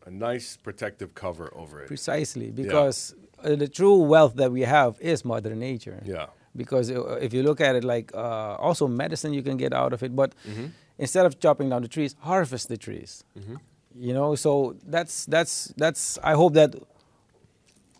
a 0.06 0.10
nice 0.10 0.56
protective 0.56 1.10
cover 1.14 1.46
over 1.54 1.82
it. 1.82 1.88
Precisely, 1.88 2.50
because 2.50 3.14
uh, 3.44 3.54
the 3.56 3.68
true 3.68 3.96
wealth 4.12 4.34
that 4.36 4.50
we 4.52 4.62
have 4.62 4.92
is 5.00 5.24
Mother 5.24 5.54
Nature. 5.54 6.00
Yeah. 6.04 6.26
because 6.64 6.90
uh, 6.90 7.18
if 7.26 7.30
you 7.34 7.42
look 7.42 7.60
at 7.60 7.74
it 7.76 7.84
like 7.84 8.06
uh, 8.14 8.54
also 8.66 8.84
medicine 8.88 9.32
you 9.38 9.42
can 9.42 9.56
get 9.64 9.72
out 9.82 9.92
of 9.92 10.00
it 10.02 10.12
but 10.16 10.30
Mhm. 10.48 10.70
instead 11.04 11.24
of 11.28 11.32
chopping 11.38 11.68
down 11.70 11.82
the 11.82 11.88
trees 11.96 12.12
harvest 12.30 12.64
the 12.74 12.78
trees 12.86 13.10
Mhm. 13.38 13.56
you 14.06 14.14
know 14.18 14.34
so 14.44 14.52
that's 14.94 15.26
that's 15.34 15.52
that's 15.82 16.02
i 16.30 16.32
hope 16.40 16.52
that 16.60 16.70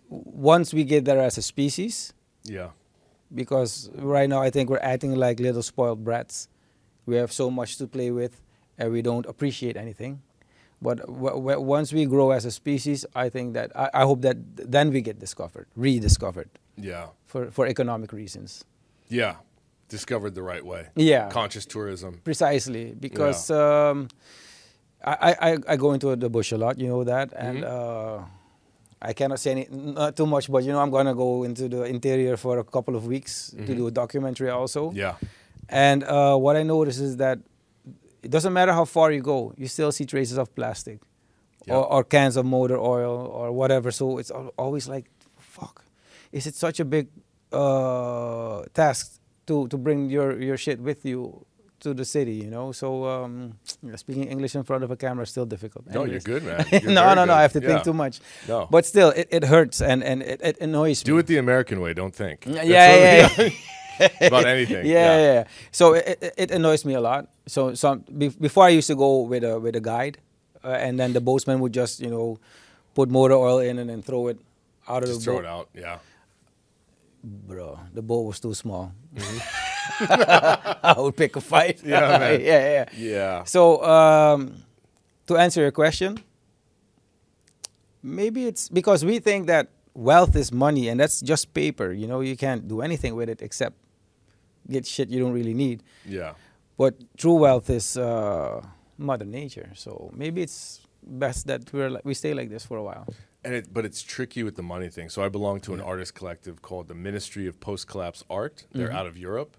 once 0.09 0.73
we 0.73 0.85
get 0.85 1.05
there 1.05 1.21
as 1.21 1.37
a 1.39 1.43
species 1.43 2.13
Yeah. 2.45 2.71
because 3.35 3.91
right 3.99 4.29
now 4.29 4.41
i 4.41 4.51
think 4.51 4.71
we're 4.71 4.79
acting 4.95 5.15
like 5.15 5.41
little 5.41 5.63
spoiled 5.63 6.05
brats 6.05 6.49
we 7.07 7.17
have 7.17 7.33
so 7.33 7.51
much 7.51 7.77
to 7.79 7.87
play 7.87 8.11
with 8.11 8.41
and 8.79 8.93
we 8.93 9.03
don't 9.03 9.27
appreciate 9.27 9.77
anything 9.77 10.23
but 10.83 10.99
w- 11.07 11.37
w- 11.43 11.61
once 11.61 11.93
we 11.93 12.05
grow 12.07 12.31
as 12.33 12.45
a 12.45 12.51
species 12.51 13.07
i 13.15 13.29
think 13.29 13.55
that 13.55 13.69
I, 13.75 13.89
I 13.95 14.03
hope 14.05 14.21
that 14.23 14.37
then 14.57 14.91
we 14.93 15.01
get 15.01 15.19
discovered 15.19 15.67
rediscovered 15.77 16.51
Yeah. 16.77 17.07
for, 17.27 17.51
for 17.51 17.67
economic 17.67 18.13
reasons 18.13 18.65
Yeah. 19.09 19.35
Discovered 19.89 20.35
the 20.35 20.43
right 20.43 20.65
way. 20.73 20.83
yeah 20.97 21.29
Conscious 21.31 21.65
tourism. 21.67 22.21
Precisely, 22.25 22.85
because 23.07 23.51
um, 23.51 24.09
I, 25.05 25.31
I, 25.49 25.51
I 25.73 25.77
go 25.77 25.93
into 25.93 26.17
the 26.17 26.29
bush 26.29 26.51
a 26.53 26.59
lot, 26.59 26.75
you 26.81 26.89
know 26.89 27.05
that, 27.05 27.33
and 27.37 27.59
Mhm. 27.63 27.71
uh, 27.75 28.25
I 29.01 29.13
cannot 29.13 29.39
say 29.39 29.51
any, 29.53 29.69
not 29.71 30.17
too 30.17 30.27
much, 30.27 30.51
but 30.51 30.65
you 30.65 30.73
know 30.73 30.81
I'm 30.81 30.91
gonna 30.91 31.15
go 31.15 31.45
into 31.45 31.69
the 31.69 31.83
interior 31.85 32.37
for 32.37 32.59
a 32.59 32.65
couple 32.65 32.97
of 32.97 33.07
weeks 33.07 33.51
to 33.51 33.63
Mhm. 33.73 33.77
do 33.81 33.87
a 33.87 33.91
documentary 34.03 34.51
also. 34.51 34.91
Yeah. 34.93 35.15
And 35.69 36.03
uh, 36.03 36.37
what 36.45 36.57
I 36.57 36.63
notice 36.65 36.99
is 36.99 37.17
that 37.19 37.39
it 38.27 38.31
doesn't 38.35 38.53
matter 38.59 38.73
how 38.79 38.85
far 38.97 39.09
you 39.17 39.23
go, 39.35 39.39
you 39.61 39.67
still 39.69 39.93
see 39.93 40.05
traces 40.15 40.39
of 40.43 40.47
plastic, 40.59 40.99
Yeah. 41.67 41.77
or, 41.77 41.85
or 41.95 42.01
cans 42.05 42.37
of 42.41 42.45
motor 42.45 42.79
oil 42.97 43.15
or 43.39 43.47
whatever. 43.61 43.91
So 43.93 44.05
it's 44.21 44.33
always 44.65 44.85
like, 44.95 45.07
fuck, 45.57 45.77
is 46.33 46.47
it 46.47 46.55
such 46.55 46.81
a 46.81 46.85
big 46.85 47.07
uh, 47.53 48.63
task 48.75 49.21
to 49.47 49.67
to 49.69 49.77
bring 49.87 50.11
your 50.11 50.29
your 50.49 50.57
shit 50.65 50.79
with 50.89 51.05
you 51.05 51.45
to 51.81 51.95
the 51.95 52.05
city? 52.05 52.37
You 52.45 52.51
know, 52.51 52.73
so 52.73 52.89
um, 53.15 53.59
speaking 53.97 54.25
English 54.35 54.55
in 54.59 54.65
front 54.65 54.85
of 54.85 54.91
a 54.91 54.97
camera 54.97 55.23
is 55.25 55.31
still 55.31 55.47
difficult. 55.47 55.85
No, 55.87 56.05
you're 56.05 56.21
good, 56.33 56.43
man. 56.45 56.65
You're 56.73 56.93
no, 56.93 57.15
no, 57.15 57.15
no. 57.15 57.27
good. 57.27 57.31
I 57.39 57.43
have 57.43 57.53
to 57.53 57.61
Yeah. 57.61 57.69
think 57.69 57.85
too 57.85 57.93
much. 58.05 58.21
No. 58.49 58.67
But 58.71 58.85
still, 58.87 59.11
it, 59.21 59.27
it 59.31 59.45
hurts 59.45 59.81
and 59.81 60.03
and 60.11 60.23
it, 60.23 60.41
it 60.43 60.57
annoys 60.61 60.99
me. 61.05 61.13
Do 61.13 61.19
it 61.19 61.27
the 61.27 61.39
American 61.39 61.79
way. 61.81 61.95
Don't 61.95 62.15
think. 62.15 62.39
Yeah, 62.47 62.53
That's 62.55 62.69
yeah, 62.69 63.45
yeah. 63.47 63.51
About 64.21 64.47
anything. 64.47 64.87
Yeah, 64.87 65.17
yeah. 65.17 65.33
yeah. 65.33 65.45
So 65.71 65.95
it, 65.95 66.35
it, 66.37 66.51
annoys 66.51 66.85
me 66.85 66.95
a 66.95 67.01
lot. 67.01 67.29
So 67.47 67.75
some 67.75 68.05
before 68.17 68.65
I 68.65 68.69
used 68.71 68.89
to 68.89 68.97
go 68.97 69.21
with 69.23 69.45
a 69.45 69.59
with 69.59 69.77
a 69.77 69.81
guide, 69.81 70.19
uh, 70.65 70.69
and 70.69 70.99
then 70.99 71.13
the 71.13 71.21
boatman 71.21 71.61
would 71.61 71.73
just 71.73 72.01
you 72.01 72.11
know 72.11 72.39
put 72.95 73.11
motor 73.11 73.35
oil 73.35 73.59
in 73.59 73.79
and 73.79 73.91
then 73.91 74.03
throw 74.03 74.29
it 74.29 74.39
out 74.89 75.03
of 75.03 75.09
Just 75.09 75.21
the 75.21 75.25
throw 75.25 75.35
boat. 75.37 75.45
it 75.45 75.49
out. 75.49 75.69
Yeah. 75.75 75.99
Bro, 77.23 77.81
the 77.93 78.03
boat 78.03 78.23
was 78.23 78.41
too 78.41 78.55
small. 78.55 78.93
I 80.01 80.95
would 80.99 81.17
pick 81.17 81.37
a 81.37 81.41
fight. 81.41 81.79
Mm-hmm. 81.79 81.89
Yeah, 81.91 82.19
man. 82.19 82.41
yeah, 82.41 82.45
yeah. 82.45 82.85
Yeah. 82.97 83.45
So 83.45 83.83
um, 83.85 84.63
to 85.27 85.37
answer 85.37 85.61
your 85.61 85.73
question, 85.73 86.19
maybe 88.03 88.47
it's 88.47 88.69
because 88.69 89.05
we 89.05 89.19
think 89.19 89.47
that 89.49 89.69
wealth 89.95 90.37
is 90.37 90.53
money 90.53 90.89
and 90.89 91.01
that's 91.01 91.21
just 91.21 91.53
paper. 91.55 91.93
You 91.93 92.07
know, 92.07 92.21
you 92.21 92.37
can't 92.37 92.69
do 92.69 92.81
anything 92.81 93.17
with 93.17 93.29
it 93.29 93.43
except 93.43 93.77
get 94.69 94.87
shit 94.87 95.09
you 95.09 95.21
don't 95.21 95.33
really 95.33 95.55
need. 95.55 95.83
Yeah. 96.05 96.35
But 96.77 96.95
true 97.17 97.35
wealth 97.35 97.71
is 97.71 97.97
uh, 97.97 98.63
Mother 98.99 99.25
Nature. 99.25 99.71
So 99.75 100.11
maybe 100.15 100.43
it's 100.43 100.81
best 101.03 101.47
that 101.47 101.73
we're 101.73 101.91
like, 101.91 102.05
we 102.05 102.15
stay 102.15 102.35
like 102.35 102.51
this 102.51 102.65
for 102.67 102.77
a 102.79 102.83
while. 102.83 103.07
And 103.45 103.55
it, 103.55 103.73
but 103.73 103.85
it's 103.85 104.03
tricky 104.03 104.43
with 104.43 104.57
the 104.57 104.63
money 104.63 104.89
thing. 104.89 105.09
So 105.09 105.23
I 105.23 105.29
belong 105.29 105.61
to 105.61 105.75
an 105.75 105.81
artist 105.81 106.15
collective 106.15 106.63
called 106.63 106.89
the 106.89 106.95
Ministry 106.95 107.47
of 107.47 107.61
Post 107.61 107.87
Collapse 107.87 108.25
Art. 108.29 108.67
They're 108.73 108.89
Mhm. 108.89 108.95
out 108.95 109.07
of 109.07 109.17
Europe. 109.17 109.57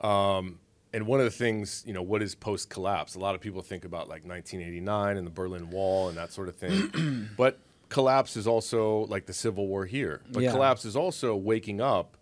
Um, 0.00 0.60
and 0.94 1.06
one 1.06 1.20
of 1.20 1.24
the 1.24 1.30
things, 1.30 1.84
you 1.86 1.92
know, 1.92 2.02
what 2.02 2.22
is 2.22 2.34
post 2.34 2.70
collapse? 2.70 3.14
A 3.14 3.18
lot 3.18 3.34
of 3.34 3.40
people 3.40 3.60
think 3.62 3.84
about 3.84 4.08
like 4.08 4.24
1989 4.24 5.16
and 5.18 5.26
the 5.26 5.30
Berlin 5.30 5.70
Wall 5.70 6.08
and 6.08 6.16
that 6.16 6.32
sort 6.32 6.48
of 6.48 6.56
thing. 6.56 7.28
but 7.36 7.58
collapse 7.90 8.36
is 8.36 8.46
also 8.46 9.00
like 9.06 9.26
the 9.26 9.34
Civil 9.34 9.66
War 9.68 9.84
here. 9.84 10.22
But 10.32 10.42
Yeah. 10.44 10.52
collapse 10.52 10.84
is 10.86 10.96
also 10.96 11.36
waking 11.36 11.80
up 11.82 12.16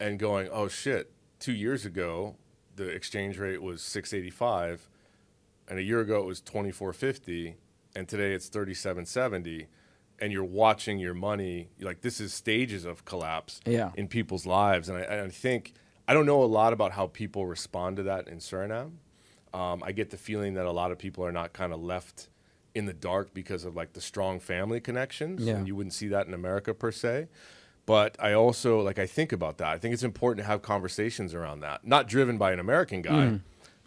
and 0.00 0.18
going, 0.18 0.48
oh 0.50 0.66
shit, 0.68 1.12
two 1.38 1.52
years 1.52 1.84
ago, 1.84 2.36
the 2.76 2.88
exchange 2.88 3.38
rate 3.38 3.62
was 3.62 3.82
685 3.82 4.88
and 5.68 5.78
a 5.78 5.82
year 5.82 6.00
ago 6.00 6.18
it 6.20 6.24
was 6.26 6.40
2450 6.40 7.56
and 7.96 8.06
today 8.08 8.32
it's 8.32 8.48
3770 8.48 9.66
and 10.20 10.32
you're 10.32 10.44
watching 10.44 10.98
your 10.98 11.14
money 11.14 11.68
like 11.80 12.00
this 12.02 12.20
is 12.20 12.32
stages 12.32 12.84
of 12.84 13.04
collapse 13.04 13.60
Yeah. 13.66 13.90
in 13.96 14.06
people's 14.08 14.46
lives 14.46 14.88
and 14.88 14.96
I, 14.98 15.00
and 15.02 15.26
I 15.26 15.28
think 15.28 15.72
i 16.06 16.14
don't 16.14 16.24
know 16.26 16.42
a 16.42 16.46
lot 16.46 16.72
about 16.72 16.92
how 16.92 17.08
people 17.08 17.46
respond 17.46 17.96
to 17.96 18.04
that 18.04 18.28
in 18.28 18.38
suriname 18.38 18.92
um, 19.52 19.82
i 19.84 19.90
get 19.92 20.10
the 20.10 20.16
feeling 20.16 20.54
that 20.54 20.64
a 20.66 20.72
lot 20.72 20.92
of 20.92 20.98
people 20.98 21.24
are 21.24 21.32
not 21.32 21.52
kind 21.52 21.72
of 21.72 21.82
left 21.82 22.28
in 22.74 22.86
the 22.86 22.92
dark 22.94 23.34
because 23.34 23.64
of 23.64 23.74
like 23.74 23.92
the 23.94 24.00
strong 24.00 24.38
family 24.40 24.80
connections 24.80 25.42
Yeah. 25.44 25.56
and 25.56 25.66
you 25.66 25.74
wouldn't 25.74 25.94
see 25.94 26.08
that 26.08 26.26
in 26.28 26.32
america 26.34 26.72
per 26.74 26.92
se 26.92 27.26
but 27.92 28.10
i 28.28 28.30
also 28.44 28.70
like 28.88 28.98
i 29.06 29.08
think 29.16 29.30
about 29.38 29.54
that 29.60 29.68
i 29.74 29.78
think 29.80 29.90
it's 29.96 30.08
important 30.14 30.38
to 30.44 30.48
have 30.52 30.60
conversations 30.74 31.30
around 31.38 31.58
that 31.66 31.78
not 31.94 32.02
driven 32.14 32.36
by 32.44 32.50
an 32.56 32.60
american 32.66 33.00
guy 33.10 33.26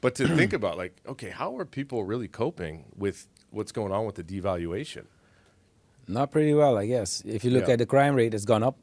but 0.05 0.11
to 0.19 0.23
think 0.37 0.51
about 0.59 0.75
like 0.83 0.93
okay 1.13 1.29
how 1.41 1.49
are 1.59 1.65
people 1.79 1.99
really 2.11 2.27
coping 2.43 2.75
with 3.03 3.17
what's 3.55 3.71
going 3.79 3.91
on 3.97 4.03
with 4.07 4.15
the 4.21 4.25
devaluation 4.33 5.05
Not 6.07 6.27
pretty 6.35 6.53
well, 6.61 6.75
I 6.83 6.85
guess. 6.93 7.09
If 7.35 7.41
you 7.45 7.51
look 7.55 7.67
Yeah. 7.67 7.73
at 7.75 7.79
the 7.83 7.85
crime 7.85 8.13
rate, 8.19 8.33
it's 8.37 8.43
gone 8.53 8.63
up. 8.69 8.75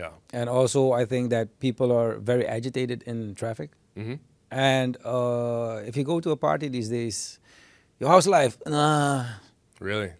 Yeah. 0.00 0.10
And 0.38 0.46
also, 0.58 0.80
I 1.00 1.04
think 1.12 1.30
that 1.30 1.46
people 1.66 1.88
are 2.00 2.18
very 2.32 2.44
agitated 2.56 2.98
in 3.10 3.34
traffic. 3.34 3.70
hmm 3.96 4.16
And 4.50 4.92
uh, 5.14 5.86
if 5.88 5.94
you 5.96 6.04
go 6.04 6.16
to 6.20 6.30
a 6.34 6.36
party 6.48 6.66
these 6.68 6.90
days, 6.98 7.38
your 8.00 8.10
house 8.14 8.26
life, 8.38 8.54
nah, 8.66 9.24
Really? 9.80 10.10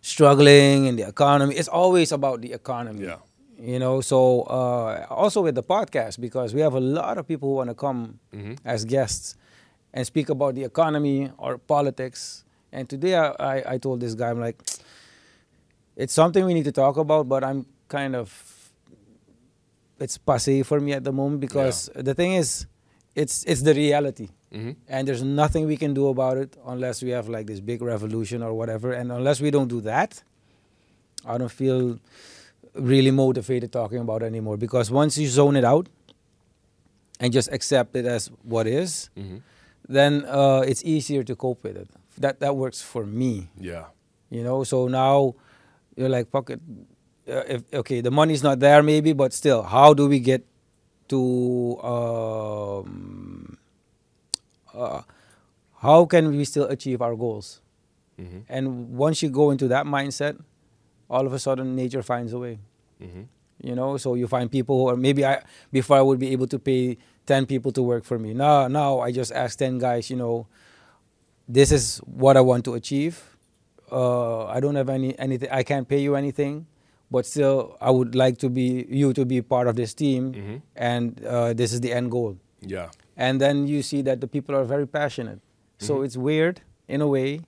struggling 0.00 0.86
in 0.88 0.96
the 0.96 1.06
economy. 1.06 1.54
It's 1.60 1.68
always 1.68 2.10
about 2.12 2.40
the 2.40 2.52
economy. 2.52 3.04
Yeah. 3.04 3.20
You 3.60 3.78
know, 3.80 4.00
so 4.00 4.42
uh, 4.42 5.06
also 5.10 5.42
with 5.42 5.56
the 5.56 5.64
podcast, 5.64 6.20
because 6.20 6.54
we 6.54 6.60
have 6.60 6.74
a 6.74 6.80
lot 6.80 7.18
of 7.18 7.26
people 7.26 7.48
who 7.48 7.54
want 7.56 7.70
to 7.70 7.74
come 7.74 8.20
hmm 8.32 8.54
as 8.64 8.84
guests 8.84 9.36
and 9.92 10.06
speak 10.06 10.28
about 10.28 10.54
the 10.54 10.64
economy 10.64 11.30
or 11.38 11.58
politics. 11.58 12.44
And 12.72 12.88
today 12.88 13.16
I, 13.16 13.28
I, 13.40 13.72
I 13.74 13.78
told 13.78 14.00
this 14.00 14.14
guy, 14.14 14.30
I'm 14.30 14.38
like, 14.40 14.58
it's 15.96 16.12
something 16.12 16.44
we 16.44 16.54
need 16.54 16.64
to 16.66 16.72
talk 16.72 16.96
about, 16.98 17.28
but 17.28 17.42
I'm 17.42 17.66
kind 17.88 18.14
of, 18.14 18.30
it's 19.98 20.18
passe 20.18 20.62
for 20.62 20.78
me 20.78 20.92
at 20.92 21.02
the 21.02 21.12
moment 21.12 21.40
because 21.40 21.90
the 21.96 22.14
thing 22.14 22.34
is, 22.34 22.66
it's, 23.16 23.42
it's 23.44 23.62
the 23.62 23.74
reality. 23.74 24.28
hmm 24.52 24.72
And 24.88 25.08
there's 25.08 25.22
nothing 25.22 25.66
we 25.66 25.76
can 25.76 25.94
do 25.94 26.08
about 26.08 26.36
it 26.36 26.56
unless 26.66 27.02
we 27.02 27.10
have 27.10 27.28
like 27.28 27.46
this 27.46 27.60
big 27.60 27.82
revolution 27.82 28.42
or 28.42 28.52
whatever. 28.54 28.92
And 28.92 29.10
unless 29.10 29.40
we 29.40 29.50
don't 29.50 29.68
do 29.68 29.80
that, 29.80 30.22
I 31.26 31.38
don't 31.38 31.50
feel 31.50 31.98
really 32.78 33.10
motivated 33.10 33.72
talking 33.72 33.98
about 33.98 34.22
anymore. 34.22 34.56
Because 34.56 34.90
once 34.90 35.18
you 35.18 35.28
zone 35.28 35.56
it 35.56 35.64
out 35.64 35.88
and 37.20 37.32
just 37.32 37.50
accept 37.52 37.96
it 37.96 38.06
as 38.06 38.30
what 38.42 38.66
is, 38.66 39.10
hmm 39.16 39.38
then 39.90 40.26
uh, 40.26 40.60
it's 40.66 40.84
easier 40.84 41.22
to 41.24 41.34
cope 41.34 41.64
with 41.64 41.74
it. 41.74 41.88
That 42.18 42.40
that 42.40 42.54
works 42.56 42.82
for 42.82 43.06
me, 43.06 43.48
Yeah. 43.58 43.86
you 44.28 44.44
know. 44.44 44.62
So 44.62 44.86
now 44.86 45.34
you're 45.96 46.10
like, 46.10 46.28
fuck 46.30 46.50
it. 46.50 46.60
Uh, 47.26 47.42
if 47.48 47.62
okay, 47.72 48.02
the 48.02 48.10
money's 48.10 48.42
not 48.42 48.60
there, 48.60 48.82
maybe, 48.82 49.14
but 49.14 49.32
still, 49.32 49.62
how 49.62 49.94
do 49.94 50.06
we 50.06 50.18
get 50.20 50.44
to? 51.08 51.80
Um, 51.80 53.56
uh, 54.74 55.02
how 55.80 56.04
can 56.04 56.30
we 56.36 56.44
still 56.44 56.64
achieve 56.64 57.00
our 57.00 57.16
goals? 57.16 57.62
hmm 58.18 58.40
And 58.48 58.92
once 58.98 59.22
you 59.22 59.30
go 59.30 59.50
into 59.50 59.68
that 59.68 59.86
mindset, 59.86 60.36
all 61.10 61.26
of 61.26 61.32
a 61.32 61.38
sudden 61.38 61.74
nature 61.76 62.02
finds 62.02 62.32
a 62.32 62.38
way. 62.38 62.58
hmm 63.00 63.22
You 63.60 63.74
know, 63.74 63.96
so 63.98 64.14
you 64.14 64.28
find 64.28 64.46
people 64.50 64.74
who 64.78 64.86
are 64.90 64.96
maybe 64.96 65.24
I 65.26 65.42
before 65.72 65.96
I 65.98 66.02
would 66.08 66.18
be 66.20 66.30
able 66.32 66.46
to 66.54 66.58
pay 66.58 66.96
ten 67.26 67.44
people 67.46 67.72
to 67.72 67.82
work 67.82 68.04
for 68.04 68.18
me. 68.18 68.30
Now, 68.34 68.68
now 68.68 69.00
I 69.00 69.10
just 69.10 69.32
ask 69.32 69.58
ten 69.58 69.78
guys. 69.78 70.10
You 70.10 70.16
know, 70.16 70.46
this 71.48 71.72
is 71.72 71.98
what 72.06 72.36
I 72.36 72.40
want 72.40 72.64
to 72.66 72.74
achieve. 72.74 73.36
Uh, 73.90 74.46
I 74.46 74.60
don't 74.60 74.74
have 74.76 74.88
any 74.88 75.18
anything. 75.18 75.48
I 75.50 75.62
can't 75.62 75.88
pay 75.88 75.98
you 76.00 76.14
anything, 76.14 76.66
but 77.10 77.26
still, 77.26 77.76
I 77.80 77.90
would 77.90 78.14
like 78.14 78.38
to 78.38 78.48
be 78.50 78.86
you 78.88 79.12
to 79.14 79.24
be 79.24 79.40
part 79.42 79.66
of 79.66 79.76
this 79.76 79.94
team, 79.94 80.32
hmm 80.34 80.56
and 80.76 81.24
uh, 81.24 81.52
this 81.54 81.72
is 81.72 81.80
the 81.80 81.92
end 81.92 82.10
goal. 82.10 82.36
Yeah. 82.60 82.90
And 83.16 83.40
then 83.40 83.66
you 83.66 83.82
see 83.82 84.02
that 84.02 84.20
the 84.20 84.28
people 84.28 84.54
are 84.54 84.64
very 84.64 84.86
passionate. 84.86 85.40
So 85.78 85.98
Mhm. 85.98 86.04
it's 86.04 86.16
weird 86.16 86.60
in 86.86 87.00
a 87.00 87.06
way, 87.08 87.40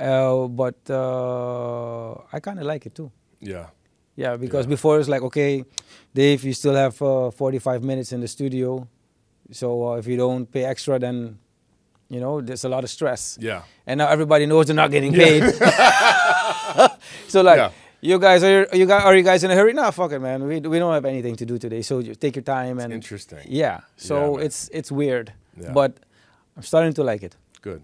uh, 0.00 0.46
but 0.48 0.76
uh, 0.90 2.12
I 2.32 2.40
kind 2.40 2.58
of 2.58 2.64
like 2.66 2.86
it 2.86 2.94
too. 2.94 3.10
Yeah. 3.40 3.66
Yeah, 4.16 4.36
because 4.36 4.66
Yeah. 4.66 4.70
before 4.70 4.98
it's 5.00 5.08
like, 5.08 5.22
okay, 5.22 5.64
Dave, 6.14 6.44
you 6.44 6.52
still 6.52 6.74
have 6.74 7.00
uh, 7.02 7.30
45 7.30 7.82
minutes 7.82 8.12
in 8.12 8.20
the 8.20 8.28
studio. 8.28 8.86
So 9.50 9.88
uh, 9.88 9.96
if 9.96 10.06
you 10.06 10.16
don't 10.16 10.46
pay 10.50 10.64
extra, 10.64 10.98
then, 10.98 11.38
you 12.08 12.20
know, 12.20 12.40
there's 12.40 12.64
a 12.64 12.68
lot 12.68 12.84
of 12.84 12.90
stress. 12.90 13.38
Yeah. 13.40 13.62
And 13.86 13.98
now 13.98 14.08
everybody 14.08 14.46
knows 14.46 14.66
they're 14.66 14.76
not 14.76 14.90
getting 14.90 15.12
Yeah. 15.14 15.24
paid. 15.24 15.42
so 17.28 17.42
like, 17.42 17.56
Yeah. 17.58 17.70
you 18.00 18.18
guys 18.18 18.42
are 18.44 18.66
you 18.72 18.86
guys 18.86 19.02
are 19.04 19.16
you 19.16 19.22
guys 19.22 19.44
in 19.44 19.50
a 19.50 19.54
hurry? 19.54 19.72
Nah, 19.72 19.90
fuck 19.90 20.12
it, 20.12 20.20
man. 20.20 20.42
We 20.46 20.60
we 20.60 20.78
don't 20.78 20.92
have 20.92 21.04
anything 21.04 21.36
to 21.36 21.46
do 21.46 21.58
today. 21.58 21.82
So 21.82 22.02
just 22.02 22.20
take 22.20 22.36
your 22.36 22.44
time 22.44 22.78
and 22.78 22.92
It's 22.92 23.04
interesting. 23.04 23.44
yeah. 23.48 23.80
So 23.96 24.38
Yeah, 24.38 24.44
it's 24.46 24.68
it's 24.72 24.90
weird, 24.92 25.32
Yeah. 25.56 25.72
but 25.72 25.92
I'm 26.56 26.62
starting 26.62 26.92
to 26.94 27.02
like 27.04 27.22
it. 27.22 27.36
Good. 27.62 27.82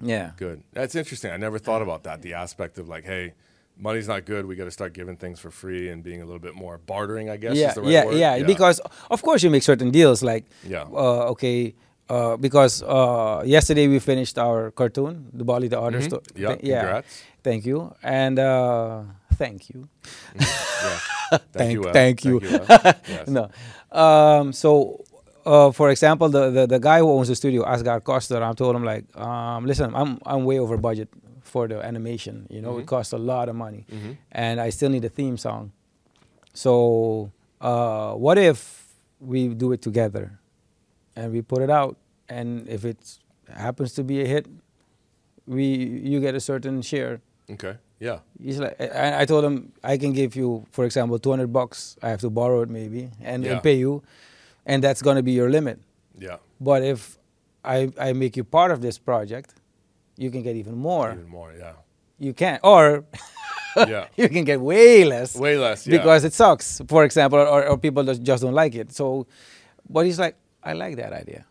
Yeah. 0.00 0.32
Good. 0.36 0.62
That's 0.72 0.94
interesting. 0.94 1.30
I 1.32 1.36
never 1.36 1.58
thought 1.58 1.82
about 1.82 2.04
that. 2.04 2.22
The 2.22 2.34
aspect 2.34 2.78
of 2.78 2.88
like, 2.88 3.04
hey, 3.04 3.34
money's 3.78 4.08
not 4.08 4.24
good. 4.24 4.46
We 4.46 4.54
got 4.56 4.64
to 4.64 4.70
start 4.70 4.92
giving 4.92 5.16
things 5.16 5.40
for 5.40 5.50
free 5.50 5.88
and 5.88 6.02
being 6.02 6.20
a 6.22 6.24
little 6.24 6.40
bit 6.40 6.54
more 6.54 6.78
bartering. 6.78 7.30
I 7.30 7.36
guess. 7.36 7.56
yeah, 7.56 7.68
is 7.68 7.74
the 7.74 7.82
right 7.82 7.90
yeah, 7.90 8.04
word? 8.04 8.16
yeah, 8.16 8.42
Because 8.46 8.80
of 9.10 9.22
course 9.22 9.42
you 9.42 9.50
make 9.50 9.62
certain 9.62 9.90
deals 9.90 10.22
like 10.22 10.44
Yeah. 10.66 10.82
uh, 10.82 11.30
okay. 11.32 11.74
Uh, 12.08 12.36
because 12.36 12.82
uh, 12.82 13.42
yesterday 13.46 13.88
we 13.88 13.98
finished 13.98 14.36
our 14.38 14.70
cartoon, 14.72 15.30
the 15.32 15.42
Bali 15.44 15.68
the 15.68 15.78
Otter 15.78 16.00
Mhm. 16.00 16.04
Sto- 16.04 16.22
Yeah. 16.36 16.48
Th- 16.48 16.60
yeah. 16.62 16.80
Congrats. 16.80 17.22
Thank 17.42 17.64
you, 17.66 17.94
and 18.02 18.38
uh, 18.38 19.02
thank 19.38 19.70
you. 19.70 19.88
Yeah. 20.38 20.98
Thank- 21.52 21.72
you. 21.72 21.86
Ev. 21.88 21.92
thank 21.92 22.24
you. 22.24 22.40
Yes. 23.08 23.26
No, 23.28 23.48
um, 23.90 24.52
so 24.52 25.03
uh, 25.44 25.70
for 25.72 25.90
example, 25.90 26.28
the, 26.28 26.50
the 26.50 26.66
the 26.66 26.78
guy 26.78 26.98
who 26.98 27.10
owns 27.10 27.28
the 27.28 27.36
studio, 27.36 27.64
Asgard 27.66 28.04
Koster, 28.04 28.42
I 28.42 28.52
told 28.54 28.74
him 28.76 28.84
like, 28.84 29.04
um, 29.18 29.66
listen, 29.66 29.94
I'm 29.94 30.18
I'm 30.26 30.44
way 30.44 30.58
over 30.58 30.76
budget 30.76 31.08
for 31.42 31.68
the 31.68 31.80
animation. 31.84 32.46
You 32.50 32.60
know, 32.62 32.78
it 32.78 32.82
Mhm. 32.84 32.86
costs 32.86 33.12
a 33.12 33.18
lot 33.18 33.48
of 33.48 33.56
money, 33.56 33.84
Mhm. 33.92 34.16
and 34.32 34.60
I 34.60 34.70
still 34.70 34.90
need 34.90 35.04
a 35.04 35.08
theme 35.10 35.36
song. 35.36 35.72
So 36.54 37.30
uh, 37.60 38.14
what 38.14 38.38
if 38.38 38.88
we 39.20 39.48
do 39.48 39.72
it 39.72 39.82
together, 39.82 40.38
and 41.16 41.32
we 41.32 41.42
put 41.42 41.62
it 41.62 41.70
out, 41.70 41.96
and 42.28 42.68
if 42.68 42.84
it 42.84 42.98
happens 43.48 43.92
to 43.94 44.04
be 44.04 44.20
a 44.22 44.26
hit, 44.26 44.46
we 45.46 45.64
you 45.66 46.20
get 46.20 46.34
a 46.34 46.40
certain 46.40 46.82
share. 46.82 47.20
Okay. 47.50 47.76
Yeah. 48.00 48.18
He's 48.42 48.58
like, 48.58 48.76
I, 48.80 49.22
I 49.22 49.24
told 49.24 49.44
him 49.44 49.72
I 49.82 49.96
can 49.96 50.12
give 50.12 50.36
you, 50.36 50.66
for 50.72 50.84
example, 50.84 51.18
200 51.18 51.52
bucks. 51.52 51.96
I 52.02 52.08
have 52.10 52.20
to 52.20 52.30
borrow 52.30 52.62
it 52.62 52.68
maybe 52.68 53.10
and, 53.22 53.44
Yeah. 53.44 53.52
and 53.52 53.62
pay 53.62 53.74
you, 53.76 54.02
and 54.66 54.82
that's 54.82 55.02
gonna 55.02 55.22
be 55.22 55.32
your 55.32 55.50
limit. 55.50 55.78
Yeah. 56.18 56.36
But 56.60 56.82
if 56.82 57.18
I 57.64 57.90
I 57.98 58.12
make 58.12 58.36
you 58.36 58.44
part 58.44 58.70
of 58.70 58.80
this 58.80 58.98
project, 58.98 59.54
you 60.16 60.30
can 60.30 60.42
get 60.42 60.56
even 60.56 60.76
more. 60.76 61.12
Even 61.12 61.28
more. 61.28 61.52
Yeah. 61.58 61.72
You 62.18 62.32
can, 62.34 62.58
or 62.62 63.04
Yeah. 63.76 64.06
you 64.16 64.28
can 64.28 64.44
get 64.44 64.60
way 64.60 65.04
less 65.04 65.34
Way 65.36 65.58
less. 65.58 65.86
Yeah. 65.86 65.98
because 65.98 66.24
it 66.24 66.32
sucks. 66.32 66.80
For 66.88 67.04
example, 67.04 67.38
or, 67.40 67.66
or 67.68 67.76
people 67.78 68.04
just 68.04 68.22
just 68.22 68.42
don't 68.42 68.54
like 68.54 68.74
it. 68.74 68.92
So, 68.92 69.26
but 69.90 70.06
he's 70.06 70.18
like, 70.18 70.36
I 70.62 70.72
like 70.74 70.96
that 70.96 71.12
idea, 71.12 71.44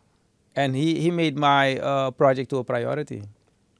and 0.56 0.76
he 0.76 1.00
he 1.02 1.12
made 1.12 1.38
my 1.38 1.78
uh, 1.80 2.12
project 2.12 2.50
to 2.52 2.58
a 2.58 2.64
priority. 2.64 3.24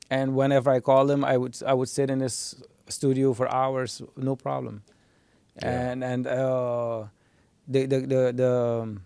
And 0.10 0.36
whenever 0.36 0.70
I 0.70 0.80
called 0.82 1.10
him, 1.10 1.24
I 1.24 1.38
would 1.38 1.56
I 1.66 1.74
would 1.74 1.90
sit 1.90 2.10
in 2.10 2.20
his 2.20 2.56
studio 2.90 3.34
for 3.34 3.48
hours, 3.50 4.02
no 4.18 4.36
problem. 4.36 4.84
Yeah. 5.62 5.92
And 5.92 6.04
and 6.04 6.28
uh, 6.28 7.06
the 7.68 7.86
the 7.88 8.00
the 8.02 8.22
the, 8.36 8.52
um, 8.84 9.06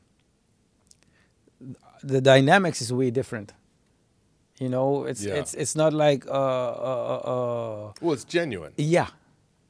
the 2.03 2.21
dynamics 2.21 2.81
is 2.81 2.91
way 2.93 3.11
different. 3.11 3.53
You 4.59 4.69
know, 4.69 5.05
it's 5.05 5.23
Yeah. 5.23 5.35
it's 5.35 5.53
it's 5.53 5.75
not 5.75 5.93
like 5.93 6.25
uh, 6.27 6.31
uh, 6.31 7.21
uh, 7.25 7.31
uh, 7.33 7.93
well, 8.01 8.13
it's 8.13 8.23
genuine. 8.25 8.73
yeah, 8.77 9.07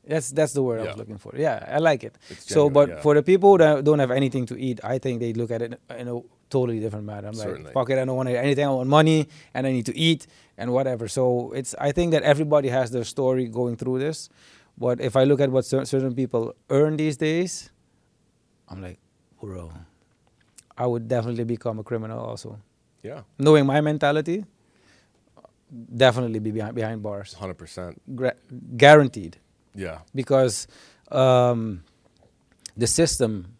that's 0.08 0.32
that's 0.32 0.54
the 0.54 0.64
word 0.64 0.80
I 0.80 0.84
Yeah. 0.84 0.90
was 0.92 0.98
looking 0.98 1.18
for. 1.18 1.34
Yeah, 1.36 1.66
I 1.68 1.80
like 1.80 2.04
it. 2.06 2.16
It's 2.30 2.48
so, 2.48 2.70
but 2.70 2.90
yeah. 2.90 3.02
for 3.02 3.14
the 3.14 3.22
people 3.24 3.58
that 3.58 3.84
don't 3.84 4.00
have 4.00 4.12
anything 4.12 4.46
to 4.48 4.56
eat, 4.58 4.80
I 4.84 4.98
think 5.00 5.20
they 5.20 5.34
look 5.34 5.52
at 5.52 5.62
it 5.62 5.80
in 5.98 6.08
a 6.08 6.22
totally 6.50 6.80
different 6.80 7.06
manner. 7.06 7.28
I'm 7.28 7.34
Certainly. 7.34 7.64
like, 7.66 7.74
fuck 7.74 7.90
it, 7.90 7.98
I 8.00 8.06
don't 8.06 8.16
want 8.16 8.30
anything. 8.30 8.66
I 8.66 8.70
want 8.72 8.88
money, 8.90 9.28
and 9.54 9.68
I 9.68 9.72
need 9.74 9.86
to 9.88 9.98
eat, 9.98 10.28
and 10.58 10.72
whatever. 10.72 11.10
So 11.10 11.52
it's. 11.52 11.76
I 11.80 11.92
think 11.92 12.12
that 12.14 12.24
everybody 12.24 12.70
has 12.70 12.92
their 12.92 13.04
story 13.04 13.48
going 13.50 13.76
through 13.76 14.00
this. 14.00 14.30
But 14.78 15.02
if 15.02 15.16
I 15.18 15.24
look 15.26 15.42
at 15.42 15.50
what 15.52 15.66
certain 15.66 16.14
people 16.16 16.54
earn 16.70 16.96
these 16.98 17.18
days, 17.18 17.72
I'm 18.70 18.80
like, 18.82 19.00
bro, 19.42 19.72
I 20.78 20.86
would 20.86 21.08
definitely 21.08 21.44
become 21.44 21.80
a 21.80 21.84
criminal 21.84 22.20
also. 22.20 22.60
Yeah. 23.04 23.22
Knowing 23.40 23.66
my 23.66 23.82
mentality, 23.82 24.46
definitely 25.96 26.40
be 26.40 26.52
behind, 26.52 26.76
behind 26.76 27.04
bars, 27.04 27.34
Hundred 27.34 27.56
percent. 27.58 28.02
Gra- 28.16 28.36
guaranteed 28.78 29.38
Yeah. 29.76 30.00
because 30.16 30.68
um, 31.12 31.84
the 32.76 32.88
system 32.88 33.54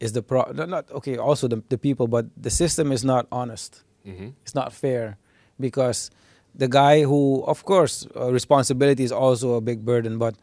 is 0.00 0.12
the 0.12 0.22
pro 0.22 0.42
not, 0.52 0.68
not 0.68 0.90
okay 0.90 1.16
also 1.16 1.48
the, 1.48 1.62
the 1.68 1.78
people 1.78 2.06
but 2.08 2.26
the 2.36 2.50
system 2.50 2.92
is 2.92 3.04
not 3.04 3.26
honest 3.32 3.82
Mm-hmm. 4.06 4.28
it's 4.42 4.54
not 4.54 4.70
fair 4.74 5.16
because 5.58 6.10
the 6.54 6.68
guy 6.68 7.04
who 7.04 7.42
of 7.46 7.64
course 7.64 8.06
uh, 8.14 8.30
responsibility 8.30 9.02
is 9.02 9.10
also 9.12 9.54
a 9.54 9.62
big 9.62 9.82
burden 9.82 10.18
but 10.18 10.34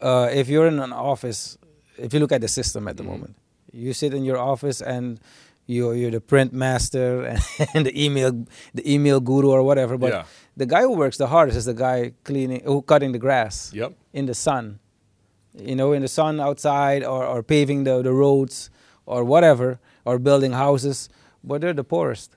uh, 0.00 0.30
if 0.32 0.48
you're 0.48 0.66
in 0.66 0.78
an 0.80 0.92
office 0.92 1.58
if 1.98 2.14
you 2.14 2.20
look 2.20 2.32
at 2.32 2.40
the 2.40 2.48
system 2.48 2.88
at 2.88 2.96
the 2.96 3.02
Mhm. 3.02 3.06
moment 3.12 3.36
you 3.72 3.92
sit 3.92 4.14
in 4.14 4.24
your 4.24 4.38
office 4.38 4.80
and 4.80 5.20
you're, 5.66 5.94
you're 5.94 6.10
the 6.10 6.20
print 6.20 6.52
master 6.52 7.22
and, 7.22 7.40
and 7.74 7.86
the 7.86 8.04
email 8.04 8.44
the 8.74 8.92
email 8.92 9.20
guru 9.20 9.50
or 9.50 9.62
whatever 9.62 9.96
but 9.96 10.12
yeah. 10.12 10.24
the 10.56 10.66
guy 10.66 10.82
who 10.82 10.92
works 10.94 11.16
the 11.16 11.28
hardest 11.28 11.56
is 11.56 11.64
the 11.66 11.74
guy 11.74 12.12
cleaning 12.24 12.62
who 12.64 12.82
cutting 12.82 13.12
the 13.12 13.18
grass 13.18 13.70
Yep. 13.72 13.92
in 14.12 14.26
the 14.26 14.34
sun, 14.34 14.78
you 15.56 15.74
know, 15.76 15.92
in 15.92 16.02
the 16.02 16.08
sun 16.08 16.40
outside 16.40 17.02
or, 17.04 17.24
or 17.24 17.42
paving 17.42 17.84
the, 17.84 18.02
the 18.02 18.12
roads 18.12 18.70
or 19.06 19.24
whatever, 19.24 19.78
or 20.04 20.18
building 20.18 20.52
houses, 20.52 21.08
but 21.42 21.60
they're 21.60 21.72
the 21.72 21.84
poorest. 21.84 22.36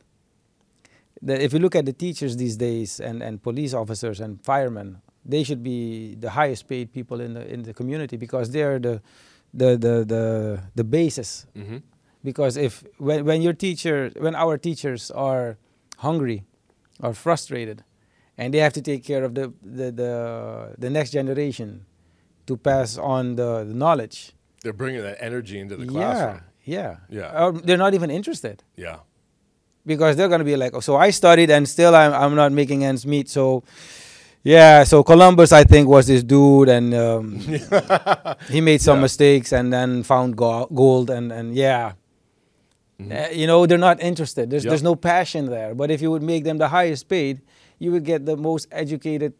The, 1.21 1.41
if 1.43 1.53
you 1.53 1.59
look 1.59 1.75
at 1.75 1.85
the 1.85 1.93
teachers 1.93 2.35
these 2.37 2.57
days 2.57 2.99
and, 2.99 3.21
and 3.21 3.41
police 3.41 3.73
officers 3.73 4.19
and 4.19 4.43
firemen, 4.43 5.01
they 5.25 5.43
should 5.43 5.63
be 5.63 6.15
the 6.15 6.31
highest 6.31 6.67
paid 6.67 6.91
people 6.91 7.21
in 7.21 7.33
the 7.33 7.47
in 7.53 7.63
the 7.63 7.73
community 7.73 8.17
because 8.17 8.49
they're 8.51 8.79
the 8.79 9.01
the 9.53 9.77
the 9.77 10.03
the, 10.05 10.59
the 10.75 10.83
basis. 10.83 11.45
hmm 11.55 11.77
Because 12.23 12.57
if 12.57 12.83
when 12.97 13.25
when 13.25 13.41
your 13.41 13.53
teacher 13.53 14.11
when 14.17 14.35
our 14.35 14.57
teachers 14.57 15.11
are 15.11 15.57
hungry 15.97 16.43
or 17.03 17.13
frustrated, 17.13 17.83
and 18.37 18.53
they 18.53 18.59
have 18.63 18.73
to 18.73 18.81
take 18.81 19.03
care 19.03 19.23
of 19.27 19.33
the 19.35 19.51
the 19.61 19.91
the, 19.91 20.11
the 20.77 20.89
next 20.89 21.11
generation 21.11 21.85
to 22.47 22.57
pass 22.57 22.97
on 22.97 23.35
the, 23.35 23.63
the 23.63 23.73
knowledge. 23.73 24.31
They're 24.63 24.73
bringing 24.83 25.03
that 25.03 25.17
energy 25.19 25.59
into 25.59 25.75
the 25.75 25.85
classroom. 25.85 26.41
Yeah, 26.65 26.97
yeah, 27.09 27.19
Yeah. 27.33 27.43
Or 27.43 27.51
they're 27.51 27.77
not 27.85 27.93
even 27.93 28.09
interested 28.09 28.63
Yeah. 28.77 28.99
because 29.85 30.15
they're 30.15 30.29
gonna 30.29 30.43
be 30.47 30.55
like, 30.55 30.73
oh, 30.73 30.79
so 30.81 30.95
I 30.95 31.11
studied 31.11 31.49
and 31.51 31.67
still 31.67 31.93
I'm 31.95 32.13
I'm 32.13 32.35
not 32.35 32.51
making 32.51 32.83
ends 32.83 33.05
meet. 33.05 33.27
So 33.29 33.63
yeah, 34.43 34.83
so 34.83 35.03
Columbus 35.03 35.51
I 35.51 35.63
think 35.63 35.87
was 35.87 36.07
this 36.07 36.23
dude 36.23 36.69
and 36.69 36.93
um, 36.93 37.39
he 38.49 38.61
made 38.61 38.81
some 38.81 38.97
Yeah. 38.97 39.01
mistakes 39.01 39.51
and 39.53 39.71
then 39.71 40.03
found 40.03 40.35
go- 40.35 40.67
gold 40.73 41.09
and 41.09 41.31
and 41.31 41.55
yeah. 41.55 41.93
Mhm. 42.99 43.11
Uh, 43.11 43.29
you 43.31 43.47
know 43.47 43.65
they're 43.65 43.77
not 43.89 43.99
interested. 44.01 44.49
There's 44.49 44.63
Yep. 44.65 44.69
there's 44.71 44.83
no 44.83 44.95
passion 44.95 45.45
there. 45.49 45.73
But 45.75 45.89
if 45.91 46.01
you 46.01 46.11
would 46.11 46.21
make 46.23 46.43
them 46.43 46.57
the 46.59 46.67
highest 46.67 47.07
paid, 47.09 47.41
you 47.79 47.91
would 47.91 48.03
get 48.05 48.25
the 48.25 48.37
most 48.37 48.67
educated 48.71 49.33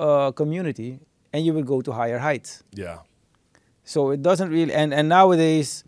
uh, 0.00 0.32
community, 0.32 0.98
and 1.32 1.44
you 1.46 1.52
would 1.54 1.66
go 1.66 1.80
to 1.82 1.92
higher 1.92 2.18
heights. 2.18 2.64
Yeah. 2.74 2.98
So 3.84 4.10
it 4.10 4.22
doesn't 4.22 4.50
really. 4.50 4.72
And 4.74 4.92
and 4.92 5.08
nowadays, 5.08 5.84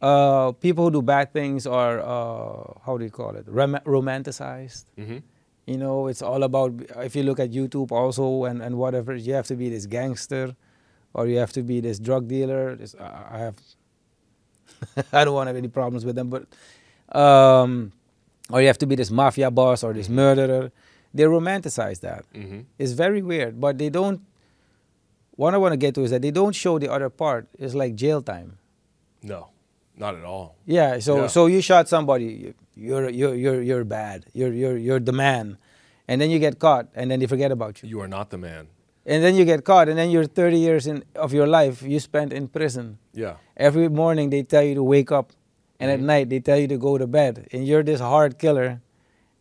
uh, 0.00 0.52
people 0.52 0.84
who 0.84 0.90
do 0.90 1.02
bad 1.02 1.32
things 1.32 1.66
are 1.66 1.98
uh, 1.98 2.78
how 2.86 2.98
do 2.98 3.04
you 3.04 3.10
call 3.10 3.34
it? 3.36 3.44
Rom- 3.48 3.82
romanticized. 3.84 4.84
hmm 4.96 5.18
You 5.66 5.78
know, 5.78 6.08
it's 6.08 6.20
all 6.22 6.42
about. 6.42 6.72
If 6.96 7.16
you 7.16 7.22
look 7.22 7.40
at 7.40 7.50
YouTube 7.50 7.90
also 7.92 8.44
and 8.44 8.60
and 8.62 8.76
whatever, 8.76 9.14
you 9.14 9.32
have 9.34 9.46
to 9.48 9.56
be 9.56 9.68
this 9.70 9.86
gangster, 9.86 10.54
or 11.14 11.26
you 11.26 11.38
have 11.38 11.52
to 11.54 11.62
be 11.62 11.80
this 11.80 11.98
drug 11.98 12.28
dealer. 12.28 12.76
This, 12.76 12.94
I 13.00 13.38
have. 13.38 13.56
I 15.12 15.24
don't 15.24 15.34
want 15.34 15.46
to 15.46 15.50
have 15.50 15.56
any 15.56 15.68
problems 15.68 16.04
with 16.04 16.16
them, 16.16 16.28
but, 16.30 16.44
um, 17.18 17.92
or 18.50 18.60
you 18.60 18.66
have 18.66 18.78
to 18.78 18.86
be 18.86 18.94
this 18.96 19.10
mafia 19.10 19.50
boss 19.50 19.82
or 19.84 19.92
this 19.92 20.08
murderer. 20.08 20.70
They 21.14 21.24
romanticize 21.24 22.00
that. 22.00 22.24
hmm 22.34 22.60
It's 22.78 22.92
very 22.92 23.22
weird, 23.22 23.60
but 23.60 23.78
they 23.78 23.88
don't. 23.88 24.20
What 25.36 25.54
I 25.54 25.58
want 25.58 25.72
to 25.72 25.76
get 25.76 25.94
to 25.96 26.02
is 26.02 26.10
that 26.10 26.22
they 26.22 26.30
don't 26.30 26.54
show 26.54 26.78
the 26.78 26.90
other 26.92 27.08
part. 27.10 27.48
It's 27.58 27.74
like 27.74 27.94
jail 27.94 28.20
time. 28.22 28.58
No, 29.22 29.48
not 29.96 30.14
at 30.14 30.24
all. 30.24 30.56
Yeah. 30.66 30.98
So 30.98 31.22
Yeah. 31.22 31.26
so 31.28 31.46
you 31.46 31.60
shot 31.60 31.88
somebody. 31.88 32.54
You're 32.76 33.08
you're 33.10 33.34
you're 33.34 33.62
you're 33.62 33.84
bad. 33.84 34.26
You're 34.32 34.52
you're 34.52 34.76
you're 34.76 35.00
the 35.00 35.12
man, 35.12 35.58
and 36.08 36.20
then 36.20 36.30
you 36.30 36.38
get 36.38 36.58
caught, 36.58 36.88
and 36.94 37.10
then 37.10 37.20
they 37.20 37.26
forget 37.26 37.52
about 37.52 37.82
you. 37.82 37.88
You 37.88 38.00
are 38.00 38.08
not 38.08 38.30
the 38.30 38.38
man. 38.38 38.68
And 39.06 39.22
then 39.22 39.34
you 39.34 39.44
get 39.44 39.64
caught, 39.64 39.88
and 39.90 39.98
then 39.98 40.10
you're 40.10 40.24
30 40.24 40.58
years 40.58 40.86
in, 40.86 41.04
of 41.14 41.34
your 41.34 41.46
life 41.46 41.82
you 41.82 42.00
spent 42.00 42.32
in 42.32 42.48
prison. 42.48 42.96
Yeah. 43.12 43.36
Every 43.54 43.88
morning 43.90 44.30
they 44.30 44.42
tell 44.42 44.62
you 44.62 44.74
to 44.76 44.82
wake 44.82 45.12
up, 45.12 45.32
and 45.78 45.90
at 45.90 46.00
Mhm. 46.00 46.04
night 46.04 46.28
they 46.30 46.40
tell 46.40 46.58
you 46.58 46.66
to 46.68 46.78
go 46.78 46.96
to 46.98 47.06
bed, 47.06 47.46
and 47.52 47.66
you're 47.66 47.82
this 47.82 48.00
hard 48.00 48.38
killer, 48.38 48.80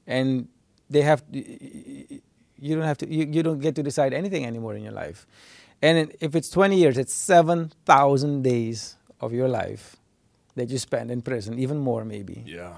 and 0.05 0.47
they 0.89 1.01
have 1.01 1.23
you 1.31 2.75
don't 2.75 2.83
have 2.83 2.97
to 2.99 3.07
you, 3.11 3.25
you 3.31 3.41
don't 3.43 3.59
get 3.59 3.73
to 3.75 3.83
decide 3.83 4.13
anything 4.13 4.45
anymore 4.45 4.75
in 4.75 4.83
your 4.83 4.91
life, 4.93 5.25
and 5.81 6.11
if 6.19 6.35
it's 6.35 6.49
20 6.49 6.75
years, 6.77 6.97
it's 6.97 7.13
7,000 7.13 8.43
days 8.43 8.95
of 9.19 9.31
your 9.33 9.47
life 9.47 9.95
that 10.55 10.69
you 10.69 10.77
spend 10.77 11.09
in 11.09 11.21
prison, 11.21 11.57
even 11.57 11.79
more 11.79 12.03
maybe. 12.05 12.43
Yeah. 12.45 12.77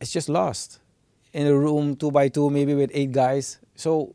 It's 0.00 0.12
just 0.12 0.28
lost 0.28 0.80
in 1.32 1.46
a 1.46 1.54
room 1.54 1.96
two 1.96 2.10
by 2.10 2.28
two, 2.28 2.50
maybe 2.50 2.74
with 2.74 2.90
eight 2.94 3.12
guys. 3.12 3.58
So. 3.74 4.14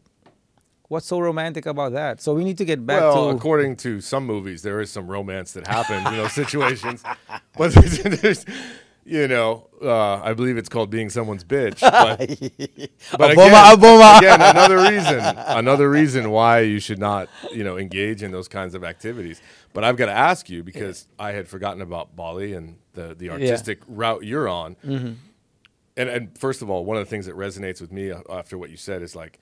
What's 0.88 1.08
so 1.08 1.20
romantic 1.20 1.66
about 1.66 1.94
that? 1.94 2.22
So 2.22 2.36
we 2.36 2.44
need 2.44 2.60
to 2.60 2.66
get 2.66 2.86
back 2.86 3.02
well, 3.02 3.32
to 3.32 3.36
according 3.36 3.78
to 3.78 4.00
some 4.02 4.24
movies, 4.24 4.62
there 4.62 4.80
is 4.82 4.92
some 4.92 5.08
romance 5.08 5.52
that 5.54 5.66
happens, 5.66 6.06
you 6.12 6.18
know, 6.18 6.28
situations. 6.44 7.04
But 7.58 7.74
there's, 7.74 8.46
you 9.04 9.28
know, 9.28 9.68
uh, 9.82 10.18
I 10.22 10.34
believe 10.34 10.58
it's 10.58 10.70
called 10.70 10.92
being 10.92 11.10
someone's 11.10 11.44
bitch. 11.44 11.80
But, 13.12 13.18
but 13.18 13.36
Obama, 13.36 13.74
again, 13.74 13.80
Obama. 13.80 14.18
again, 14.20 14.42
another 14.42 14.78
reason, 14.78 15.20
another 15.48 15.90
reason 15.90 16.30
why 16.30 16.60
you 16.60 16.80
should 16.80 17.00
not, 17.00 17.30
you 17.52 17.64
know, 17.64 17.78
engage 17.78 18.22
in 18.22 18.32
those 18.32 18.48
kinds 18.48 18.76
of 18.76 18.84
activities. 18.84 19.42
But 19.74 19.84
I've 19.84 19.98
got 19.98 20.06
to 20.06 20.12
ask 20.12 20.50
you 20.50 20.64
because 20.64 21.08
I 21.18 21.32
had 21.32 21.48
forgotten 21.48 21.82
about 21.82 22.16
Bali 22.16 22.54
and 22.54 22.78
the 22.94 23.16
the 23.16 23.30
artistic 23.32 23.80
route 23.88 24.24
you're 24.24 24.48
on. 24.48 24.76
Mm-hmm. 24.86 25.14
And 25.98 26.10
and 26.10 26.38
first 26.38 26.62
of 26.62 26.70
all, 26.70 26.84
one 26.86 26.98
of 26.98 27.06
the 27.06 27.10
things 27.10 27.26
that 27.26 27.36
resonates 27.36 27.80
with 27.82 27.92
me 27.92 28.12
after 28.30 28.58
what 28.58 28.70
you 28.70 28.78
said 28.78 29.02
is 29.02 29.16
like, 29.16 29.40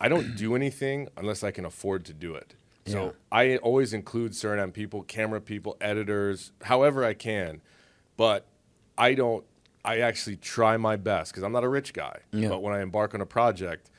I 0.00 0.08
don't 0.08 0.36
do 0.36 0.54
anything 0.60 1.08
unless 1.16 1.42
I 1.42 1.50
can 1.50 1.64
afford 1.64 2.04
to 2.06 2.12
do 2.12 2.34
it. 2.34 2.54
So 2.86 3.04
Yeah. 3.06 3.10
I 3.32 3.56
always 3.58 3.92
include 3.92 4.32
Suriname 4.32 4.72
people, 4.72 5.02
camera 5.02 5.40
people, 5.40 5.76
editors, 5.80 6.52
however 6.62 7.04
I 7.04 7.14
can. 7.14 7.60
But 8.16 8.46
I 8.96 9.14
don't. 9.14 9.44
I 9.84 10.00
actually 10.00 10.36
try 10.36 10.76
my 10.76 10.96
best 10.96 11.32
because 11.32 11.42
I'm 11.44 11.52
not 11.52 11.64
a 11.64 11.68
rich 11.68 11.92
guy. 11.94 12.18
Yeah. 12.32 12.48
But 12.48 12.62
when 12.62 12.74
I 12.74 12.82
embark 12.82 13.14
on 13.14 13.20
a 13.20 13.26
project, 13.26 13.90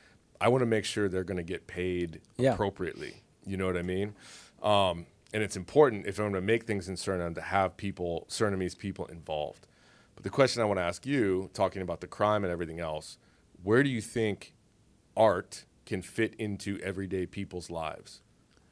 I 0.41 0.47
want 0.49 0.61
to 0.61 0.65
make 0.67 0.85
sure 0.85 1.07
they're 1.09 1.23
going 1.23 1.37
to 1.37 1.43
get 1.43 1.67
paid 1.67 2.21
Yeah. 2.37 2.53
appropriately. 2.53 3.23
You 3.45 3.57
know 3.57 3.65
what 3.65 3.77
I 3.77 3.81
mean? 3.81 4.13
Um, 4.61 5.05
and 5.33 5.41
it's 5.41 5.55
important 5.55 6.05
if 6.05 6.19
I'm 6.19 6.25
going 6.25 6.33
to 6.35 6.41
make 6.41 6.65
things 6.65 6.89
in 6.89 6.95
Suriname 6.95 7.33
to 7.35 7.41
have 7.41 7.77
people, 7.77 8.25
Surinamese 8.29 8.77
people 8.77 9.05
involved. 9.05 9.65
But 10.19 10.25
the 10.25 10.31
question 10.31 10.61
I 10.61 10.65
want 10.65 10.79
to 10.79 10.83
ask 10.83 11.05
you, 11.05 11.49
talking 11.53 11.81
about 11.81 12.01
the 12.01 12.07
crime 12.07 12.43
and 12.43 12.51
everything 12.51 12.81
else, 12.81 13.17
where 13.63 13.83
do 13.83 13.89
you 13.89 14.01
think 14.01 14.53
art 15.15 15.63
can 15.85 16.01
fit 16.01 16.33
into 16.37 16.77
everyday 16.83 17.25
people's 17.25 17.69
lives? 17.69 18.19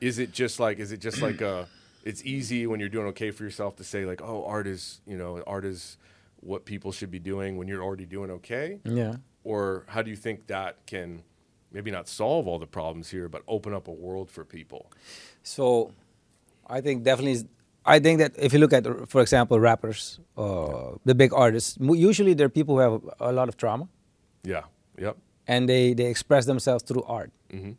Is 0.01 0.19
it 0.19 0.33
just 0.33 0.59
like 0.59 0.77
is 0.77 0.91
it 0.91 0.99
just 0.99 1.21
like 1.21 1.39
a 1.39 1.69
it's 2.03 2.21
easy 2.25 2.67
when 2.67 2.81
you're 2.81 2.89
doing 2.89 3.07
okay 3.07 3.31
for 3.31 3.45
yourself 3.45 3.77
to 3.77 3.85
say 3.85 4.03
like, 4.03 4.21
oh, 4.21 4.43
art 4.45 4.67
is, 4.67 4.99
you 5.07 5.17
know, 5.17 5.41
art 5.47 5.63
is 5.63 5.97
what 6.41 6.65
people 6.65 6.91
should 6.91 7.11
be 7.11 7.19
doing 7.19 7.55
when 7.55 7.69
you're 7.69 7.81
already 7.81 8.05
doing 8.05 8.29
okay? 8.29 8.79
yeah. 8.83 9.15
Or 9.45 9.85
how 9.87 10.01
do 10.01 10.09
you 10.09 10.17
think 10.17 10.47
that 10.47 10.85
can 10.85 11.23
maybe 11.71 11.91
not 11.91 12.09
solve 12.09 12.45
all 12.45 12.59
the 12.59 12.67
problems 12.67 13.09
here, 13.09 13.29
but 13.29 13.43
open 13.47 13.73
up 13.73 13.87
a 13.87 13.91
world 13.93 14.29
for 14.29 14.43
people? 14.43 14.91
So, 15.43 15.93
I 16.67 16.81
think 16.81 17.03
definitely. 17.03 17.47
I 17.95 17.99
think 17.99 18.19
that 18.19 18.31
if 18.38 18.51
you 18.53 18.59
look 18.59 18.73
at, 18.73 18.83
for 19.09 19.21
example, 19.21 19.59
rappers, 19.59 20.19
uh, 20.38 20.91
the 21.05 21.15
big 21.15 21.31
artists, 21.33 21.77
usually 21.79 22.33
they're 22.33 22.49
people 22.59 22.75
who 22.75 22.81
have 22.81 23.01
a 23.19 23.31
lot 23.31 23.47
of 23.49 23.55
trauma, 23.57 23.88
Yeah. 24.43 24.63
Yep. 24.99 25.15
and 25.47 25.69
they 25.69 25.93
they 25.93 26.05
express 26.11 26.45
themselves 26.45 26.83
through 26.83 27.03
art. 27.19 27.31
Mm-hmm. 27.53 27.71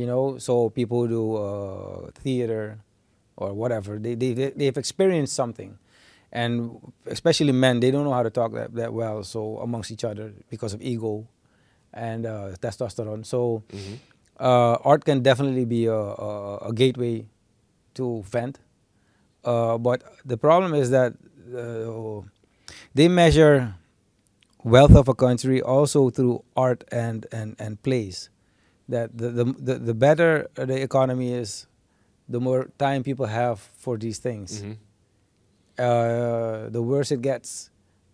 You 0.00 0.06
know, 0.06 0.38
so 0.38 0.70
people 0.70 1.08
do 1.08 1.22
uh, 1.36 2.10
theater 2.22 2.78
or 3.36 3.52
whatever, 3.54 3.98
they 3.98 4.14
they 4.14 4.32
they- 4.38 4.54
they've 4.60 4.78
experienced 4.84 5.34
something, 5.34 5.78
and 6.30 6.78
especially 7.06 7.52
men, 7.52 7.80
they 7.80 7.90
don't 7.90 8.04
know 8.04 8.12
how 8.18 8.22
to 8.22 8.30
talk 8.30 8.52
that 8.52 8.70
that 8.80 8.92
well. 8.92 9.24
So 9.24 9.58
amongst 9.66 9.90
each 9.90 10.04
other 10.04 10.32
because 10.52 10.72
of 10.76 10.80
ego 10.82 11.26
and 11.92 12.26
uh, 12.26 12.54
testosterone. 12.62 13.24
So. 13.26 13.62
hmm 13.72 13.94
uh, 14.40 14.76
art 14.88 15.04
can 15.04 15.20
definitely 15.22 15.66
be 15.66 15.84
a, 15.84 15.92
a, 15.94 16.56
a 16.68 16.72
gateway 16.72 17.26
to 17.92 18.22
vent. 18.24 18.56
Uh, 19.44 19.78
but 19.78 20.02
the 20.24 20.36
problem 20.36 20.74
is 20.74 20.90
that 20.90 21.14
uh, 21.56 22.20
they 22.94 23.08
measure 23.08 23.74
wealth 24.64 24.94
of 24.94 25.08
a 25.08 25.14
country 25.14 25.62
also 25.62 26.10
through 26.10 26.44
art 26.56 26.84
and, 26.92 27.26
and, 27.32 27.56
and 27.58 27.82
plays. 27.82 28.28
That 28.88 29.16
the, 29.16 29.30
the, 29.30 29.44
the, 29.44 29.74
the 29.78 29.94
better 29.94 30.48
the 30.54 30.82
economy 30.82 31.32
is, 31.32 31.66
the 32.28 32.40
more 32.40 32.68
time 32.78 33.02
people 33.02 33.26
have 33.26 33.58
for 33.78 33.96
these 33.96 34.18
things. 34.18 34.60
hmm 34.60 34.72
Uh, 35.78 36.68
the 36.68 36.82
worse 36.82 37.10
it 37.10 37.22
gets, 37.22 37.70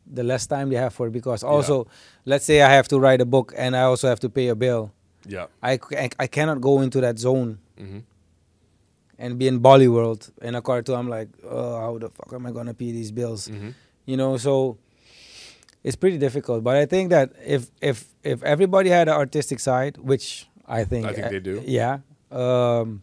the 0.07 0.23
less 0.23 0.47
time 0.47 0.69
they 0.71 0.77
have 0.77 0.95
for 0.95 1.09
it. 1.09 1.13
Because 1.13 1.43
also, 1.43 1.87
let's 2.25 2.45
say 2.45 2.63
I 2.63 2.71
have 2.71 2.87
to 2.89 2.99
write 3.01 3.21
a 3.21 3.25
book 3.25 3.53
and 3.57 3.75
I 3.77 3.83
also 3.83 4.07
have 4.09 4.21
to 4.21 4.29
pay 4.29 4.49
a 4.49 4.55
bill. 4.55 4.93
Yeah. 5.27 5.47
I, 5.63 5.81
I- 5.99 6.11
I 6.21 6.27
cannot 6.29 6.61
go 6.61 6.81
into 6.83 7.01
that 7.01 7.19
zone 7.19 7.59
hmm 7.79 7.99
and 9.19 9.39
be 9.39 9.47
in 9.49 9.59
Bolly 9.59 9.89
world 9.89 10.31
in 10.43 10.55
a 10.55 10.63
cartoon. 10.63 10.95
I'm 10.97 11.09
like, 11.09 11.29
oh, 11.49 11.81
how 11.81 11.99
the 11.99 12.09
fuck 12.11 12.33
am 12.33 12.47
I 12.47 12.51
gonna 12.53 12.75
pay 12.75 12.93
these 12.93 13.11
bills? 13.13 13.49
hmm 13.49 13.71
You 14.07 14.17
know, 14.17 14.37
so 14.37 14.79
it's 15.83 15.97
pretty 15.97 16.19
difficult. 16.19 16.63
But 16.65 16.77
I 16.77 16.87
think 16.87 17.11
that 17.11 17.33
if 17.45 17.71
if 17.81 18.05
if 18.23 18.43
everybody 18.43 18.91
had 18.91 19.09
an 19.09 19.15
artistic 19.15 19.61
side, 19.61 19.97
which 19.99 20.47
I 20.67 20.85
think 20.85 21.07
I 21.07 21.13
think 21.13 21.27
uh, 21.27 21.31
they 21.31 21.41
do. 21.41 21.63
yeah, 21.67 21.99
um, 22.31 23.03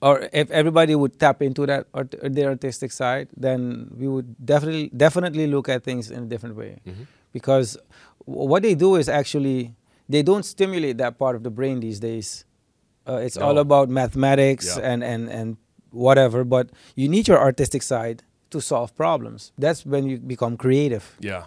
or 0.00 0.28
if 0.32 0.50
everybody 0.50 0.94
would 0.94 1.18
tap 1.18 1.42
into 1.42 1.66
that 1.66 1.86
art, 1.94 2.14
their 2.22 2.48
artistic 2.50 2.90
side, 2.92 3.28
then 3.36 3.88
we 3.96 4.08
would 4.08 4.34
definitely 4.44 4.90
definitely 4.96 5.46
look 5.46 5.68
at 5.68 5.84
things 5.84 6.10
in 6.10 6.24
a 6.24 6.26
different 6.26 6.56
way 6.56 6.80
hmm 6.84 7.04
because 7.32 7.78
w- 8.26 8.48
what 8.48 8.62
they 8.62 8.74
do 8.74 8.96
is 8.96 9.08
actually 9.08 9.74
they 10.08 10.22
don't 10.22 10.44
stimulate 10.44 10.98
that 10.98 11.18
part 11.18 11.34
of 11.36 11.42
the 11.42 11.50
brain 11.50 11.80
these 11.80 11.98
days. 12.00 12.44
Uh, 13.08 13.16
it's 13.26 13.36
all 13.36 13.58
about 13.58 13.88
mathematics 13.88 14.66
Yeah. 14.76 14.92
and, 14.92 15.02
and, 15.04 15.28
and 15.28 15.56
whatever, 15.90 16.44
but 16.44 16.70
you 16.94 17.08
need 17.08 17.26
your 17.28 17.38
artistic 17.38 17.82
side 17.82 18.22
to 18.50 18.60
solve 18.60 18.94
problems. 18.96 19.52
That's 19.58 19.84
when 19.86 20.06
you 20.06 20.18
become 20.18 20.56
creative. 20.56 21.16
Yeah. 21.20 21.44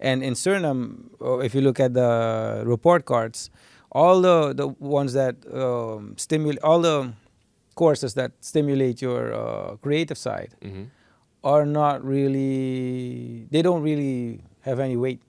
And 0.00 0.22
in 0.22 0.34
Suriname, 0.34 1.10
uh, 1.20 1.38
if 1.38 1.54
you 1.54 1.60
look 1.60 1.78
at 1.78 1.92
the 1.94 2.62
report 2.66 3.04
cards, 3.04 3.50
all 3.92 4.20
the 4.20 4.54
the 4.54 4.68
ones 4.78 5.12
that 5.14 5.34
um, 5.52 6.14
stimulate 6.16 6.62
all 6.62 6.80
the 6.80 7.12
courses 7.74 8.14
that 8.14 8.30
stimulate 8.40 9.02
your 9.02 9.32
uh, 9.34 9.76
creative 9.82 10.16
side 10.18 10.50
hmm 10.62 10.84
are 11.42 11.64
not 11.64 12.04
really 12.04 13.46
they 13.50 13.62
don't 13.62 13.82
really 13.82 14.40
have 14.60 14.78
any 14.78 14.96
weight. 14.96 15.20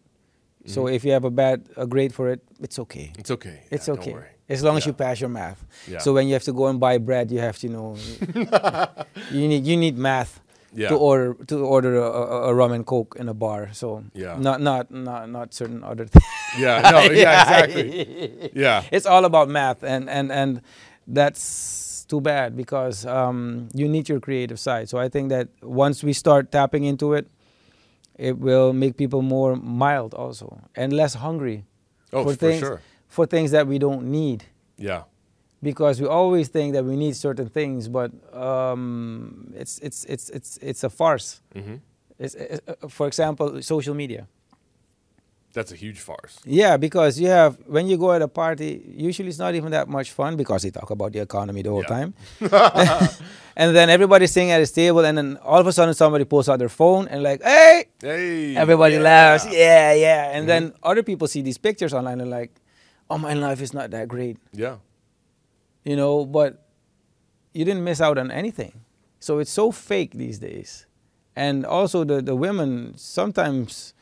So 0.66 0.84
Mhm. 0.84 0.94
if 0.96 1.04
you 1.06 1.12
have 1.14 1.24
a 1.26 1.32
bad 1.32 1.58
a 1.78 1.86
grade 1.88 2.14
for 2.14 2.28
it, 2.34 2.40
it's 2.60 2.78
okay. 2.80 3.12
It's 3.18 3.32
okay. 3.32 3.58
It's 3.72 3.88
Yeah, 3.88 3.94
okay 3.96 4.12
Don't 4.12 4.20
worry. 4.22 4.31
As 4.50 4.64
long 4.64 4.78
as 4.78 4.86
you 4.86 4.94
pass 4.94 5.20
your 5.22 5.30
math. 5.30 5.64
Yeah. 5.88 6.00
So 6.00 6.14
when 6.14 6.28
you 6.28 6.34
have 6.34 6.44
to 6.44 6.54
go 6.54 6.68
and 6.68 6.80
buy 6.80 6.98
bread, 6.98 7.32
you 7.32 7.40
have 7.40 7.58
to 7.60 7.70
know 7.70 7.96
you 9.32 9.48
need 9.48 9.66
you 9.66 9.78
need 9.78 9.98
math 9.98 10.42
yeah. 10.74 10.90
to 10.90 10.96
order 10.96 11.34
to 11.48 11.64
order 11.66 11.98
a, 11.98 12.04
a, 12.12 12.42
a 12.50 12.54
rum 12.54 12.72
and 12.72 12.86
coke 12.86 13.16
in 13.20 13.30
a 13.30 13.34
bar. 13.34 13.70
So 13.74 14.04
Yeah. 14.14 14.38
not 14.40 14.62
not 14.62 14.92
not 14.92 15.30
not 15.30 15.54
certain 15.54 15.84
other 15.84 16.06
things. 16.06 16.26
yeah. 16.60 16.82
No. 16.92 17.00
Yeah. 17.12 17.42
Exactly. 17.42 18.52
Yeah. 18.54 18.84
It's 18.92 19.06
all 19.06 19.26
about 19.26 19.50
math, 19.50 19.84
and 19.84 20.10
and 20.10 20.32
and 20.32 20.62
that's 21.08 22.06
too 22.08 22.20
bad 22.22 22.56
because 22.56 23.06
um, 23.06 23.70
you 23.74 23.88
need 23.88 24.10
your 24.10 24.20
creative 24.20 24.60
side. 24.60 24.90
So 24.90 24.98
I 24.98 25.08
think 25.10 25.30
that 25.30 25.48
once 25.62 26.04
we 26.04 26.14
start 26.14 26.52
tapping 26.52 26.84
into 26.84 27.14
it, 27.14 27.28
it 28.18 28.38
will 28.38 28.74
make 28.74 28.98
people 28.98 29.22
more 29.22 29.56
mild 29.56 30.14
also 30.14 30.60
and 30.76 30.92
less 30.94 31.14
hungry 31.16 31.66
Oh, 32.14 32.24
for 32.26 32.36
for, 32.36 32.54
sure. 32.60 32.82
For 33.12 33.26
things 33.28 33.52
that 33.52 33.66
we 33.68 33.78
don't 33.78 34.04
need. 34.20 34.40
Yeah. 34.78 35.04
Because 35.62 36.02
we 36.02 36.08
always 36.08 36.48
think 36.56 36.74
that 36.74 36.84
we 36.86 36.96
need 36.96 37.16
certain 37.16 37.50
things, 37.58 37.88
but 37.88 38.10
um, 38.34 39.54
it's 39.62 39.78
it's 39.88 40.00
it's 40.14 40.26
it's 40.38 40.52
it's 40.70 40.84
a 40.84 40.90
farce. 40.90 41.42
hmm 41.54 41.78
It's, 42.24 42.36
it's, 42.36 42.62
uh, 42.68 42.88
for 42.98 43.06
example, 43.12 43.48
social 43.62 43.96
media. 44.04 44.24
That's 45.54 45.72
a 45.74 45.76
huge 45.76 46.00
farce. 46.00 46.40
Yeah, 46.46 46.78
because 46.78 47.20
you 47.20 47.28
have 47.40 47.58
when 47.68 47.86
you 47.90 47.98
go 47.98 48.10
at 48.14 48.22
a 48.22 48.28
party, 48.28 48.72
usually 49.10 49.28
it's 49.30 49.40
not 49.46 49.54
even 49.54 49.72
that 49.72 49.88
much 49.98 50.10
fun 50.20 50.38
because 50.38 50.62
they 50.64 50.72
talk 50.72 50.90
about 50.92 51.12
the 51.12 51.20
economy 51.22 51.62
the 51.62 51.70
whole 51.70 51.84
Yeah. 51.90 51.98
time. 51.98 52.14
and 53.62 53.76
then 53.76 53.90
everybody's 53.90 54.32
sitting 54.32 54.52
at 54.52 54.60
his 54.60 54.72
table, 54.72 55.04
and 55.06 55.18
then 55.18 55.38
all 55.44 55.60
of 55.60 55.68
a 55.68 55.74
sudden 55.74 55.94
somebody 55.94 56.24
pulls 56.26 56.48
out 56.48 56.58
their 56.60 56.70
phone 56.82 57.08
and 57.12 57.22
like, 57.22 57.42
hey, 57.44 57.86
Hey. 58.02 58.56
everybody 58.56 58.96
yeah. 58.96 59.02
laughs, 59.12 59.46
yeah, 59.52 59.94
yeah. 59.94 60.32
And 60.36 60.44
Mhm. 60.46 60.48
then 60.52 60.64
other 60.84 61.04
people 61.04 61.28
see 61.28 61.42
these 61.44 61.58
pictures 61.60 61.94
online 61.94 62.22
and 62.22 62.30
like, 62.32 62.52
oh, 63.12 63.18
my 63.20 63.34
life 63.36 63.60
is 63.62 63.74
not 63.74 63.92
that 63.92 64.08
great, 64.08 64.38
Yeah. 64.54 64.78
you 65.84 65.96
know. 65.96 66.26
But 66.26 66.64
you 67.54 67.66
didn't 67.66 67.84
miss 67.84 68.00
out 68.02 68.18
on 68.18 68.32
anything. 68.32 68.82
So 69.20 69.40
it's 69.40 69.52
so 69.52 69.72
fake 69.72 70.14
these 70.16 70.40
days. 70.40 70.88
And 71.36 71.66
also 71.66 72.04
the 72.04 72.22
the 72.22 72.36
women 72.36 72.94
sometimes 72.98 73.94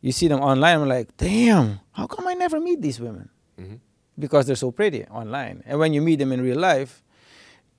you 0.00 0.12
see 0.12 0.28
them 0.28 0.40
online. 0.40 0.80
I'm 0.80 0.88
like, 0.88 1.16
damn, 1.16 1.80
how 1.92 2.06
come 2.06 2.26
I 2.28 2.34
never 2.34 2.60
meet 2.60 2.80
these 2.82 3.00
women? 3.00 3.28
hmm 3.58 3.76
because 4.18 4.46
they're 4.48 4.56
so 4.56 4.70
pretty 4.72 5.04
online. 5.12 5.60
And 5.68 5.78
when 5.78 5.92
you 5.92 6.00
meet 6.00 6.16
them 6.18 6.32
in 6.32 6.40
real 6.40 6.56
life, 6.56 7.04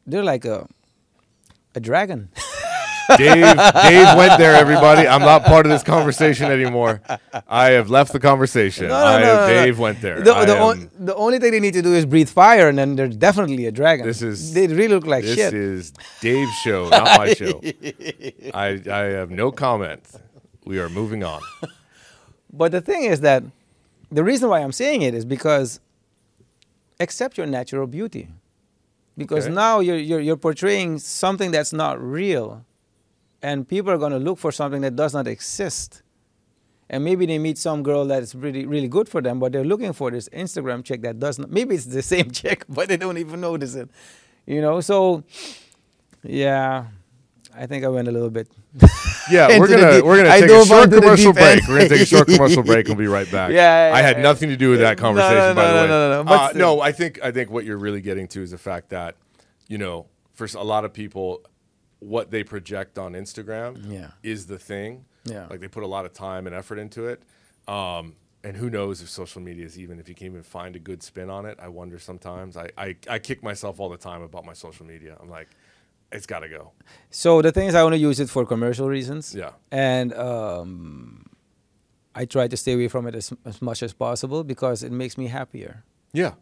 they're 0.05 0.21
like 0.23 0.45
a 0.45 0.69
a 1.73 1.79
dragon. 1.81 2.29
Dave, 3.17 3.43
Dave 3.83 4.17
went 4.17 4.37
there. 4.37 4.53
Everybody, 4.55 5.07
I'm 5.07 5.21
not 5.21 5.43
part 5.45 5.65
of 5.65 5.71
this 5.71 5.83
conversation 5.83 6.51
anymore. 6.51 7.01
I 7.47 7.71
have 7.71 7.89
left 7.89 8.11
the 8.11 8.19
conversation. 8.19 8.87
No, 8.87 8.99
no, 8.99 9.05
I 9.05 9.19
no, 9.19 9.25
have, 9.25 9.49
no, 9.49 9.55
no. 9.55 9.63
Dave 9.65 9.79
went 9.79 10.01
there. 10.01 10.17
The, 10.21 10.33
the, 10.45 10.57
on- 10.59 10.89
the 10.99 11.15
only 11.15 11.39
thing 11.39 11.51
they 11.51 11.59
need 11.59 11.73
to 11.73 11.81
do 11.81 11.93
is 11.93 12.05
breathe 12.05 12.29
fire, 12.29 12.67
and 12.69 12.77
then 12.77 12.95
they're 12.95 13.07
definitely 13.07 13.65
a 13.65 13.71
dragon. 13.71 14.05
This 14.05 14.21
is- 14.21 14.53
they 14.53 14.67
really 14.67 14.89
look 14.89 15.05
like 15.05 15.23
this 15.23 15.35
shit. 15.35 15.53
is 15.53 15.93
Dave's 16.21 16.53
show, 16.63 16.89
not 16.89 17.17
my 17.17 17.33
show. 17.33 17.61
I, 18.53 18.81
I 18.91 18.97
have 19.19 19.31
no 19.31 19.51
comment. 19.51 20.03
We 20.65 20.79
are 20.79 20.89
moving 20.89 21.23
on. 21.23 21.41
But 22.51 22.71
the 22.71 22.81
thing 22.81 23.03
is 23.03 23.21
that 23.21 23.43
the 24.11 24.23
reason 24.23 24.49
why 24.49 24.59
I'm 24.59 24.71
saying 24.71 25.01
it 25.01 25.13
is 25.13 25.23
because 25.25 25.79
accept 26.99 27.37
your 27.37 27.47
natural 27.47 27.87
beauty. 27.87 28.27
Because 29.17 29.45
Okay. 29.45 29.53
now 29.55 29.79
you're, 29.79 29.97
you're, 29.97 30.19
you're 30.19 30.37
portraying 30.37 30.99
something 30.99 31.51
that's 31.51 31.73
not 31.73 32.01
real, 32.01 32.63
and 33.41 33.67
people 33.67 33.91
are 33.91 33.97
going 33.97 34.11
to 34.13 34.19
look 34.19 34.39
for 34.39 34.51
something 34.51 34.81
that 34.81 34.95
does 34.95 35.13
not 35.13 35.27
exist. 35.27 36.01
And 36.89 37.03
maybe 37.03 37.25
they 37.25 37.37
meet 37.37 37.57
some 37.57 37.83
girl 37.83 38.05
that's 38.05 38.33
really, 38.33 38.65
really 38.65 38.87
good 38.87 39.09
for 39.09 39.21
them, 39.21 39.39
but 39.39 39.51
they're 39.51 39.65
looking 39.65 39.91
for 39.93 40.09
this 40.09 40.29
Instagram 40.29 40.83
chick 40.85 41.01
that 41.01 41.19
doesn't. 41.19 41.51
Maybe 41.51 41.75
it's 41.75 41.85
the 41.85 42.01
same 42.01 42.31
chick, 42.39 42.63
but 42.69 42.87
they 42.87 42.95
don't 42.97 43.17
even 43.17 43.41
notice 43.41 43.75
it. 43.75 43.89
You 44.45 44.61
know, 44.61 44.79
so 44.79 45.23
yeah, 46.23 46.85
I 47.55 47.65
think 47.65 47.83
I 47.83 47.89
went 47.89 48.07
a 48.07 48.11
little 48.11 48.29
bit. 48.29 48.47
Yeah, 49.29 49.59
we're 49.59 49.67
gonna 49.67 50.05
we're 50.05 50.15
gonna 50.15 50.29
I 50.29 50.39
take 50.39 50.49
a 50.49 50.65
short 50.65 50.89
commercial 50.89 51.33
break. 51.33 51.67
We're 51.67 51.79
gonna 51.79 51.89
take 51.89 51.99
a 51.99 52.05
short 52.05 52.27
commercial 52.29 52.63
break. 52.63 52.87
and 52.87 52.97
We'll 52.97 53.03
be 53.09 53.11
right 53.13 53.29
back. 53.29 53.51
Yeah, 53.51 53.89
yeah, 53.89 53.93
I 53.93 54.01
had 54.01 54.15
yeah. 54.15 54.23
nothing 54.23 54.47
to 54.47 54.55
do 54.55 54.69
with 54.69 54.79
that 54.79 54.97
No, 55.01 55.11
no, 55.11 55.19
conversation, 55.19 55.53
by 55.53 55.63
no, 55.63 55.67
the 55.67 55.73
no, 55.73 55.81
way. 55.81 55.87
no, 55.89 56.23
no, 56.23 56.23
no, 56.23 56.31
Uh, 56.33 56.51
no, 56.55 56.79
I 56.79 56.93
think 56.93 57.19
I 57.21 57.31
think 57.31 57.49
what 57.51 57.65
you're 57.65 57.77
really 57.77 57.99
getting 57.99 58.29
to 58.29 58.41
is 58.41 58.51
the 58.51 58.57
fact 58.57 58.87
that 58.91 59.15
you 59.67 59.77
know, 59.77 60.05
for 60.33 60.47
a 60.55 60.63
lot 60.63 60.85
of 60.85 60.93
people, 60.93 61.41
what 61.99 62.29
they 62.31 62.43
project 62.43 62.97
on 62.97 63.13
Instagram 63.13 63.91
Yeah. 63.91 64.11
is 64.23 64.45
the 64.47 64.59
thing. 64.59 65.05
Yeah. 65.25 65.47
like 65.49 65.59
they 65.59 65.67
put 65.67 65.83
a 65.83 65.87
lot 65.87 66.05
of 66.05 66.13
time 66.13 66.47
and 66.47 66.55
effort 66.55 66.77
into 66.79 67.05
it. 67.07 67.21
Um, 67.67 68.15
and 68.45 68.55
who 68.55 68.69
knows 68.69 69.01
if 69.01 69.09
social 69.09 69.41
media 69.41 69.65
is 69.65 69.77
even 69.77 69.99
if 69.99 70.07
you 70.07 70.15
can 70.15 70.27
even 70.27 70.43
find 70.43 70.75
a 70.75 70.79
good 70.79 71.03
spin 71.03 71.29
on 71.29 71.45
it. 71.45 71.57
I 71.61 71.67
wonder 71.67 71.99
sometimes. 71.99 72.55
I, 72.55 72.69
I, 72.77 72.95
I 73.09 73.19
kick 73.19 73.43
myself 73.43 73.79
all 73.81 73.89
the 73.89 73.97
time 73.97 74.21
about 74.21 74.45
my 74.45 74.53
social 74.53 74.85
media. 74.85 75.17
I'm 75.19 75.29
like, 75.29 75.49
it's 76.13 76.25
got 76.25 76.39
to 76.39 76.47
go. 76.49 76.71
So 77.09 77.41
the 77.41 77.51
thing 77.51 77.67
is, 77.67 77.75
I 77.75 77.81
only 77.81 77.97
use 77.97 78.21
it 78.21 78.29
for 78.29 78.45
commercial 78.45 78.87
reasons. 78.87 79.35
Yeah. 79.35 79.51
And 79.71 80.13
um, 80.13 81.25
I 82.15 82.23
try 82.25 82.47
to 82.47 82.55
stay 82.55 82.73
away 82.73 82.87
from 82.87 83.05
it 83.07 83.15
as, 83.15 83.33
as 83.43 83.61
much 83.61 83.83
as 83.83 83.91
possible 83.93 84.45
because 84.45 84.81
it 84.83 84.91
makes 84.93 85.17
me 85.17 85.27
happier. 85.27 85.83
Yeah. 86.13 86.35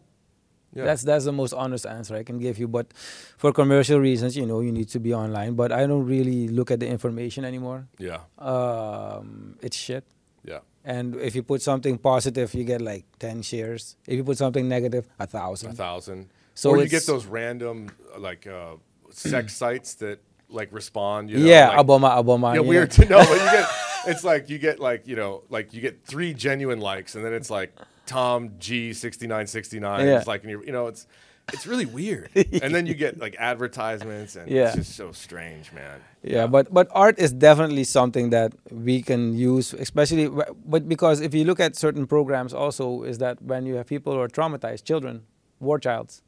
Yeah. 0.74 0.84
That's 0.84 1.02
that's 1.02 1.24
the 1.24 1.32
most 1.32 1.52
honest 1.52 1.86
answer 1.86 2.14
I 2.16 2.22
can 2.22 2.38
give 2.38 2.58
you. 2.58 2.68
But 2.68 2.92
for 3.38 3.52
commercial 3.52 3.98
reasons, 3.98 4.36
you 4.36 4.46
know, 4.46 4.60
you 4.60 4.72
need 4.72 4.88
to 4.90 5.00
be 5.00 5.14
online. 5.14 5.54
But 5.54 5.72
I 5.72 5.86
don't 5.86 6.04
really 6.04 6.48
look 6.48 6.70
at 6.70 6.80
the 6.80 6.86
information 6.86 7.44
anymore. 7.44 7.86
yeah. 7.98 8.20
Um, 8.38 9.56
it's 9.62 9.76
shit. 9.76 10.04
Yeah. 10.44 10.60
And 10.84 11.16
if 11.16 11.34
you 11.34 11.42
put 11.42 11.62
something 11.62 11.98
positive, 11.98 12.54
you 12.54 12.64
get 12.64 12.80
like 12.80 13.04
ten 13.18 13.42
shares. 13.42 13.96
If 14.06 14.16
you 14.16 14.24
put 14.24 14.38
something 14.38 14.68
negative, 14.68 15.08
a 15.18 15.26
thousand. 15.26 15.70
a 15.70 15.74
thousand. 15.74 16.28
So 16.54 16.70
or 16.70 16.78
you 16.78 16.88
get 16.88 17.06
those 17.06 17.26
random 17.26 17.90
like 18.18 18.46
uh, 18.46 18.76
sex 19.10 19.54
sites 19.62 19.94
that 19.94 20.20
like 20.48 20.68
respond. 20.72 21.30
You 21.30 21.38
know, 21.38 21.46
yeah, 21.46 21.68
like, 21.68 21.86
Obama, 21.86 22.22
Obama. 22.22 22.54
yeah, 22.54 22.60
you 22.60 22.62
know. 22.62 22.68
weird 22.68 22.90
to 22.92 23.04
know. 23.06 23.18
But 23.18 23.30
you 23.30 23.50
get 23.50 23.68
it's 24.06 24.24
like 24.24 24.48
you 24.48 24.58
get 24.58 24.80
like 24.80 25.06
you 25.06 25.16
know 25.16 25.42
like 25.50 25.74
you 25.74 25.80
get 25.80 26.04
three 26.04 26.34
genuine 26.34 26.80
likes, 26.80 27.14
and 27.14 27.24
then 27.24 27.32
it's 27.32 27.50
like 27.50 27.74
Tom 28.06 28.52
G 28.58 28.92
sixty 28.92 29.26
nine 29.26 29.46
sixty 29.46 29.78
nine. 29.80 30.06
Yeah. 30.06 30.18
It's 30.18 30.26
like 30.26 30.44
you 30.44 30.72
know 30.72 30.86
it's 30.86 31.06
it's 31.52 31.66
really 31.66 31.86
weird. 31.86 32.28
and 32.62 32.74
then 32.74 32.86
you 32.86 32.94
get 32.94 33.18
like 33.18 33.36
advertisements, 33.38 34.34
and 34.36 34.50
Yeah. 34.50 34.66
it's 34.68 34.76
just 34.76 34.96
so 34.96 35.12
strange, 35.12 35.72
man. 35.72 36.00
Yeah, 36.22 36.46
but 36.48 36.72
but 36.74 36.88
art 36.90 37.18
is 37.18 37.32
definitely 37.32 37.84
something 37.84 38.30
that 38.30 38.52
we 38.70 39.00
can 39.02 39.34
use, 39.36 39.72
especially. 39.74 40.28
But 40.66 40.88
because 40.88 41.20
if 41.20 41.34
you 41.34 41.44
look 41.44 41.60
at 41.60 41.76
certain 41.76 42.06
programs, 42.06 42.52
also 42.54 43.02
is 43.04 43.18
that 43.18 43.40
when 43.42 43.64
you 43.66 43.74
have 43.76 43.86
people 43.86 44.12
who 44.14 44.20
are 44.20 44.28
traumatized, 44.28 44.84
children, 44.84 45.22
war 45.60 45.78
childs, 45.78 46.22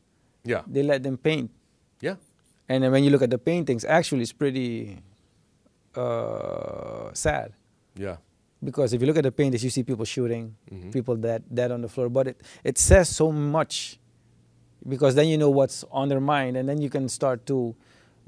Yeah, 0.45 0.63
they 0.67 0.83
let 0.85 1.03
them 1.03 1.17
paint, 1.19 1.51
yeah, 2.01 2.15
and 2.69 2.85
then 2.85 2.93
when 2.93 3.03
you 3.03 3.11
look 3.11 3.23
at 3.23 3.31
the 3.31 3.39
paintings, 3.39 3.85
actually, 3.85 4.23
it's 4.23 4.33
pretty 4.33 4.99
uh, 5.97 7.11
sad. 7.13 7.53
yeah, 7.97 8.17
Because 8.63 8.93
if 8.93 9.01
you 9.01 9.07
look 9.07 9.17
at 9.17 9.23
the 9.23 9.31
paintings, 9.33 9.63
you 9.63 9.71
see 9.71 9.83
people 9.85 10.05
shooting, 10.05 10.55
Mhm. 10.73 10.93
people 10.93 11.15
dead, 11.17 11.43
dead 11.53 11.71
on 11.71 11.81
the 11.81 11.89
floor. 11.89 12.09
But 12.09 12.27
it, 12.29 12.41
it 12.65 12.77
says 12.79 13.09
so 13.09 13.31
much, 13.31 14.01
because 14.89 15.15
then 15.15 15.29
you 15.29 15.39
know 15.39 15.51
what's 15.51 15.85
on 15.93 16.09
their 16.09 16.21
mind, 16.21 16.57
and 16.57 16.69
then 16.69 16.81
you 16.81 16.91
can 16.91 17.09
start 17.09 17.47
to, 17.47 17.75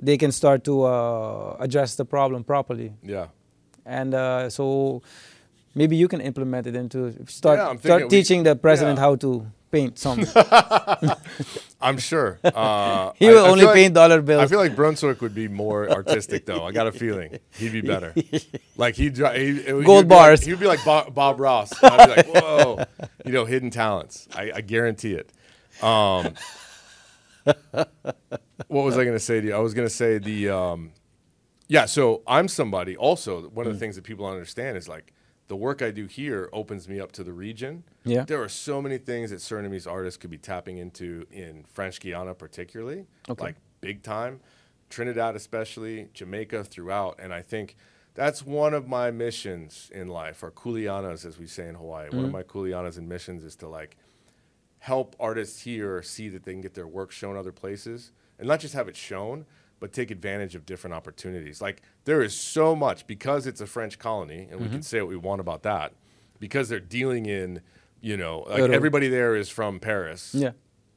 they 0.03 0.17
can 0.17 0.31
start 0.33 0.63
to 0.65 0.83
uh, 0.85 1.57
address 1.59 1.97
the 1.97 2.05
problem 2.05 2.45
properly. 2.45 2.93
yeah. 3.03 3.27
and 3.87 4.15
uh, 4.15 4.49
so 4.51 5.03
maybe 5.75 5.97
you 5.97 6.07
can 6.07 6.21
implement 6.21 6.67
it 6.67 6.77
into 6.77 7.13
start 7.27 7.59
Yeah, 7.59 7.77
start 7.81 8.03
we- 8.03 8.09
teaching 8.09 8.43
the 8.45 8.55
president 8.55 8.99
yeah. 8.99 9.05
how 9.07 9.17
to 9.17 9.47
paint 9.71 9.99
some. 9.99 10.25
I'm 11.81 11.99
sure. 11.99 12.39
Uh, 12.45 13.13
he 13.17 13.29
will 13.29 13.45
I 13.45 13.49
only 13.49 13.61
feel 13.61 13.67
like- 13.69 13.75
paint 13.77 13.95
dollar 13.95 14.21
bills. 14.23 14.43
I 14.43 14.47
feel 14.47 14.59
like 14.59 14.77
Brunswijk 14.77 15.21
would 15.21 15.35
be 15.35 15.49
more 15.49 15.89
artistic, 15.91 16.45
though. 16.47 16.65
I 16.65 16.73
got 16.73 16.87
a 16.87 16.93
feeling 16.93 17.39
he'd 17.57 17.73
be 17.73 17.81
better. 17.81 18.15
Like 18.77 18.95
he'd, 18.97 19.17
he, 19.17 19.21
Gold 19.23 19.35
he'd 19.65 19.75
be 19.83 19.83
like- 19.85 20.09
bars. 20.09 20.43
he'd 20.45 20.59
be 20.61 20.67
like 20.67 20.83
Bob, 20.85 21.15
Bob 21.15 21.39
Ross. 21.39 21.71
I'd 21.83 22.07
be 22.07 22.17
like, 22.33 22.43
whoa, 22.45 22.85
you 23.27 23.33
know, 23.33 23.45
hidden 23.45 23.71
talents. 23.71 24.27
I, 24.35 24.53
I 24.57 24.61
guarantee 24.63 25.13
it. 25.15 25.31
Um, 25.83 26.35
what 27.75 28.85
was 28.85 28.97
I 28.97 29.05
going 29.05 29.17
to 29.17 29.19
say 29.19 29.41
to 29.41 29.47
you? 29.49 29.55
I 29.55 29.59
was 29.59 29.75
going 29.75 29.87
to 29.89 29.95
say 29.95 30.19
the, 30.19 30.51
um, 30.51 30.93
yeah. 31.69 31.85
So 31.87 32.23
I'm 32.27 32.49
somebody. 32.49 32.97
Also, 32.97 33.49
one 33.51 33.67
Mm. 33.67 33.69
of 33.69 33.75
the 33.75 33.81
things 33.81 33.97
that 33.97 34.05
people 34.05 34.25
don't 34.27 34.35
understand 34.35 34.77
is 34.77 34.89
like 34.89 35.13
the 35.51 35.57
work 35.57 35.83
I 35.83 35.91
do 35.91 36.07
here 36.07 36.49
opens 36.53 36.89
me 36.89 37.01
up 37.01 37.11
to 37.11 37.25
the 37.25 37.33
region. 37.33 37.83
Yeah. 38.05 38.23
There 38.23 38.41
are 38.41 38.49
so 38.49 38.81
many 38.81 38.99
things 38.99 39.31
that 39.31 39.41
Surinamese 39.41 39.85
artists 39.85 40.17
could 40.17 40.31
be 40.31 40.39
tapping 40.39 40.79
into 40.79 41.27
in 41.33 41.65
French 41.65 42.01
Guiana, 42.01 42.35
particularly, 42.35 43.07
Okay. 43.29 43.47
like 43.47 43.57
big 43.81 44.05
time, 44.05 44.39
Trinidad 44.91 45.35
especially, 45.35 46.09
Jamaica 46.15 46.63
throughout, 46.63 47.19
and 47.19 47.35
I 47.35 47.43
think 47.43 47.75
that's 48.15 48.47
one 48.47 48.75
of 48.75 48.87
my 48.87 49.11
missions 49.11 49.91
in 49.93 50.07
life, 50.07 50.45
or 50.45 50.53
kuleanas, 50.53 51.27
as 51.27 51.37
we 51.37 51.49
say 51.49 51.67
in 51.67 51.75
Hawaii. 51.75 52.11
One 52.11 52.19
of 52.19 52.25
mm-hmm. 52.27 52.33
my 52.33 52.43
kuleanas 52.45 52.97
and 52.97 53.09
missions 53.09 53.43
is 53.43 53.57
to 53.57 53.67
like 53.67 53.97
help 54.79 55.17
artists 55.19 55.63
here 55.63 56.01
see 56.01 56.29
that 56.29 56.45
they 56.45 56.53
can 56.53 56.61
get 56.61 56.75
their 56.75 56.87
work 56.87 57.11
shown 57.11 57.37
other 57.37 57.53
places 57.53 58.13
and 58.39 58.47
not 58.47 58.61
just 58.61 58.75
have 58.75 58.87
it 58.87 58.95
shown, 58.95 59.47
but 59.81 59.93
take 59.93 60.11
advantage 60.11 60.55
of 60.55 60.65
different 60.67 60.95
opportunities. 60.95 61.61
Like 61.61 61.83
there 62.05 62.23
is 62.23 62.35
so 62.35 62.77
much 62.77 63.07
because 63.07 63.47
it's 63.47 63.61
a 63.61 63.67
French 63.67 63.99
colony, 63.99 64.47
and 64.51 64.61
we 64.61 64.67
Mm-hmm. 64.67 64.75
can 64.75 64.83
say 64.83 65.01
what 65.01 65.09
we 65.09 65.17
want 65.17 65.41
about 65.41 65.63
that, 65.65 65.93
because 66.39 66.69
they're 66.69 66.79
dealing 66.99 67.27
in, 67.27 67.63
you 68.01 68.17
know, 68.17 68.41
like 68.49 68.59
Europe. 68.59 68.73
everybody 68.73 69.09
there 69.09 69.35
is 69.35 69.49
from 69.49 69.81
Paris. 69.81 70.35
Yeah. 70.35 70.53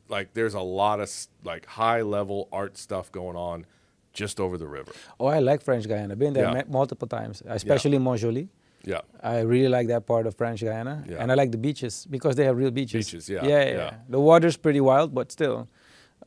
Like 0.10 0.34
there's 0.34 0.54
a 0.54 0.60
lot 0.62 1.00
of 1.00 1.10
like 1.44 1.66
high 1.66 2.02
level 2.02 2.48
art 2.52 2.78
stuff 2.78 3.12
going 3.12 3.38
on 3.38 3.66
just 4.12 4.40
over 4.40 4.58
the 4.58 4.68
river. 4.68 4.92
Oh, 5.20 5.26
I 5.26 5.40
like 5.40 5.62
French 5.64 5.88
Guyana. 5.88 6.14
I've 6.14 6.20
Been 6.20 6.34
there 6.34 6.52
Yeah. 6.54 6.64
multiple 6.70 7.08
times, 7.08 7.42
especially 7.48 7.98
Montjoly. 7.98 8.50
Yeah. 8.86 9.02
I 9.24 9.40
really 9.40 9.70
like 9.70 9.88
that 9.88 10.06
part 10.06 10.28
of 10.28 10.36
French 10.36 10.60
Guyana, 10.62 11.04
Yeah. 11.10 11.18
and 11.22 11.32
I 11.32 11.36
like 11.36 11.52
the 11.52 11.58
beaches 11.58 12.06
because 12.10 12.36
they 12.36 12.44
have 12.44 12.58
real 12.58 12.70
beaches. 12.70 13.06
Beaches, 13.08 13.30
yeah, 13.30 13.46
yeah, 13.46 13.64
yeah. 13.64 13.76
yeah. 13.78 13.94
The 14.10 14.20
water's 14.20 14.58
pretty 14.58 14.82
wild, 14.82 15.14
but 15.16 15.32
still, 15.32 15.70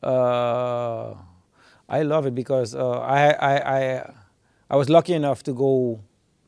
uh, 0.03 1.13
I 1.89 2.03
love 2.03 2.25
it 2.27 2.35
because 2.35 2.75
uh, 2.75 2.99
I, 2.99 3.29
I, 3.31 3.53
I, 3.79 4.13
I 4.69 4.75
was 4.75 4.89
lucky 4.89 5.13
enough 5.13 5.41
to 5.43 5.53
go 5.53 5.99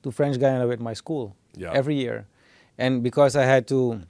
to 0.04 0.12
French 0.12 0.40
Guyana 0.40 0.68
with 0.68 0.80
my 0.82 0.94
school 0.94 1.36
Yeah. 1.56 1.72
every 1.74 1.96
year, 1.96 2.26
and 2.78 3.02
because 3.04 3.36
I 3.36 3.44
had 3.46 3.68
to. 3.68 4.02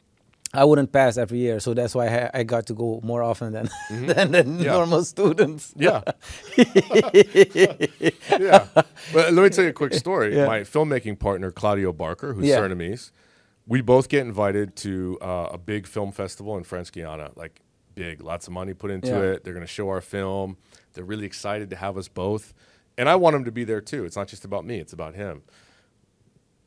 I 0.52 0.64
wouldn't 0.66 0.92
pass 0.92 1.18
every 1.18 1.38
year, 1.38 1.60
so 1.60 1.76
that's 1.76 1.94
why 1.94 2.28
I, 2.34 2.42
got 2.42 2.66
to 2.68 2.74
go 2.74 3.00
more 3.04 3.22
often 3.22 3.54
than 3.54 3.70
than, 3.92 4.32
than 4.32 4.46
Mm-hmm. 4.48 4.62
Yeah. 4.64 4.72
normal 4.72 5.04
students. 5.06 5.74
Yeah. 5.78 6.02
yeah. 8.40 8.68
But 9.14 9.34
let 9.34 9.44
me 9.44 9.50
tell 9.50 9.64
you 9.64 9.70
a 9.70 9.74
quick 9.74 9.94
story. 9.94 10.36
Yeah. 10.36 10.48
My 10.48 10.62
filmmaking 10.62 11.20
partner, 11.20 11.52
Claudio 11.52 11.94
Barker, 11.94 12.34
who's 12.34 12.46
Yeah. 12.48 12.60
Surinamese, 12.60 13.12
we 13.68 13.82
both 13.82 14.10
get 14.10 14.22
invited 14.26 14.76
to 14.78 15.18
uh, 15.22 15.50
a 15.52 15.58
big 15.58 15.86
film 15.88 16.12
festival 16.12 16.58
in 16.58 16.64
French 16.64 16.92
Guiana. 16.92 17.32
Like, 17.36 17.62
big, 17.96 18.22
lots 18.24 18.48
of 18.48 18.54
money 18.54 18.74
put 18.74 18.92
into 18.92 19.22
it. 19.22 19.44
They're 19.44 19.54
going 19.54 19.66
to 19.66 19.72
show 19.72 19.90
our 19.90 20.02
film. 20.02 20.58
They're 20.94 21.04
really 21.04 21.26
excited 21.26 21.70
to 21.70 21.76
have 21.76 21.98
us 21.98 22.08
both. 22.08 22.54
And 22.98 23.08
I 23.08 23.16
want 23.16 23.36
him 23.36 23.46
to 23.46 23.52
be 23.52 23.64
there 23.64 23.82
too. 23.82 24.06
It's 24.06 24.16
not 24.16 24.28
just 24.28 24.44
about 24.46 24.66
me, 24.66 24.80
it's 24.80 24.94
about 24.94 25.16
him. 25.16 25.44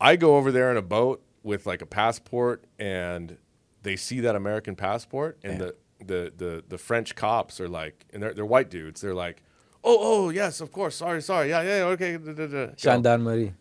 I 0.01 0.17
go 0.17 0.37
over 0.37 0.51
there 0.51 0.71
in 0.71 0.77
a 0.77 0.83
boat 0.83 1.23
with 1.43 1.67
like 1.67 1.83
a 1.83 1.87
passport, 1.87 2.65
and 2.79 3.37
they 3.83 3.97
see 3.97 4.21
that 4.21 4.35
American 4.35 4.75
passport, 4.77 5.39
and 5.45 5.61
the, 5.61 5.75
the, 6.05 6.33
the, 6.37 6.65
the 6.69 6.79
French 6.79 7.15
cops 7.15 7.61
are 7.61 7.69
like, 7.69 8.05
and 8.13 8.23
they're, 8.23 8.35
they're 8.35 8.47
white 8.47 8.71
dudes. 8.71 9.01
They're 9.01 9.15
like, 9.15 9.43
oh, 9.85 9.99
oh, 10.01 10.31
yes, 10.31 10.61
of 10.61 10.73
course. 10.73 10.97
Sorry, 10.97 11.21
sorry. 11.23 11.51
Yeah, 11.51 11.63
yeah, 11.63 11.85
okay. 11.85 12.17
da, 12.17 12.33
da, 12.33 12.47
da." 12.47 12.67
Gendarmerie. 12.77 13.55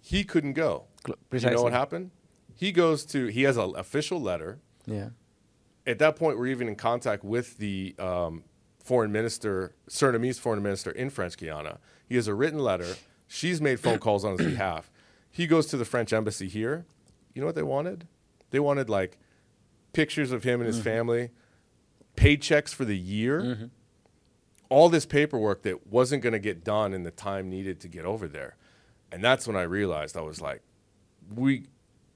He 0.00 0.24
couldn't 0.24 0.54
go. 0.54 0.84
Cl- 1.04 1.18
You 1.32 1.56
know 1.56 1.62
what 1.62 1.72
happened? 1.72 2.10
He 2.54 2.72
goes 2.72 3.04
to, 3.06 3.26
he 3.26 3.42
has 3.44 3.56
an 3.56 3.72
official 3.76 4.20
letter. 4.20 4.58
Yeah. 4.86 5.10
At 5.86 5.98
that 5.98 6.16
point, 6.16 6.38
we're 6.38 6.48
even 6.48 6.68
in 6.68 6.76
contact 6.76 7.24
with 7.24 7.58
the 7.58 7.94
um, 7.98 8.44
foreign 8.82 9.12
minister, 9.12 9.74
Surinamese 9.88 10.38
foreign 10.40 10.62
minister 10.62 10.90
in 10.90 11.10
French 11.10 11.36
Guiana. 11.36 11.78
He 12.08 12.16
has 12.16 12.26
a 12.26 12.34
written 12.34 12.58
letter. 12.58 12.96
She's 13.28 13.60
made 13.60 13.78
phone 13.80 13.98
calls 14.06 14.24
on 14.24 14.36
his 14.38 14.46
behalf. 14.46 14.90
He 15.30 15.46
goes 15.46 15.66
to 15.66 15.76
the 15.76 15.84
French 15.84 16.12
embassy 16.12 16.48
here. 16.48 16.86
You 17.34 17.40
know 17.40 17.46
what 17.46 17.54
they 17.54 17.62
wanted? 17.62 18.06
They 18.50 18.58
wanted 18.60 18.88
like 18.90 19.16
pictures 19.92 20.32
of 20.32 20.42
him 20.44 20.60
and 20.60 20.66
his 20.66 20.76
Mm-hmm. 20.76 20.84
family, 20.84 21.30
paychecks 22.16 22.74
for 22.74 22.84
the 22.84 22.96
year, 22.98 23.70
all 24.68 24.88
this 24.88 25.06
paperwork 25.06 25.62
that 25.62 25.86
wasn't 25.86 26.22
going 26.22 26.32
to 26.32 26.38
get 26.38 26.64
done 26.64 26.92
in 26.94 27.02
the 27.02 27.10
time 27.10 27.48
needed 27.48 27.80
to 27.80 27.88
get 27.88 28.04
over 28.04 28.26
there. 28.28 28.56
And 29.12 29.22
that's 29.22 29.46
when 29.46 29.56
I 29.56 29.62
realized 29.62 30.16
I 30.16 30.20
was 30.22 30.40
like, 30.40 30.62
we 31.34 31.66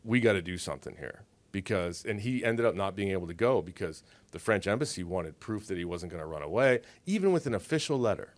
we 0.04 0.20
got 0.20 0.34
to 0.34 0.42
do 0.42 0.58
something 0.58 0.96
here 0.98 1.22
because 1.50 2.04
and 2.04 2.20
he 2.20 2.44
ended 2.44 2.66
up 2.66 2.74
not 2.74 2.94
being 2.96 3.10
able 3.10 3.26
to 3.26 3.34
go 3.34 3.62
because 3.62 4.02
the 4.34 4.40
French 4.40 4.66
embassy 4.66 5.02
wanted 5.14 5.32
proof 5.46 5.62
that 5.68 5.78
he 5.82 5.86
wasn't 5.94 6.10
going 6.12 6.22
to 6.26 6.30
run 6.34 6.42
away 6.50 6.70
even 7.14 7.28
with 7.34 7.44
an 7.50 7.54
official 7.54 7.98
letter. 8.08 8.28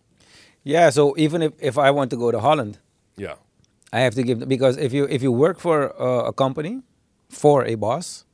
Yeah, 0.63 0.89
so 0.97 1.03
even 1.17 1.41
if, 1.47 1.51
if 1.69 1.75
I 1.77 1.89
want 1.97 2.09
to 2.11 2.17
go 2.23 2.31
to 2.31 2.39
Holland, 2.47 2.73
Yeah. 3.25 3.35
I 3.97 3.99
have 4.05 4.15
to 4.19 4.23
give 4.27 4.37
because 4.55 4.75
if 4.87 4.91
you 4.97 5.03
if 5.15 5.21
you 5.25 5.31
work 5.45 5.57
for 5.67 5.77
uh, 6.07 6.31
a 6.31 6.33
company 6.43 6.73
for 7.41 7.57
a 7.73 7.75
boss, 7.85 8.25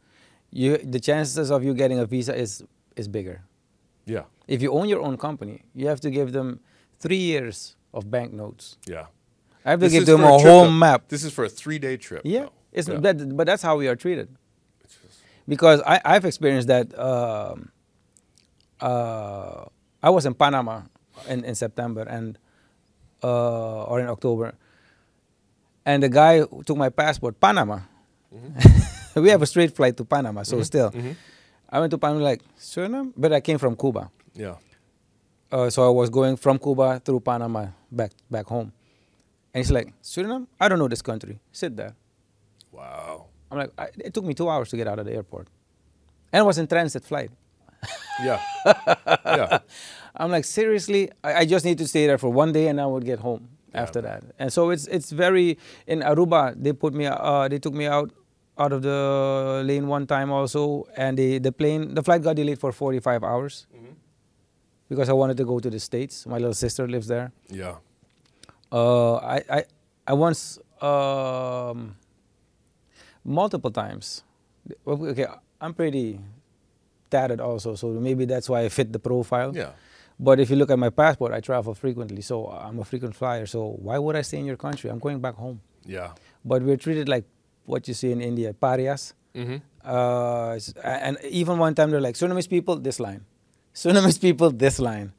you 0.60 0.70
the 0.96 1.00
chances 1.10 1.48
of 1.56 1.60
you 1.66 1.74
getting 1.82 2.00
a 2.00 2.08
visa 2.14 2.34
is 2.46 2.52
is 3.02 3.08
bigger. 3.18 3.38
Yeah. 4.16 4.24
If 4.56 4.60
you 4.64 4.70
own 4.78 4.88
your 4.94 5.02
own 5.08 5.16
company, 5.28 5.56
you 5.80 5.86
have 5.92 6.02
to 6.06 6.10
give 6.18 6.30
them 6.38 6.48
three 7.04 7.24
years 7.32 7.76
of 7.94 8.02
banknotes. 8.16 8.66
Yeah. 8.96 9.06
I 9.66 9.70
have 9.72 9.80
to 9.80 9.86
This 9.86 9.94
give 9.94 10.06
them 10.06 10.24
a 10.24 10.38
whole 10.46 10.70
map. 10.86 11.00
This 11.08 11.24
is 11.24 11.32
for 11.38 11.46
a 11.46 11.50
3-day 11.62 11.96
trip. 11.98 12.22
Yeah, 12.26 12.40
though. 12.40 12.52
it's 12.78 12.88
Yeah. 12.90 13.00
That, 13.06 13.16
but 13.38 13.46
that's 13.50 13.64
how 13.68 13.76
we 13.82 13.88
are 13.92 13.96
treated. 14.06 14.28
Because 15.48 15.82
I, 15.86 16.00
I've 16.06 16.26
experienced 16.26 16.68
that. 16.70 16.98
Um, 16.98 17.70
uh, 18.80 19.66
I 20.02 20.10
was 20.10 20.26
in 20.26 20.34
Panama 20.34 20.82
in, 21.30 21.44
in 21.46 21.56
September 21.56 22.02
and 22.04 22.38
uh, 23.24 23.84
or 23.84 24.00
in 24.02 24.08
October, 24.08 24.54
and 25.86 26.04
the 26.04 26.10
guy 26.10 26.40
who 26.42 26.64
took 26.64 26.78
my 26.78 26.90
passport, 26.90 27.40
Panama. 27.40 27.80
Mm-hmm. 28.34 29.22
we 29.22 29.30
have 29.30 29.42
a 29.42 29.46
straight 29.46 29.76
flight 29.76 29.96
to 29.98 30.04
Panama, 30.06 30.44
so 30.44 30.62
still, 30.64 30.92
I 31.70 31.80
went 31.80 31.92
to 31.92 31.98
Panama 31.98 32.22
like 32.24 32.42
Suriname, 32.60 33.14
but 33.16 33.32
I 33.32 33.40
came 33.42 33.58
from 33.60 33.76
Cuba, 33.78 34.10
Yeah. 34.34 34.56
uh, 35.52 35.70
so 35.70 35.86
I 35.86 35.90
was 35.92 36.10
going 36.10 36.36
from 36.36 36.58
Cuba 36.60 37.00
through 37.00 37.20
Panama 37.22 37.68
back 37.92 38.12
back 38.30 38.48
home, 38.48 38.74
and 39.54 39.64
he's 39.64 39.72
like 39.72 39.94
Suriname, 40.02 40.48
I 40.60 40.68
don't 40.68 40.80
know 40.80 40.88
this 40.90 41.02
country, 41.04 41.40
sit 41.52 41.78
there. 41.78 41.94
Wow. 42.72 43.28
I'm 43.54 43.60
like, 43.60 43.72
I, 43.78 43.88
it 44.04 44.14
took 44.14 44.26
me 44.26 44.34
two 44.34 44.50
hours 44.50 44.70
to 44.70 44.78
get 44.78 44.88
out 44.88 44.98
of 45.00 45.06
the 45.06 45.14
airport, 45.14 45.48
and 46.32 46.42
it 46.42 46.46
was 46.46 46.58
in 46.58 46.68
transit 46.68 47.04
flight. 47.06 47.30
Yeah. 48.24 48.42
yeah. 49.26 49.60
I'm 50.16 50.32
like, 50.32 50.46
seriously, 50.46 51.12
I, 51.24 51.34
I 51.42 51.46
just 51.46 51.66
need 51.66 51.78
to 51.80 51.88
stay 51.88 52.08
there 52.08 52.18
for 52.18 52.30
one 52.30 52.52
day, 52.52 52.68
and 52.68 52.82
I 52.82 52.86
would 52.86 53.06
get 53.06 53.20
home 53.20 53.50
after 53.74 54.02
that. 54.02 54.24
And 54.40 54.52
so 54.52 54.70
it's 54.72 54.88
it's 54.88 55.12
very 55.12 55.58
in 55.86 56.00
Aruba. 56.00 56.56
They 56.58 56.74
put 56.74 56.94
me, 56.94 57.06
uh, 57.06 57.48
they 57.48 57.60
took 57.60 57.74
me 57.74 57.86
out 57.86 58.12
out 58.58 58.72
of 58.72 58.82
the 58.82 59.62
lane 59.66 59.88
one 59.88 60.08
time 60.08 60.32
also, 60.32 60.88
and 60.98 61.18
the 61.18 61.38
the 61.38 61.52
plane, 61.52 61.94
the 61.94 62.04
flight 62.04 62.24
got 62.24 62.36
delayed 62.36 62.60
for 62.60 62.72
45 62.72 63.24
hours 63.24 63.68
because 64.90 65.10
I 65.10 65.14
wanted 65.14 65.38
to 65.38 65.46
go 65.46 65.60
to 65.60 65.70
the 65.70 65.80
states. 65.80 66.26
My 66.26 66.38
little 66.38 66.54
sister 66.54 66.88
lives 66.88 67.08
there. 67.08 67.32
Yeah. 67.50 67.76
Uh, 68.72 69.16
I, 69.16 69.44
I, 69.50 69.64
I 70.08 70.14
once, 70.14 70.60
um, 70.82 71.96
multiple 73.24 73.72
times. 73.72 74.24
Okay, 74.88 75.26
I'm 75.60 75.74
pretty 75.74 76.20
tatted 77.10 77.40
also, 77.40 77.76
so 77.76 77.88
maybe 77.88 78.26
that's 78.26 78.50
why 78.50 78.62
I 78.62 78.70
fit 78.70 78.92
the 78.92 79.00
profile. 79.00 79.56
Yeah. 79.56 79.72
But 80.20 80.40
if 80.40 80.50
you 80.50 80.56
look 80.56 80.72
at 80.72 80.80
my 80.80 80.90
passport, 80.90 81.34
I 81.34 81.40
travel 81.40 81.74
frequently, 81.74 82.22
so 82.22 82.48
I'm 82.48 82.80
a 82.80 82.86
frequent 82.86 83.16
flyer. 83.16 83.46
So 83.46 83.78
why 83.82 83.98
would 83.98 84.16
I 84.16 84.22
stay 84.22 84.38
in 84.38 84.46
your 84.46 84.58
country? 84.58 84.90
I'm 84.90 85.00
going 85.00 85.20
back 85.20 85.36
home. 85.36 85.60
Yeah. 85.86 86.12
But 86.46 86.62
we're 86.62 86.78
treated 86.78 87.10
like 87.10 87.26
what 87.66 87.88
you 87.88 87.94
see 87.94 88.12
in 88.12 88.22
India, 88.22 88.54
parias. 88.54 89.14
Mm-hmm. 89.36 89.58
Uh, 89.84 90.60
and 90.84 91.18
even 91.28 91.58
one 91.58 91.74
time 91.76 91.92
they're 91.92 92.02
like, 92.02 92.16
Surinamese 92.16 92.50
people, 92.50 92.78
this 92.78 93.00
line. 93.00 93.26
Surinamese 93.74 94.22
people, 94.22 94.52
this 94.52 94.80
line. 94.80 95.12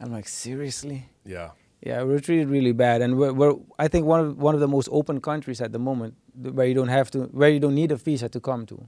I'm 0.00 0.12
like, 0.12 0.26
seriously? 0.26 1.08
Yeah. 1.24 1.50
Yeah, 1.80 2.02
we're 2.02 2.18
treated 2.18 2.48
really 2.48 2.72
bad, 2.72 3.02
and 3.02 3.16
we're, 3.16 3.32
we're 3.32 3.54
I 3.78 3.86
think 3.86 4.04
one 4.04 4.18
of 4.18 4.36
one 4.36 4.54
of 4.54 4.60
the 4.60 4.66
most 4.66 4.88
open 4.90 5.20
countries 5.20 5.60
at 5.60 5.70
the 5.70 5.78
moment, 5.78 6.16
where 6.42 6.66
you 6.66 6.74
don't 6.74 6.88
have 6.88 7.10
to, 7.12 7.18
where 7.32 7.48
you 7.50 7.60
don't 7.60 7.74
need 7.74 7.92
a 7.92 7.96
visa 7.96 8.28
to 8.28 8.40
come 8.40 8.66
to. 8.66 8.86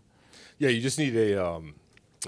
Yeah, 0.58 0.68
you 0.70 0.80
just 0.80 0.98
need 0.98 1.16
a 1.16 1.44
um, 1.44 1.74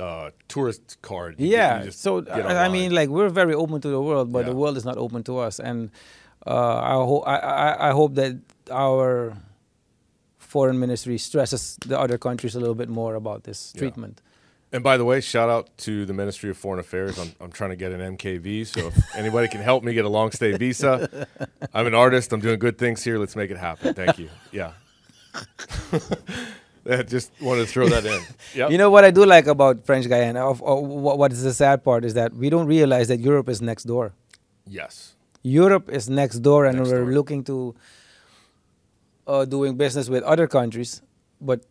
uh, 0.00 0.30
tourist 0.48 0.96
card. 1.02 1.34
You- 1.38 1.48
Yeah, 1.48 1.90
so 1.90 2.24
I, 2.30 2.66
I 2.66 2.68
mean, 2.68 2.92
like 2.94 3.08
we're 3.10 3.28
very 3.28 3.54
open 3.54 3.80
to 3.80 3.88
the 3.88 4.00
world, 4.00 4.32
but 4.32 4.46
the 4.46 4.54
world 4.56 4.76
is 4.76 4.84
not 4.84 4.96
open 4.96 5.22
to 5.24 5.38
us, 5.38 5.60
and 5.60 5.90
uh, 6.46 6.76
I, 6.78 6.92
ho- 6.94 7.24
I, 7.26 7.36
I, 7.36 7.88
I 7.88 7.90
hope 7.92 8.14
that 8.16 8.36
our 8.70 9.36
foreign 10.38 10.78
ministry 10.78 11.18
stresses 11.18 11.76
the 11.86 11.98
other 11.98 12.18
countries 12.18 12.54
a 12.54 12.60
little 12.60 12.74
bit 12.74 12.88
more 12.88 13.14
about 13.14 13.44
this 13.44 13.72
Yeah. 13.74 13.80
treatment. 13.80 14.20
And 14.74 14.82
by 14.82 14.96
the 14.96 15.04
way, 15.04 15.20
shout 15.20 15.50
out 15.50 15.68
to 15.84 16.06
the 16.06 16.14
Ministry 16.14 16.48
of 16.48 16.56
Foreign 16.56 16.80
Affairs. 16.80 17.18
I'm, 17.18 17.32
I'm 17.42 17.52
trying 17.52 17.70
to 17.70 17.76
get 17.76 17.92
an 17.92 18.16
MKV, 18.16 18.66
so 18.66 18.86
if 18.86 18.94
anybody 19.14 19.46
can 19.48 19.60
help 19.60 19.84
me 19.84 19.92
get 19.92 20.06
a 20.06 20.08
long 20.08 20.30
stay 20.32 20.56
visa, 20.56 21.26
I'm 21.74 21.86
an 21.86 21.94
artist. 21.94 22.32
I'm 22.32 22.40
doing 22.40 22.58
good 22.58 22.78
things 22.78 23.04
here. 23.04 23.18
Let's 23.18 23.36
make 23.36 23.50
it 23.50 23.58
happen. 23.58 23.92
Thank 23.92 24.18
you. 24.18 24.30
Yeah. 24.50 24.72
I 26.90 27.02
just 27.04 27.30
wanted 27.40 27.66
to 27.66 27.72
throw 27.72 27.88
that 27.88 28.04
in. 28.04 28.20
Yep. 28.54 28.70
You 28.70 28.78
know 28.78 28.90
what 28.90 29.04
I 29.04 29.10
do 29.10 29.24
like 29.24 29.46
about 29.46 29.86
French 29.86 30.08
Guyana? 30.08 30.44
Of, 30.50 30.62
of, 30.62 30.80
what 30.82 31.16
what 31.18 31.32
is 31.32 31.42
the 31.42 31.54
sad 31.54 31.82
part 31.84 32.04
is 32.04 32.14
that 32.14 32.34
we 32.34 32.50
don't 32.50 32.66
realize 32.66 33.08
that 33.08 33.20
Europe 33.20 33.48
is 33.48 33.62
next 33.62 33.84
door. 33.84 34.12
yes. 34.66 35.14
Europe 35.44 35.88
is 35.90 36.08
next 36.08 36.38
door, 36.38 36.66
and 36.66 36.78
Next 36.78 36.90
we're 36.90 37.02
door. 37.04 37.12
looking 37.14 37.42
to 37.44 37.74
uh, 39.26 39.44
doing 39.44 39.76
business 39.76 40.08
with 40.08 40.22
other 40.22 40.46
countries. 40.46 41.02
But 41.40 41.64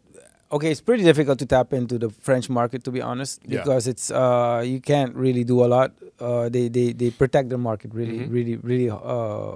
okay, 0.52 0.72
it's 0.72 0.82
pretty 0.82 1.04
difficult 1.04 1.40
to 1.40 1.46
tap 1.46 1.72
into 1.72 1.98
the 1.98 2.10
French 2.10 2.50
market, 2.50 2.84
to 2.84 2.92
be 2.92 3.02
honest, 3.02 3.40
Yeah. 3.48 3.60
because 3.60 3.88
it's 3.88 4.12
uh, 4.12 4.62
you 4.66 4.82
can't 4.82 5.16
really 5.16 5.46
do 5.46 5.64
a 5.64 5.70
lot. 5.76 5.92
Uh, 6.20 6.50
they, 6.50 6.68
they 6.68 6.92
they 6.92 7.12
protect 7.12 7.48
their 7.48 7.58
market 7.70 7.94
really, 7.94 8.20
Mhm. 8.20 8.32
really, 8.36 8.56
really, 8.58 8.90
uh, 8.90 9.56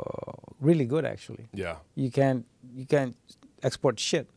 really 0.62 0.86
good. 0.86 1.04
Actually, 1.04 1.50
Yeah. 1.54 1.76
you 1.96 2.10
can't 2.10 2.46
you 2.74 2.86
can't 2.86 3.16
export 3.66 4.00
shit. 4.00 4.28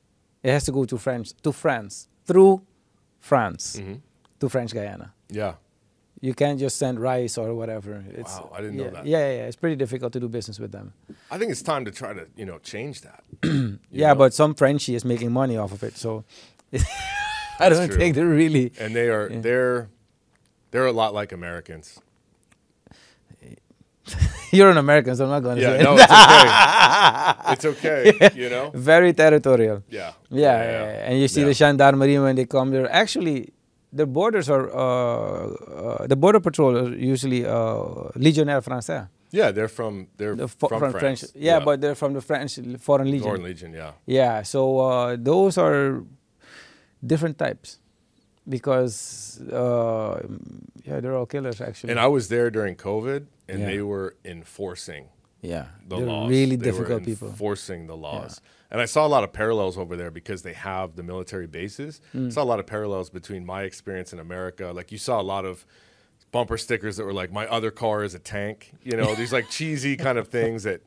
It 0.42 0.50
has 0.50 0.64
to 0.64 0.72
go 0.72 0.84
to 0.84 0.96
France 0.98 1.34
to 1.42 1.52
France 1.52 2.08
through 2.26 2.62
France. 3.20 3.76
Mhm. 3.80 4.00
to 4.40 4.48
French 4.48 4.72
Guyana. 4.72 5.12
Yeah. 5.28 5.54
You 6.20 6.34
can't 6.34 6.58
just 6.60 6.76
send 6.78 6.98
rice 7.00 7.38
or 7.38 7.54
whatever. 7.54 8.04
It's, 8.20 8.34
Wow, 8.38 8.50
I 8.56 8.60
didn't 8.62 8.76
know 8.76 8.84
yeah, 8.84 8.90
that. 8.90 9.06
Yeah, 9.06 9.18
yeah, 9.18 9.36
yeah. 9.38 9.46
It's 9.48 9.56
pretty 9.56 9.76
difficult 9.76 10.12
to 10.14 10.20
do 10.20 10.28
business 10.28 10.58
with 10.58 10.72
them. 10.72 10.92
I 11.30 11.38
think 11.38 11.50
it's 11.52 11.62
time 11.62 11.84
to 11.84 11.90
try 11.92 12.12
to, 12.12 12.26
you 12.36 12.44
know, 12.44 12.58
change 12.58 13.02
that. 13.02 13.22
yeah, 13.90 14.08
know? 14.08 14.14
but 14.14 14.34
some 14.34 14.54
Frenchie 14.54 14.94
is 14.94 15.04
making 15.04 15.30
money 15.32 15.56
off 15.56 15.72
of 15.72 15.82
it, 15.82 15.96
so 15.96 16.24
I 17.60 17.68
don't 17.68 17.88
true. 17.88 17.96
think 17.96 18.14
they're 18.16 18.26
really. 18.26 18.72
and 18.80 18.94
they 18.94 19.08
are 19.08 19.28
they're 19.28 19.88
they're 20.70 20.86
a 20.86 20.92
lot 20.92 21.14
like 21.14 21.32
Americans. 21.32 22.00
You're 24.56 24.70
an 24.70 24.78
American, 24.78 25.14
so 25.16 25.24
I'm 25.24 25.30
not 25.30 25.42
going 25.42 25.56
to 25.56 25.62
Yeah, 25.62 25.76
say 25.78 25.82
no, 25.84 25.94
it. 25.96 26.00
it's 26.02 26.12
okay. 26.12 26.48
It's 27.52 27.64
okay, 27.64 28.30
you 28.42 28.48
know? 28.50 28.70
Very 28.74 29.12
territorial. 29.12 29.82
Yeah. 29.90 30.12
Yeah, 30.30 30.40
yeah, 30.40 30.70
yeah. 30.70 31.06
and 31.08 31.18
you 31.20 31.28
see 31.28 31.40
Yeah. 31.40 31.46
the 31.48 31.54
gendarmerie 31.54 32.18
when 32.18 32.36
they 32.36 32.44
come 32.46 32.70
there. 32.70 32.90
Actually, 32.90 33.52
the 33.92 34.06
borders 34.06 34.48
are 34.50 34.66
uh, 34.68 35.46
uh, 36.02 36.06
the 36.06 36.16
border 36.16 36.40
patrol 36.40 36.76
are 36.76 36.92
usually 36.94 37.46
uh, 37.46 38.10
Legionnaire 38.16 38.60
Français. 38.62 39.08
Yeah, 39.30 39.50
they're 39.50 39.68
from 39.68 40.08
they're 40.16 40.34
The 40.36 40.48
fo- 40.48 40.68
from, 40.68 40.92
France. 40.92 41.32
Yeah, 41.34 41.60
but 41.60 41.80
they're 41.80 41.94
from 41.94 42.12
the 42.14 42.20
French 42.20 42.58
Foreign 42.80 43.10
Legion. 43.10 43.28
Foreign 43.28 43.42
Legion, 43.44 43.72
yeah. 43.74 43.92
Yeah, 44.06 44.42
so 44.42 44.60
uh, 44.80 45.16
those 45.18 45.58
are 45.58 46.02
different 47.04 47.38
types 47.38 47.78
because 48.48 49.40
uh, 49.52 50.26
yeah, 50.84 51.00
they're 51.00 51.14
all 51.16 51.26
killers 51.26 51.60
actually. 51.60 51.90
And 51.90 52.00
I 52.00 52.06
was 52.06 52.28
there 52.28 52.50
during 52.50 52.74
COVID 52.76 53.26
and 53.48 53.60
Yeah. 53.60 53.66
they 53.66 53.82
were 53.82 54.16
enforcing 54.24 55.08
yeah, 55.40 55.66
the 55.86 55.96
they're 55.96 56.06
laws. 56.06 56.30
really 56.30 56.56
They 56.56 56.70
were 56.70 56.78
difficult 56.78 57.04
people. 57.04 57.28
Enforcing 57.28 57.86
the 57.86 57.96
laws. 57.96 58.40
And 58.70 58.80
I 58.80 58.86
saw 58.86 59.06
a 59.06 59.08
lot 59.08 59.22
of 59.24 59.32
parallels 59.32 59.78
over 59.78 59.96
there 59.96 60.10
because 60.10 60.42
they 60.42 60.52
have 60.52 60.96
the 60.96 61.02
military 61.02 61.46
bases. 61.46 62.00
Mm. 62.14 62.26
I 62.26 62.30
saw 62.30 62.42
a 62.42 62.44
lot 62.52 62.58
of 62.58 62.66
parallels 62.66 63.08
between 63.08 63.46
my 63.46 63.62
experience 63.62 64.12
in 64.12 64.18
America. 64.18 64.72
Like 64.74 64.90
you 64.92 64.98
saw 64.98 65.20
a 65.20 65.22
lot 65.22 65.44
of 65.44 65.64
bumper 66.32 66.58
stickers 66.58 66.96
that 66.96 67.04
were 67.04 67.12
like, 67.14 67.32
"My 67.32 67.46
other 67.46 67.70
car 67.70 68.04
is 68.04 68.14
a 68.14 68.18
tank." 68.18 68.72
You 68.82 68.96
know, 68.98 69.14
these 69.14 69.32
like 69.32 69.48
cheesy 69.58 69.96
kind 69.96 70.18
of 70.18 70.28
things 70.28 70.64
that 70.64 70.82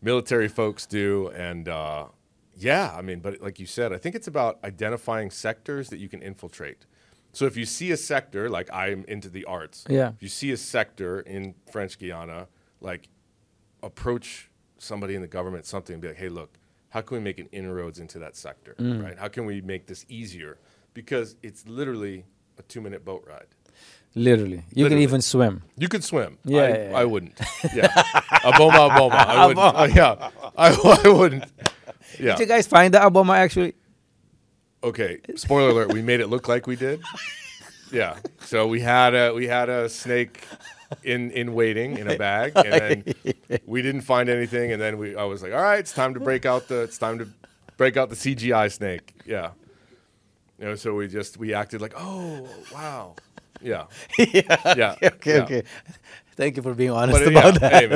military 0.00 0.48
folks 0.48 0.86
do. 0.86 1.28
And 1.34 1.68
uh, 1.68 2.06
yeah, 2.56 2.94
I 2.96 3.02
mean, 3.02 3.20
but 3.20 3.42
like 3.42 3.58
you 3.60 3.66
said, 3.66 3.92
I 3.92 3.98
think 3.98 4.14
it's 4.14 4.28
about 4.28 4.58
identifying 4.64 5.30
sectors 5.30 5.90
that 5.90 5.98
you 5.98 6.08
can 6.08 6.22
infiltrate. 6.22 6.86
So 7.32 7.46
if 7.46 7.56
you 7.56 7.64
see 7.64 7.90
a 7.92 7.96
sector, 7.96 8.50
like 8.50 8.68
I'm 8.72 9.04
into 9.06 9.28
the 9.28 9.44
arts, 9.44 9.84
Yeah. 9.88 10.10
if 10.10 10.22
you 10.22 10.28
see 10.28 10.50
a 10.52 10.56
sector 10.56 11.20
in 11.20 11.54
French 11.70 11.98
Guiana, 11.98 12.48
like 12.80 13.08
approach 13.82 14.50
somebody 14.78 15.14
in 15.14 15.20
the 15.22 15.28
government 15.28 15.66
something 15.66 15.94
and 15.94 16.02
be 16.02 16.08
like, 16.08 16.16
hey, 16.16 16.28
look, 16.28 16.58
how 16.90 17.00
can 17.02 17.16
we 17.18 17.22
make 17.22 17.38
an 17.38 17.48
inroads 17.52 17.98
into 17.98 18.18
that 18.18 18.36
sector, 18.36 18.74
Mm. 18.78 19.02
right? 19.02 19.18
How 19.18 19.28
can 19.28 19.44
we 19.46 19.60
make 19.60 19.86
this 19.86 20.04
easier? 20.08 20.58
Because 20.94 21.36
it's 21.42 21.66
literally 21.68 22.24
a 22.58 22.62
two 22.62 22.80
minute 22.80 23.04
boat 23.04 23.24
ride. 23.28 23.46
Literally, 24.16 24.64
you 24.74 24.82
Literally. 24.84 24.88
can 24.90 24.98
even 25.02 25.22
swim. 25.22 25.62
You 25.76 25.88
could 25.88 26.02
swim. 26.02 26.38
Yeah, 26.44 26.62
I, 26.62 26.68
yeah, 26.68 26.90
yeah. 26.90 26.96
I 26.98 27.04
wouldn't. 27.04 27.38
Yeah. 27.72 27.86
Aboma, 28.42 28.90
Aboma. 28.90 29.12
I 29.12 29.46
wouldn't. 29.54 29.76
Uh, 29.76 29.88
yeah. 29.94 30.30
I, 30.58 31.00
I 31.04 31.08
wouldn't. 31.08 31.44
Yeah. 32.18 32.32
Did 32.34 32.40
you 32.40 32.46
guys 32.46 32.66
find 32.66 32.92
the 32.92 32.98
Aboma 32.98 33.36
actually? 33.36 33.74
Okay. 34.82 35.20
Spoiler 35.36 35.70
alert. 35.70 35.92
We 35.92 36.02
made 36.02 36.20
it 36.20 36.28
look 36.28 36.48
like 36.48 36.66
we 36.66 36.76
did. 36.76 37.02
Yeah. 37.92 38.18
So 38.42 38.68
we 38.68 38.78
had 38.78 39.16
a 39.16 39.32
we 39.34 39.48
had 39.48 39.68
a 39.68 39.88
snake 39.88 40.44
in 41.02 41.32
in 41.32 41.54
waiting 41.54 41.98
in 41.98 42.08
a 42.08 42.16
bag, 42.16 42.52
and 42.54 42.72
then 42.72 43.14
we 43.66 43.82
didn't 43.82 44.02
find 44.02 44.28
anything, 44.28 44.70
and 44.70 44.80
then 44.80 44.96
we 44.96 45.16
I 45.16 45.24
was 45.24 45.42
like, 45.42 45.52
all 45.52 45.60
right, 45.60 45.80
it's 45.80 45.92
time 45.92 46.14
to 46.14 46.20
break 46.20 46.46
out 46.46 46.68
the 46.68 46.82
it's 46.82 46.98
time 46.98 47.18
to 47.18 47.26
break 47.76 47.96
out 47.96 48.08
the 48.08 48.14
CGI 48.14 48.70
snake. 48.70 49.14
Yeah. 49.26 49.50
You 50.60 50.66
know, 50.66 50.74
so 50.76 50.94
we 50.94 51.08
just 51.08 51.36
we 51.36 51.52
acted 51.52 51.80
like, 51.80 51.94
oh 51.96 52.46
wow, 52.72 53.16
yeah, 53.62 53.84
yeah, 54.18 54.94
Okay, 55.02 55.36
yeah. 55.36 55.42
okay. 55.42 55.62
Thank 56.36 56.56
you 56.56 56.62
for 56.62 56.72
being 56.72 56.90
honest 56.90 57.18
But 57.18 57.28
about 57.28 57.54
yeah, 57.54 57.58
that. 57.68 57.72
hey 57.74 57.86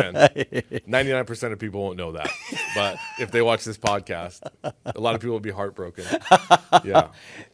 man, 0.71 0.81
ninety 0.87 1.13
nine 1.13 1.25
percent 1.25 1.55
of 1.55 1.59
people 1.59 1.81
won't 1.83 1.97
know 1.97 2.13
that, 2.13 2.29
but 2.75 2.99
if 3.19 3.31
they 3.31 3.41
watch 3.41 3.65
this 3.65 3.79
podcast, 3.79 4.41
a 4.85 5.01
lot 5.01 5.15
of 5.15 5.23
people 5.23 5.33
will 5.33 5.41
be 5.41 5.51
heartbroken. 5.51 6.05
Yeah. 6.85 7.09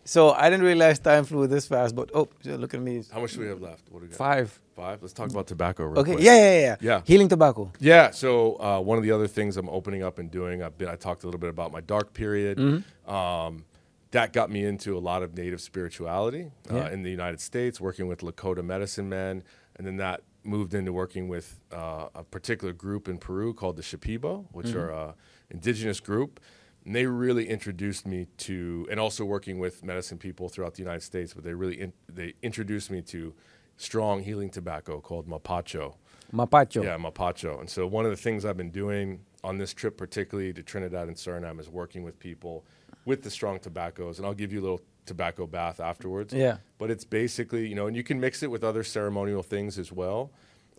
So 0.05 0.31
I 0.33 0.51
didn't 0.51 0.65
realize 0.67 0.99
time 0.99 1.25
flew 1.25 1.47
this 1.47 1.67
fast, 1.69 1.95
but 1.95 2.11
oh, 2.15 2.29
look 2.45 2.75
at 2.75 2.81
me. 2.81 3.05
How 3.13 3.21
much 3.21 3.35
do 3.35 3.41
we 3.41 3.47
have 3.47 3.61
left? 3.61 3.85
What 3.91 4.01
do 4.01 4.07
we 4.07 4.09
got? 4.09 4.17
Five. 4.17 4.61
Five. 4.75 5.03
Let's 5.03 5.13
talk 5.13 5.31
about 5.31 5.47
tobacco 5.47 5.85
real 5.85 6.01
Okay. 6.01 6.15
quick. 6.15 6.25
Yeah, 6.25 6.35
yeah, 6.37 6.61
yeah, 6.61 6.77
Yeah. 6.81 7.03
Healing 7.05 7.29
tobacco. 7.29 7.71
Yeah. 7.79 8.11
So 8.11 8.55
uh, 8.61 8.81
one 8.81 8.99
of 8.99 9.05
the 9.05 9.13
other 9.13 9.29
things 9.29 9.57
I'm 9.57 9.69
opening 9.69 10.03
up 10.03 10.19
and 10.19 10.29
doing, 10.31 10.63
I've 10.65 10.77
been, 10.77 10.89
I 10.89 10.97
talked 10.97 11.23
a 11.23 11.27
little 11.27 11.39
bit 11.39 11.51
about 11.51 11.71
my 11.71 11.81
dark 11.83 12.13
period. 12.15 12.59
Mm-hmm. 12.59 13.11
Um, 13.15 13.65
that 14.13 14.33
got 14.33 14.51
me 14.51 14.65
into 14.65 14.97
a 14.97 15.01
lot 15.01 15.23
of 15.23 15.37
native 15.37 15.61
spirituality 15.61 16.51
uh, 16.71 16.77
Yeah. 16.77 16.91
in 16.91 17.03
the 17.03 17.11
United 17.11 17.41
States, 17.41 17.81
working 17.81 18.07
with 18.09 18.21
Lakota 18.21 18.65
medicine 18.65 19.09
men, 19.09 19.43
and 19.77 19.87
then 19.87 19.97
that 19.99 20.23
moved 20.43 20.75
into 20.75 20.93
working 20.93 21.29
with 21.29 21.61
uh, 21.73 22.09
a 22.15 22.25
particular 22.25 22.73
group 22.73 23.09
in 23.09 23.19
Peru 23.19 23.53
called 23.55 23.77
the 23.77 23.83
Shipibo, 23.83 24.47
which 24.53 24.69
Mm-hmm. 24.69 24.79
are 24.79 24.91
a 24.91 25.15
indigenous 25.51 26.01
group. 26.01 26.41
And 26.85 26.95
they 26.97 27.05
really 27.07 27.47
introduced 27.49 28.07
me 28.07 28.27
to, 28.39 28.87
and 28.91 28.99
also 28.99 29.25
working 29.25 29.59
with 29.59 29.85
medicine 29.85 30.17
people 30.17 30.49
throughout 30.49 30.75
the 30.75 30.83
United 30.83 31.03
States, 31.03 31.35
but 31.35 31.45
they 31.45 31.53
really 31.55 31.79
in, 31.79 31.93
they 32.09 32.35
introduced 32.43 32.91
me 32.91 33.03
to 33.03 33.35
strong 33.77 34.23
healing 34.23 34.49
tobacco 34.51 35.01
called 35.01 35.29
mapacho. 35.29 35.95
Mapacho. 36.33 36.83
Yeah, 36.85 36.97
Mapacho. 36.97 37.59
And 37.61 37.69
so 37.69 37.87
one 37.87 38.05
of 38.05 38.11
the 38.13 38.17
things 38.17 38.45
I've 38.45 38.57
been 38.57 38.71
doing 38.71 39.21
on 39.43 39.59
this 39.59 39.75
trip, 39.75 39.97
particularly 39.99 40.53
to 40.55 40.63
Trinidad 40.63 41.09
and 41.09 41.17
Suriname, 41.17 41.59
is 41.61 41.69
working 41.69 42.03
with 42.03 42.19
people 42.19 42.65
with 43.05 43.23
the 43.23 43.31
strong 43.31 43.59
tobaccos. 43.59 44.19
And 44.19 44.27
I'll 44.27 44.35
give 44.35 44.53
you 44.53 44.61
a 44.61 44.63
little 44.63 44.81
tobacco 45.07 45.47
bath 45.47 45.81
afterwards. 45.81 46.33
Yeah. 46.33 46.59
But 46.79 46.91
it's 46.91 47.05
basically, 47.05 47.67
you 47.67 47.75
know, 47.75 47.87
and 47.87 47.97
you 47.97 48.03
can 48.03 48.21
mix 48.21 48.43
it 48.43 48.51
with 48.51 48.63
other 48.63 48.85
ceremonial 48.85 49.43
things 49.43 49.79
as 49.79 49.91
well 49.91 50.31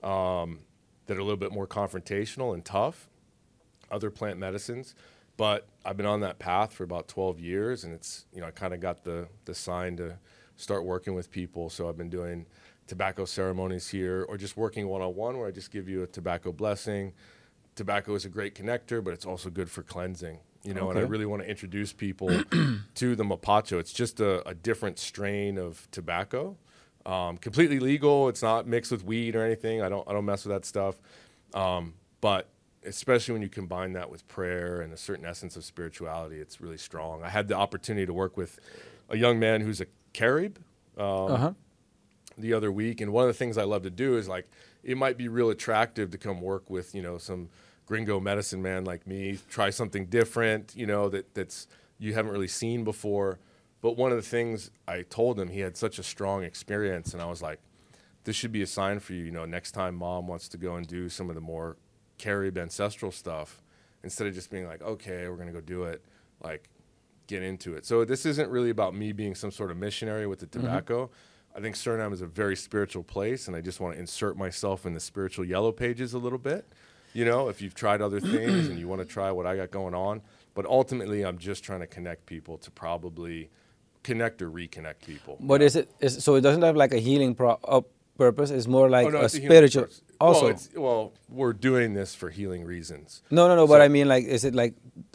um, 0.03 0.59
that 1.07 1.17
are 1.17 1.19
a 1.19 1.23
little 1.23 1.37
bit 1.37 1.51
more 1.51 1.67
confrontational 1.67 2.53
and 2.53 2.63
tough, 2.63 3.09
other 3.89 4.09
plant 4.09 4.39
medicines. 4.39 4.95
But 5.37 5.67
I've 5.83 5.97
been 5.97 6.05
on 6.05 6.21
that 6.21 6.39
path 6.39 6.73
for 6.73 6.83
about 6.83 7.07
12 7.07 7.39
years, 7.39 7.83
and 7.83 7.93
it's, 7.93 8.25
you 8.33 8.41
know, 8.41 8.47
I 8.47 8.51
kind 8.51 8.73
of 8.73 8.79
got 8.79 9.03
the, 9.03 9.27
the 9.45 9.55
sign 9.55 9.97
to 9.97 10.17
start 10.55 10.85
working 10.85 11.15
with 11.15 11.31
people. 11.31 11.69
So 11.69 11.89
I've 11.89 11.97
been 11.97 12.09
doing 12.09 12.45
tobacco 12.87 13.25
ceremonies 13.25 13.89
here 13.89 14.25
or 14.27 14.37
just 14.37 14.57
working 14.57 14.87
one 14.87 15.01
on 15.01 15.15
one 15.15 15.37
where 15.37 15.47
I 15.47 15.51
just 15.51 15.71
give 15.71 15.89
you 15.89 16.03
a 16.03 16.07
tobacco 16.07 16.51
blessing. 16.51 17.13
Tobacco 17.75 18.13
is 18.15 18.25
a 18.25 18.29
great 18.29 18.53
connector, 18.53 19.03
but 19.03 19.13
it's 19.13 19.25
also 19.25 19.49
good 19.49 19.69
for 19.69 19.81
cleansing. 19.81 20.39
You 20.63 20.73
know, 20.75 20.89
and 20.91 20.99
I 20.99 21.01
really 21.09 21.25
want 21.25 21.41
to 21.41 21.49
introduce 21.49 21.91
people 21.91 22.29
to 22.95 23.15
the 23.15 23.23
mapacho. 23.23 23.79
It's 23.79 23.93
just 23.93 24.19
a, 24.19 24.47
a 24.47 24.53
different 24.53 24.99
strain 24.99 25.57
of 25.57 25.87
tobacco, 25.91 26.55
um, 27.05 27.37
completely 27.37 27.79
legal. 27.79 28.29
It's 28.29 28.43
not 28.43 28.67
mixed 28.67 28.91
with 28.91 29.03
weed 29.03 29.35
or 29.35 29.43
anything. 29.43 29.81
I 29.81 29.89
don't 29.89 30.07
I 30.07 30.13
don't 30.13 30.25
mess 30.25 30.45
with 30.45 30.53
that 30.55 30.65
stuff. 30.65 30.95
Um, 31.53 31.95
but 32.21 32.47
especially 32.85 33.33
when 33.33 33.41
you 33.41 33.49
combine 33.49 33.93
that 33.93 34.09
with 34.11 34.27
prayer 34.27 34.81
and 34.81 34.93
a 34.93 34.97
certain 34.97 35.25
essence 35.25 35.55
of 35.55 35.63
spirituality, 35.63 36.39
it's 36.39 36.61
really 36.61 36.77
strong. 36.77 37.23
I 37.23 37.29
had 37.29 37.47
the 37.47 37.55
opportunity 37.55 38.05
to 38.05 38.13
work 38.13 38.37
with 38.37 38.59
a 39.09 39.17
young 39.17 39.39
man 39.39 39.61
who's 39.61 39.81
a 39.81 39.87
Carib 40.13 40.59
Uh 40.97 41.37
huh. 41.37 41.53
the 42.37 42.53
other 42.53 42.71
week, 42.71 43.01
and 43.01 43.11
one 43.11 43.23
of 43.23 43.27
the 43.29 43.33
things 43.33 43.57
I 43.57 43.63
love 43.63 43.81
to 43.83 43.89
do 43.89 44.15
is 44.17 44.27
like 44.27 44.47
it 44.83 44.97
might 44.97 45.17
be 45.17 45.27
real 45.27 45.49
attractive 45.49 46.11
to 46.11 46.17
come 46.19 46.39
work 46.41 46.69
with 46.69 46.93
you 46.93 47.01
know 47.01 47.17
some 47.17 47.49
gringo 47.85 48.19
medicine 48.19 48.61
man 48.61 48.85
like 48.85 49.05
me, 49.07 49.39
try 49.49 49.69
something 49.69 50.05
different, 50.05 50.73
you 50.75 50.85
know 50.85 51.09
that 51.09 51.33
that's 51.33 51.67
you 51.99 52.13
haven't 52.13 52.31
really 52.31 52.47
seen 52.47 52.83
before. 52.83 53.39
But 53.81 53.97
one 53.97 54.11
of 54.11 54.17
the 54.17 54.23
things 54.23 54.69
I 54.87 55.01
told 55.03 55.39
him, 55.39 55.49
he 55.49 55.59
had 55.59 55.75
such 55.75 55.97
a 55.97 56.03
strong 56.03 56.43
experience, 56.43 57.13
and 57.13 57.21
I 57.21 57.25
was 57.25 57.41
like, 57.41 57.59
this 58.23 58.35
should 58.35 58.51
be 58.51 58.61
a 58.61 58.67
sign 58.67 58.99
for 58.99 59.13
you. 59.13 59.23
You 59.23 59.31
know, 59.31 59.45
next 59.45 59.71
time 59.71 59.95
mom 59.95 60.27
wants 60.27 60.47
to 60.49 60.57
go 60.57 60.75
and 60.75 60.85
do 60.85 61.09
some 61.09 61.29
of 61.29 61.35
the 61.35 61.41
more 61.41 61.77
Carib 62.17 62.57
ancestral 62.57 63.11
stuff, 63.11 63.61
instead 64.03 64.27
of 64.27 64.33
just 64.33 64.51
being 64.51 64.67
like, 64.67 64.81
okay, 64.81 65.27
we're 65.27 65.37
gonna 65.37 65.51
go 65.51 65.61
do 65.61 65.83
it, 65.83 66.03
like 66.43 66.69
get 67.27 67.43
into 67.43 67.75
it. 67.75 67.85
So 67.85 68.05
this 68.05 68.25
isn't 68.25 68.49
really 68.49 68.69
about 68.69 68.93
me 68.93 69.11
being 69.11 69.35
some 69.35 69.51
sort 69.51 69.71
of 69.71 69.77
missionary 69.77 70.27
with 70.27 70.39
the 70.39 70.45
mm-hmm. 70.45 70.61
tobacco. 70.61 71.09
I 71.55 71.59
think 71.59 71.75
Suriname 71.75 72.13
is 72.13 72.21
a 72.21 72.27
very 72.27 72.55
spiritual 72.55 73.03
place, 73.03 73.47
and 73.47 73.55
I 73.55 73.61
just 73.61 73.79
want 73.79 73.95
to 73.95 73.99
insert 73.99 74.37
myself 74.37 74.85
in 74.85 74.93
the 74.93 74.99
spiritual 74.99 75.43
yellow 75.43 75.71
pages 75.71 76.13
a 76.13 76.17
little 76.17 76.39
bit. 76.39 76.65
You 77.13 77.25
know, 77.25 77.49
if 77.49 77.61
you've 77.61 77.75
tried 77.75 78.01
other 78.01 78.19
things 78.19 78.67
and 78.67 78.79
you 78.79 78.87
want 78.87 79.01
to 79.01 79.05
try 79.05 79.31
what 79.31 79.45
I 79.45 79.55
got 79.55 79.71
going 79.71 79.93
on, 79.93 80.21
but 80.53 80.65
ultimately, 80.65 81.23
I'm 81.23 81.37
just 81.37 81.63
trying 81.63 81.81
to 81.81 81.87
connect 81.87 82.25
people 82.25 82.57
to 82.59 82.71
probably 82.71 83.49
connect 84.03 84.41
or 84.41 84.49
reconnect 84.49 85.05
people. 85.05 85.37
But 85.39 85.61
is 85.61 85.75
it 85.75 85.89
is 85.99 86.23
so? 86.23 86.35
It 86.35 86.41
doesn't 86.41 86.61
have 86.61 86.75
like 86.75 86.93
a 86.93 86.99
healing 86.99 87.35
pro- 87.35 87.59
uh, 87.63 87.81
purpose. 88.25 88.49
It's 88.57 88.67
more 88.77 88.87
like 88.97 89.07
Oh, 89.07 89.11
no, 89.17 89.21
a 89.21 89.25
a 89.25 89.29
spiritual. 89.29 89.87
Also, 90.19 90.45
well, 90.45 90.59
well, 90.85 91.03
we're 91.39 91.53
doing 91.69 91.95
this 91.99 92.15
for 92.21 92.29
healing 92.29 92.63
reasons. 92.75 93.23
no, 93.37 93.47
no, 93.49 93.55
no. 93.55 93.65
But 93.73 93.81
I 93.81 93.87
mean, 93.95 94.07
like, 94.13 94.25
is 94.35 94.43
it 94.49 94.53
like 94.63 94.73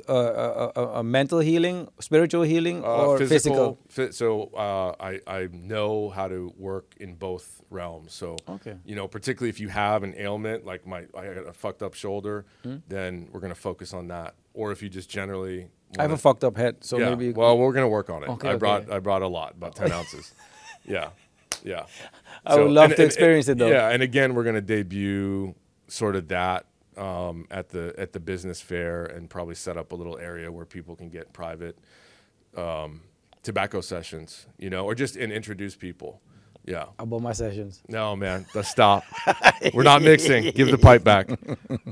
uh, 0.08 0.14
a, 0.14 0.80
a, 0.82 0.84
a 1.00 1.02
mental 1.18 1.40
healing, 1.50 1.78
spiritual 2.00 2.44
healing, 2.52 2.78
Uh, 2.84 3.06
or 3.08 3.18
physical? 3.34 3.78
Fi- 3.88 4.12
so 4.22 4.26
uh, 4.66 4.90
I 5.10 5.12
I 5.38 5.40
know 5.72 6.10
how 6.16 6.26
to 6.34 6.38
work 6.68 6.86
in 7.04 7.14
both 7.18 7.46
realms. 7.70 8.10
So 8.20 8.28
Okay. 8.56 8.74
you 8.88 8.94
know, 8.98 9.06
particularly 9.08 9.50
if 9.54 9.60
you 9.60 9.68
have 9.70 10.02
an 10.08 10.14
ailment 10.26 10.60
like 10.70 10.82
my 10.92 11.00
I 11.20 11.22
got 11.38 11.46
a 11.54 11.56
fucked 11.64 11.82
up 11.86 11.94
shoulder, 11.94 12.44
Hmm? 12.64 12.76
then 12.88 13.28
we're 13.30 13.40
gonna 13.44 13.62
focus 13.70 13.92
on 13.94 14.08
that. 14.08 14.34
Or 14.54 14.72
if 14.74 14.82
you 14.82 14.88
just 14.98 15.08
generally 15.18 15.58
I 15.98 16.02
have 16.02 16.14
a 16.20 16.22
fucked 16.28 16.44
up 16.48 16.56
head, 16.56 16.74
so 16.88 16.98
yeah, 16.98 17.10
maybe. 17.10 17.32
Well, 17.32 17.54
we're 17.60 17.72
gonna 17.78 17.94
work 17.98 18.10
on 18.10 18.20
it. 18.24 18.28
Okay, 18.34 18.50
I 18.52 18.56
brought. 18.56 18.82
I 18.96 18.98
brought 19.00 19.22
a 19.22 19.28
lot, 19.38 19.50
about 19.58 19.74
ten 19.76 19.92
ounces. 19.98 20.34
Yeah, 20.96 21.08
Yeah. 21.64 21.86
I 22.44 22.56
would 22.56 22.70
love 22.70 22.90
and- 22.90 22.96
to 22.96 23.02
and- 23.02 23.06
experience 23.10 23.48
it, 23.48 23.58
though. 23.58 23.68
Yeah, 23.68 23.88
and 23.90 24.02
again, 24.02 24.34
we're 24.34 24.44
going 24.44 24.54
to 24.56 24.60
debut 24.60 25.54
sort 25.88 26.16
of 26.16 26.28
that 26.28 26.66
um, 26.96 27.46
at 27.50 27.68
the 27.70 27.94
at 27.98 28.12
the 28.12 28.20
business 28.20 28.60
fair, 28.60 29.04
and 29.04 29.28
probably 29.28 29.54
set 29.54 29.76
up 29.76 29.92
a 29.92 29.94
little 29.94 30.18
area 30.18 30.50
where 30.50 30.64
people 30.64 30.96
can 30.96 31.08
get 31.10 31.32
private 31.32 31.78
um, 32.56 33.02
tobacco 33.42 33.80
sessions, 33.80 34.46
you 34.58 34.70
know, 34.70 34.84
or 34.84 34.94
just 34.94 35.16
and 35.16 35.32
introduce 35.32 35.76
people. 35.76 36.20
Yeah. 36.64 36.86
About 36.98 37.22
my 37.22 37.32
sessions. 37.32 37.80
No, 37.88 38.16
man, 38.16 38.44
let's 38.54 38.68
stop. 38.68 39.04
We're 39.74 39.84
not 39.84 40.02
mixing. 40.02 40.50
Give 40.50 40.68
the 40.68 40.78
pipe 40.78 41.04
back. 41.04 41.30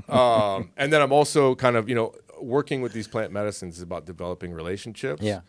Um, 0.08 0.70
and 0.76 0.92
then 0.92 1.00
I'm 1.00 1.12
also 1.12 1.54
kind 1.54 1.76
of, 1.76 1.88
you 1.88 1.94
know, 1.94 2.12
working 2.40 2.80
with 2.82 2.92
these 2.92 3.06
plant 3.06 3.30
medicines 3.32 3.76
is 3.76 3.82
about 3.82 4.04
developing 4.04 4.52
relationships. 4.52 5.22
Yeah. 5.22 5.40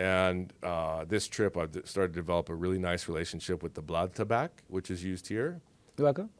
And 0.00 0.50
uh, 0.62 1.04
this 1.04 1.28
trip, 1.28 1.58
I've 1.58 1.76
started 1.84 2.14
to 2.14 2.20
develop 2.20 2.48
a 2.48 2.54
really 2.54 2.78
nice 2.78 3.06
relationship 3.06 3.62
with 3.62 3.74
the 3.74 3.82
blood 3.82 4.14
tobacco, 4.14 4.54
which 4.68 4.90
is 4.90 5.04
used 5.04 5.28
here. 5.28 5.60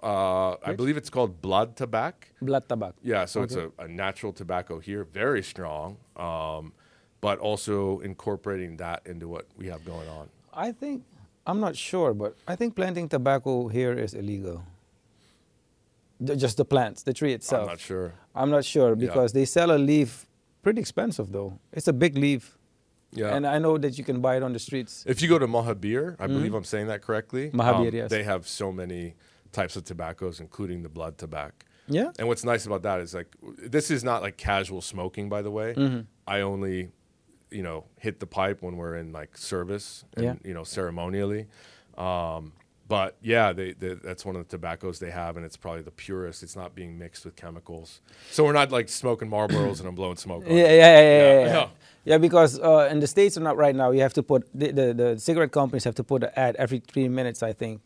Uh, 0.02 0.52
I 0.64 0.72
believe 0.74 0.96
it's 0.96 1.10
called 1.10 1.42
blood 1.42 1.76
tobacco. 1.76 2.26
Blood. 2.40 2.64
Yeah, 3.02 3.26
so 3.26 3.42
it's 3.42 3.56
a, 3.56 3.70
a 3.78 3.86
natural 3.86 4.32
tobacco 4.32 4.78
here, 4.78 5.04
very 5.04 5.42
strong, 5.42 5.98
um, 6.16 6.72
but 7.20 7.38
also 7.38 8.00
incorporating 8.00 8.78
that 8.78 9.02
into 9.04 9.28
what 9.28 9.44
we 9.58 9.66
have 9.66 9.84
going 9.84 10.08
on. 10.08 10.30
I 10.54 10.72
think, 10.72 11.04
I'm 11.46 11.60
not 11.60 11.76
sure, 11.76 12.14
but 12.14 12.36
I 12.48 12.56
think 12.56 12.74
planting 12.74 13.10
tobacco 13.10 13.68
here 13.68 13.92
is 13.92 14.14
illegal. 14.14 14.62
Just 16.24 16.56
the 16.56 16.64
plants, 16.64 17.02
the 17.02 17.12
tree 17.12 17.34
itself. 17.34 17.64
I'm 17.64 17.68
not 17.68 17.80
sure. 17.80 18.14
I'm 18.34 18.50
not 18.50 18.64
sure 18.64 18.96
because 18.96 19.34
they 19.34 19.44
sell 19.44 19.70
a 19.70 19.76
leaf 19.76 20.26
pretty 20.62 20.80
expensive 20.80 21.30
though. 21.30 21.58
It's 21.72 21.88
a 21.88 21.92
big 21.92 22.16
leaf. 22.16 22.56
Yeah. 23.12 23.34
And 23.34 23.46
I 23.46 23.58
know 23.58 23.76
that 23.78 23.98
you 23.98 24.04
can 24.04 24.20
buy 24.20 24.36
it 24.36 24.42
on 24.42 24.52
the 24.52 24.58
streets. 24.58 25.04
If 25.06 25.20
you 25.20 25.28
go 25.28 25.38
to 25.38 25.48
Mahabir, 25.48 26.16
I 26.20 26.26
believe 26.26 26.54
I'm 26.54 26.64
saying 26.64 26.86
that 26.88 27.02
correctly. 27.02 27.50
Mahabir, 27.50 27.88
um, 27.88 27.94
yes. 27.94 28.10
They 28.10 28.22
have 28.22 28.46
so 28.46 28.70
many 28.70 29.14
types 29.52 29.74
of 29.76 29.84
tobaccos, 29.84 30.38
including 30.40 30.82
the 30.82 30.88
blood 30.88 31.18
tobacco. 31.18 31.66
Yeah? 31.88 32.12
And 32.18 32.28
what's 32.28 32.44
nice 32.44 32.66
about 32.66 32.82
that 32.84 33.00
is 33.00 33.14
like 33.14 33.34
this 33.58 33.90
is 33.90 34.04
not 34.04 34.22
like 34.22 34.36
casual 34.36 34.80
smoking, 34.80 35.28
by 35.28 35.42
the 35.42 35.50
way. 35.50 35.74
Mm-hmm. 35.74 36.00
I 36.26 36.42
only, 36.42 36.92
you 37.50 37.64
know, 37.64 37.86
hit 37.98 38.20
the 38.20 38.26
pipe 38.26 38.62
when 38.62 38.76
we're 38.76 38.94
in 38.94 39.12
like 39.12 39.36
service 39.36 40.04
and 40.14 40.24
Yeah. 40.24 40.34
you 40.44 40.54
know 40.54 40.62
ceremonially. 40.62 41.48
Um, 41.98 42.52
but 42.90 43.16
yeah, 43.22 43.52
they, 43.58 43.72
they, 43.72 43.94
that's 43.94 44.24
one 44.28 44.34
of 44.36 44.42
the 44.44 44.50
tobaccos 44.56 44.98
they 44.98 45.10
have, 45.22 45.36
and 45.38 45.46
it's 45.46 45.56
probably 45.56 45.82
the 45.82 45.92
purest. 46.04 46.42
It's 46.42 46.56
not 46.62 46.74
being 46.74 46.98
mixed 46.98 47.24
with 47.24 47.36
chemicals, 47.36 48.00
so 48.30 48.38
we're 48.44 48.52
not 48.62 48.70
like 48.72 48.88
smoking 48.88 49.30
Marlboros 49.30 49.78
and 49.80 49.88
I'm 49.88 49.94
blowing 49.94 50.16
smoke. 50.16 50.42
Yeah, 50.46 50.54
yeah, 50.54 50.62
yeah, 50.64 50.74
yeah. 50.74 51.00
Yeah, 51.00 51.32
yeah, 51.32 51.40
yeah. 51.46 51.54
yeah. 51.54 51.68
Yeah, 52.04 52.18
because 52.18 52.58
uh, 52.58 52.88
in 52.92 52.98
the 53.00 53.06
states 53.06 53.36
or 53.38 53.42
not 53.48 53.56
right 53.64 53.76
now, 53.76 53.90
you 53.92 54.00
have 54.00 54.14
to 54.14 54.22
put 54.22 54.48
the, 54.60 54.72
the, 54.72 54.86
the 54.94 55.18
cigarette 55.20 55.52
companies 55.52 55.84
have 55.84 55.94
to 55.96 56.04
put 56.04 56.22
an 56.24 56.30
ad 56.34 56.56
every 56.56 56.80
three 56.80 57.08
minutes, 57.08 57.42
I 57.42 57.52
think, 57.52 57.80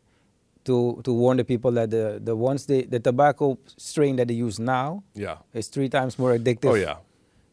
to 0.64 1.00
to 1.04 1.12
warn 1.12 1.36
the 1.36 1.44
people 1.44 1.70
that 1.72 1.90
the 1.90 2.20
the 2.24 2.34
ones 2.34 2.64
they 2.66 2.82
the 2.94 3.00
tobacco 3.00 3.58
strain 3.76 4.16
that 4.16 4.28
they 4.28 4.34
use 4.46 4.58
now 4.58 5.02
Yeah. 5.14 5.38
is 5.52 5.68
three 5.68 5.88
times 5.90 6.18
more 6.18 6.32
addictive 6.38 6.70
Oh 6.70 6.74
yeah. 6.76 6.96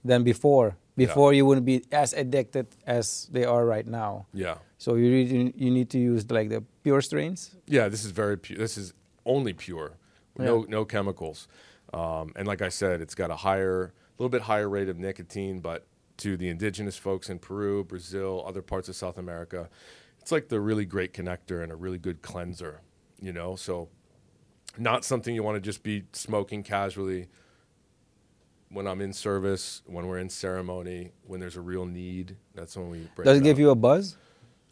than 0.05 0.23
before. 0.23 0.77
Before 0.95 1.33
you 1.33 1.45
wouldn't 1.47 1.65
be 1.65 1.81
as 1.91 2.13
addicted 2.13 2.67
as 2.85 3.27
they 3.31 3.43
are 3.43 3.65
right 3.65 3.87
now. 3.87 4.27
Yeah. 4.33 4.55
So 4.81 4.95
you 4.95 5.11
really, 5.11 5.53
you 5.55 5.69
need 5.69 5.91
to 5.91 5.99
use 5.99 6.31
like 6.31 6.49
the 6.49 6.63
pure 6.81 7.01
strains. 7.01 7.55
Yeah, 7.67 7.87
this 7.87 8.03
is 8.03 8.09
very 8.09 8.35
pure. 8.35 8.57
This 8.57 8.79
is 8.79 8.95
only 9.27 9.53
pure, 9.53 9.91
no 10.39 10.61
Yeah. 10.61 10.65
no 10.69 10.85
chemicals, 10.85 11.47
um, 11.93 12.33
and 12.35 12.47
like 12.47 12.63
I 12.63 12.69
said, 12.69 12.99
it's 12.99 13.13
got 13.13 13.29
a 13.29 13.35
higher, 13.35 13.83
a 13.83 13.91
little 14.17 14.31
bit 14.31 14.41
higher 14.41 14.67
rate 14.67 14.89
of 14.89 14.97
nicotine. 14.97 15.59
But 15.59 15.85
to 16.17 16.35
the 16.35 16.49
indigenous 16.49 16.97
folks 16.97 17.29
in 17.29 17.37
Peru, 17.37 17.83
Brazil, 17.83 18.43
other 18.47 18.63
parts 18.63 18.89
of 18.89 18.95
South 18.95 19.19
America, 19.19 19.69
it's 20.19 20.31
like 20.31 20.47
the 20.47 20.59
really 20.59 20.85
great 20.85 21.13
connector 21.13 21.61
and 21.61 21.71
a 21.71 21.75
really 21.75 21.99
good 21.99 22.23
cleanser. 22.23 22.81
You 23.19 23.33
know, 23.33 23.55
so 23.55 23.87
not 24.79 25.05
something 25.05 25.35
you 25.35 25.43
want 25.43 25.57
to 25.57 25.61
just 25.61 25.83
be 25.83 26.05
smoking 26.11 26.63
casually. 26.63 27.27
When 28.69 28.87
I'm 28.87 29.01
in 29.01 29.13
service, 29.13 29.83
when 29.85 30.07
we're 30.07 30.17
in 30.17 30.29
ceremony, 30.29 31.11
when 31.27 31.39
there's 31.39 31.55
a 31.57 31.61
real 31.61 31.85
need, 31.85 32.35
that's 32.55 32.75
when 32.75 32.89
we. 32.89 33.07
Break 33.15 33.25
Does 33.25 33.37
it 33.37 33.41
it 33.41 33.43
give 33.43 33.59
you 33.59 33.69
a 33.69 33.75
buzz? 33.75 34.17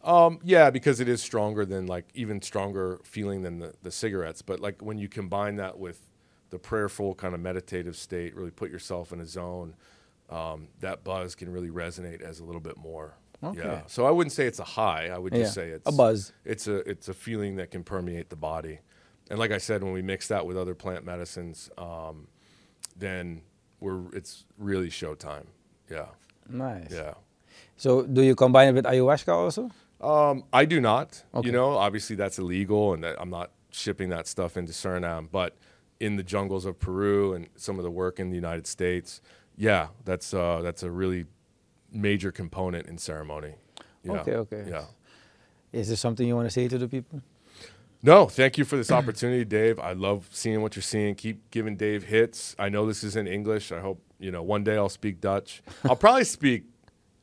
Um, 0.04 0.40
yeah, 0.44 0.70
because 0.70 1.00
it 1.00 1.10
is 1.10 1.22
stronger 1.22 1.66
than 1.66 1.88
like 1.88 2.06
even 2.14 2.42
stronger 2.42 3.00
feeling 3.04 3.42
than 3.42 3.60
the, 3.60 3.74
the 3.84 3.92
cigarettes. 3.92 4.42
But 4.42 4.60
like 4.60 4.82
when 4.82 4.98
you 4.98 5.10
combine 5.10 5.58
that 5.58 5.78
with 5.78 6.10
the 6.52 6.60
prayerful 6.60 7.16
kind 7.16 7.36
of 7.36 7.42
meditative 7.42 7.96
state, 7.96 8.36
really 8.36 8.52
put 8.52 8.72
yourself 8.72 9.12
in 9.12 9.20
a 9.20 9.26
zone, 9.26 9.76
um, 10.30 10.70
that 10.80 11.04
buzz 11.04 11.36
can 11.36 11.52
really 11.52 11.70
resonate 11.70 12.22
as 12.22 12.40
a 12.40 12.44
little 12.46 12.62
bit 12.62 12.78
more. 12.78 13.16
Okay. 13.44 13.60
Yeah. 13.60 13.82
So 13.88 14.06
I 14.06 14.12
wouldn't 14.12 14.34
say 14.34 14.46
it's 14.48 14.60
a 14.60 14.64
high. 14.66 15.10
I 15.14 15.18
would 15.18 15.34
just 15.34 15.56
Yeah, 15.56 15.64
say 15.64 15.70
it's 15.70 15.88
a 15.88 15.92
buzz. 15.92 16.34
It's 16.46 16.68
a 16.68 16.78
it's 16.90 17.08
a 17.10 17.14
feeling 17.14 17.56
that 17.58 17.72
can 17.72 17.84
permeate 17.84 18.30
the 18.30 18.36
body. 18.36 18.80
And 19.30 19.38
like 19.40 19.52
I 19.52 19.60
said, 19.60 19.84
when 19.84 19.94
we 19.94 20.02
mix 20.02 20.28
that 20.30 20.46
with 20.46 20.58
other 20.58 20.76
plant 20.76 21.06
medicines, 21.06 21.70
um, 21.78 22.28
then 22.98 23.42
we're 23.80 24.14
it's 24.14 24.46
really 24.58 24.90
showtime. 24.90 25.46
Yeah. 25.90 26.08
Nice. 26.50 26.92
Yeah. 26.92 27.14
So 27.78 28.04
do 28.04 28.22
you 28.22 28.36
combine 28.36 28.70
it 28.70 28.74
with 28.74 28.86
ayahuasca 28.86 29.30
also? 29.34 29.72
Um, 30.02 30.44
I 30.54 30.66
do 30.66 30.80
not. 30.80 31.24
Okay. 31.34 31.48
You 31.48 31.52
know, 31.52 31.72
obviously 31.78 32.16
that's 32.16 32.40
illegal, 32.40 32.94
and 32.94 33.04
that 33.04 33.16
I'm 33.20 33.30
not 33.30 33.52
shipping 33.72 34.10
that 34.10 34.28
stuff 34.28 34.58
into 34.58 34.72
Suriname. 34.72 35.30
But 35.32 35.58
in 36.00 36.16
the 36.16 36.24
jungles 36.24 36.66
of 36.66 36.80
Peru 36.80 37.34
and 37.34 37.48
some 37.56 37.78
of 37.78 37.84
the 37.84 37.92
work 37.92 38.20
in 38.20 38.30
the 38.30 38.36
United 38.36 38.68
States, 38.68 39.22
yeah, 39.58 39.88
that's 40.06 40.34
uh, 40.34 40.62
that's 40.62 40.84
a 40.84 40.92
really 40.92 41.26
major 41.92 42.32
component 42.32 42.88
in 42.88 42.98
ceremony. 42.98 43.56
Yeah. 44.04 44.14
Okay, 44.14 44.36
okay. 44.36 44.66
Yeah. 44.70 44.86
Is 45.72 45.90
there 45.90 45.98
something 45.98 46.28
you 46.28 46.36
want 46.36 46.48
to 46.48 46.52
say 46.52 46.68
to 46.68 46.78
the 46.78 46.88
people? 46.88 47.22
No, 48.02 48.28
thank 48.28 48.58
you 48.58 48.64
for 48.64 48.78
this 48.78 48.92
opportunity, 48.92 49.44
Dave. 49.44 49.78
I 49.78 49.92
love 49.92 50.30
seeing 50.32 50.62
what 50.62 50.76
you're 50.76 50.84
seeing. 50.84 51.16
Keep 51.16 51.52
giving 51.52 51.76
Dave 51.76 52.06
hits. 52.06 52.56
I 52.58 52.70
know 52.70 52.86
this 52.86 53.04
is 53.04 53.18
in 53.18 53.28
English. 53.28 53.74
I 53.74 53.82
hope 53.82 54.02
you 54.20 54.32
know 54.32 54.42
one 54.42 54.64
day 54.64 54.78
I'll 54.78 54.88
speak 54.88 55.20
Dutch. 55.20 55.62
I'll 55.84 55.98
probably 55.98 56.24
speak. 56.24 56.64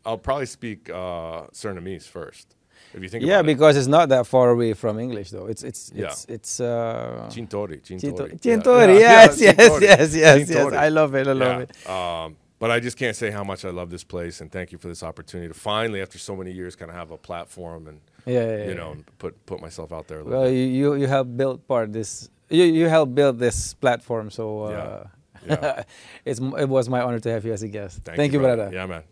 I'll 0.05 0.19
probably 0.19 0.47
speak 0.47 0.91
uh, 0.91 1.49
Surinamese 1.53 2.05
first. 2.07 2.56
If 2.95 3.03
you 3.03 3.09
think 3.09 3.25
Yeah, 3.25 3.41
about 3.41 3.45
it. 3.51 3.55
because 3.55 3.77
it's 3.77 3.87
not 3.89 4.09
that 4.09 4.27
far 4.27 4.51
away 4.51 4.73
from 4.75 4.99
English 4.99 5.31
though. 5.31 5.47
It's 5.47 5.63
it's 5.63 5.93
Yeah. 5.95 6.07
it's 6.07 6.25
it's 6.29 6.61
uh 6.61 7.29
Chintori, 7.31 7.83
Chinto- 7.83 8.07
Chintori. 8.09 8.41
Chintori, 8.41 9.01
Yeah, 9.01 9.25
yes, 9.25 9.41
yeah, 9.41 9.55
yes, 9.59 9.71
Chintori. 9.71 9.83
yes, 9.83 10.15
yes, 10.15 10.49
yes. 10.49 10.51
Chintori. 10.51 10.77
I 10.77 10.89
love 10.89 11.15
it. 11.15 11.27
I 11.29 11.33
love 11.33 11.61
it. 11.63 11.71
Um, 11.89 12.37
but 12.59 12.71
I 12.71 12.81
just 12.81 12.97
can't 12.97 13.15
say 13.17 13.31
how 13.31 13.45
much 13.45 13.65
I 13.65 13.71
love 13.71 13.91
this 13.91 14.05
place, 14.05 14.41
and 14.41 14.51
thank 14.51 14.73
you 14.73 14.79
for 14.79 14.89
this 14.89 15.03
opportunity 15.03 15.49
to 15.49 15.55
finally, 15.73 16.01
after 16.01 16.19
so 16.19 16.35
many 16.35 16.53
years, 16.53 16.75
kind 16.75 16.91
of 16.91 16.97
have 16.97 17.11
a 17.11 17.19
platform 17.19 17.87
and 17.89 18.01
Yeah, 18.25 18.57
yeah, 18.59 18.69
you 18.71 18.75
know 18.75 18.97
put 19.19 19.33
put 19.47 19.61
myself 19.61 19.93
out 19.93 20.07
there 20.09 20.21
a 20.21 20.25
little 20.25 20.41
Well, 20.41 20.49
bit. 20.51 20.57
you 20.59 20.67
you, 20.81 20.95
you 21.01 21.07
helped 21.07 21.37
build 21.37 21.59
part 21.69 21.93
this. 21.93 22.31
You 22.49 22.65
you 22.65 22.89
helped 22.89 23.15
build 23.15 23.39
this 23.39 23.75
platform, 23.75 24.31
so 24.31 24.45
uh, 24.63 25.05
Yeah. 25.47 25.83
It's 26.25 26.41
it 26.63 26.69
was 26.69 26.89
my 26.89 27.01
honor 27.07 27.21
to 27.21 27.31
have 27.31 27.45
you 27.47 27.53
as 27.53 27.63
a 27.63 27.69
guest. 27.69 28.01
Thank, 28.05 28.33
you, 28.33 28.41
brother. 28.41 28.69
Yeah, 28.73 28.87
man. 28.87 29.03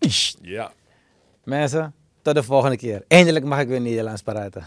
Yeah. 0.42 0.68
Mensen, 1.46 1.92
tot 2.24 2.34
de 2.34 2.42
volgende 2.42 2.76
keer. 2.76 3.04
Eindelijk 3.08 3.44
mag 3.44 3.60
ik 3.60 3.68
weer 3.68 3.80
Nederlands 3.80 4.22
praten. 4.22 4.66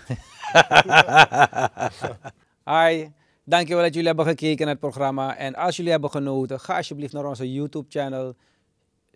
Hi, 2.73 3.07
dankjewel 3.43 3.83
dat 3.83 3.93
jullie 3.93 4.07
hebben 4.07 4.25
gekeken 4.25 4.65
naar 4.65 4.75
het 4.75 4.79
programma. 4.79 5.37
En 5.37 5.55
als 5.55 5.75
jullie 5.75 5.91
hebben 5.91 6.09
genoten, 6.09 6.59
ga 6.59 6.75
alsjeblieft 6.77 7.13
naar 7.13 7.25
onze 7.25 7.53
YouTube-channel. 7.53 8.35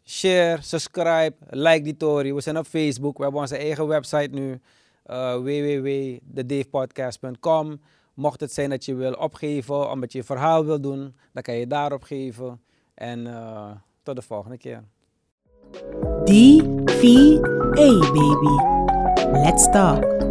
Share, 0.05 0.61
subscribe, 0.61 1.33
like 1.49 1.81
die 1.81 1.97
Tory. 1.97 2.33
We 2.33 2.41
zijn 2.41 2.57
op 2.57 2.65
Facebook. 2.65 3.17
We 3.17 3.23
hebben 3.23 3.41
onze 3.41 3.57
eigen 3.57 3.87
website 3.87 4.29
nu. 4.31 4.59
uh, 5.05 5.35
Mocht 8.13 8.39
het 8.39 8.53
zijn 8.53 8.69
dat 8.69 8.85
je 8.85 8.95
wil 8.95 9.13
opgeven, 9.13 9.89
omdat 9.91 10.11
je 10.11 10.19
een 10.19 10.25
verhaal 10.25 10.65
wil 10.65 10.81
doen, 10.81 11.15
dan 11.33 11.43
kan 11.43 11.55
je 11.55 11.67
daarop 11.67 12.03
geven. 12.03 12.61
En 12.93 13.19
uh, 13.25 13.71
tot 14.03 14.15
de 14.15 14.21
volgende 14.21 14.57
keer. 14.57 14.83
DVA, 16.25 17.91
baby. 18.13 18.55
Let's 19.43 19.67
talk. 19.69 20.30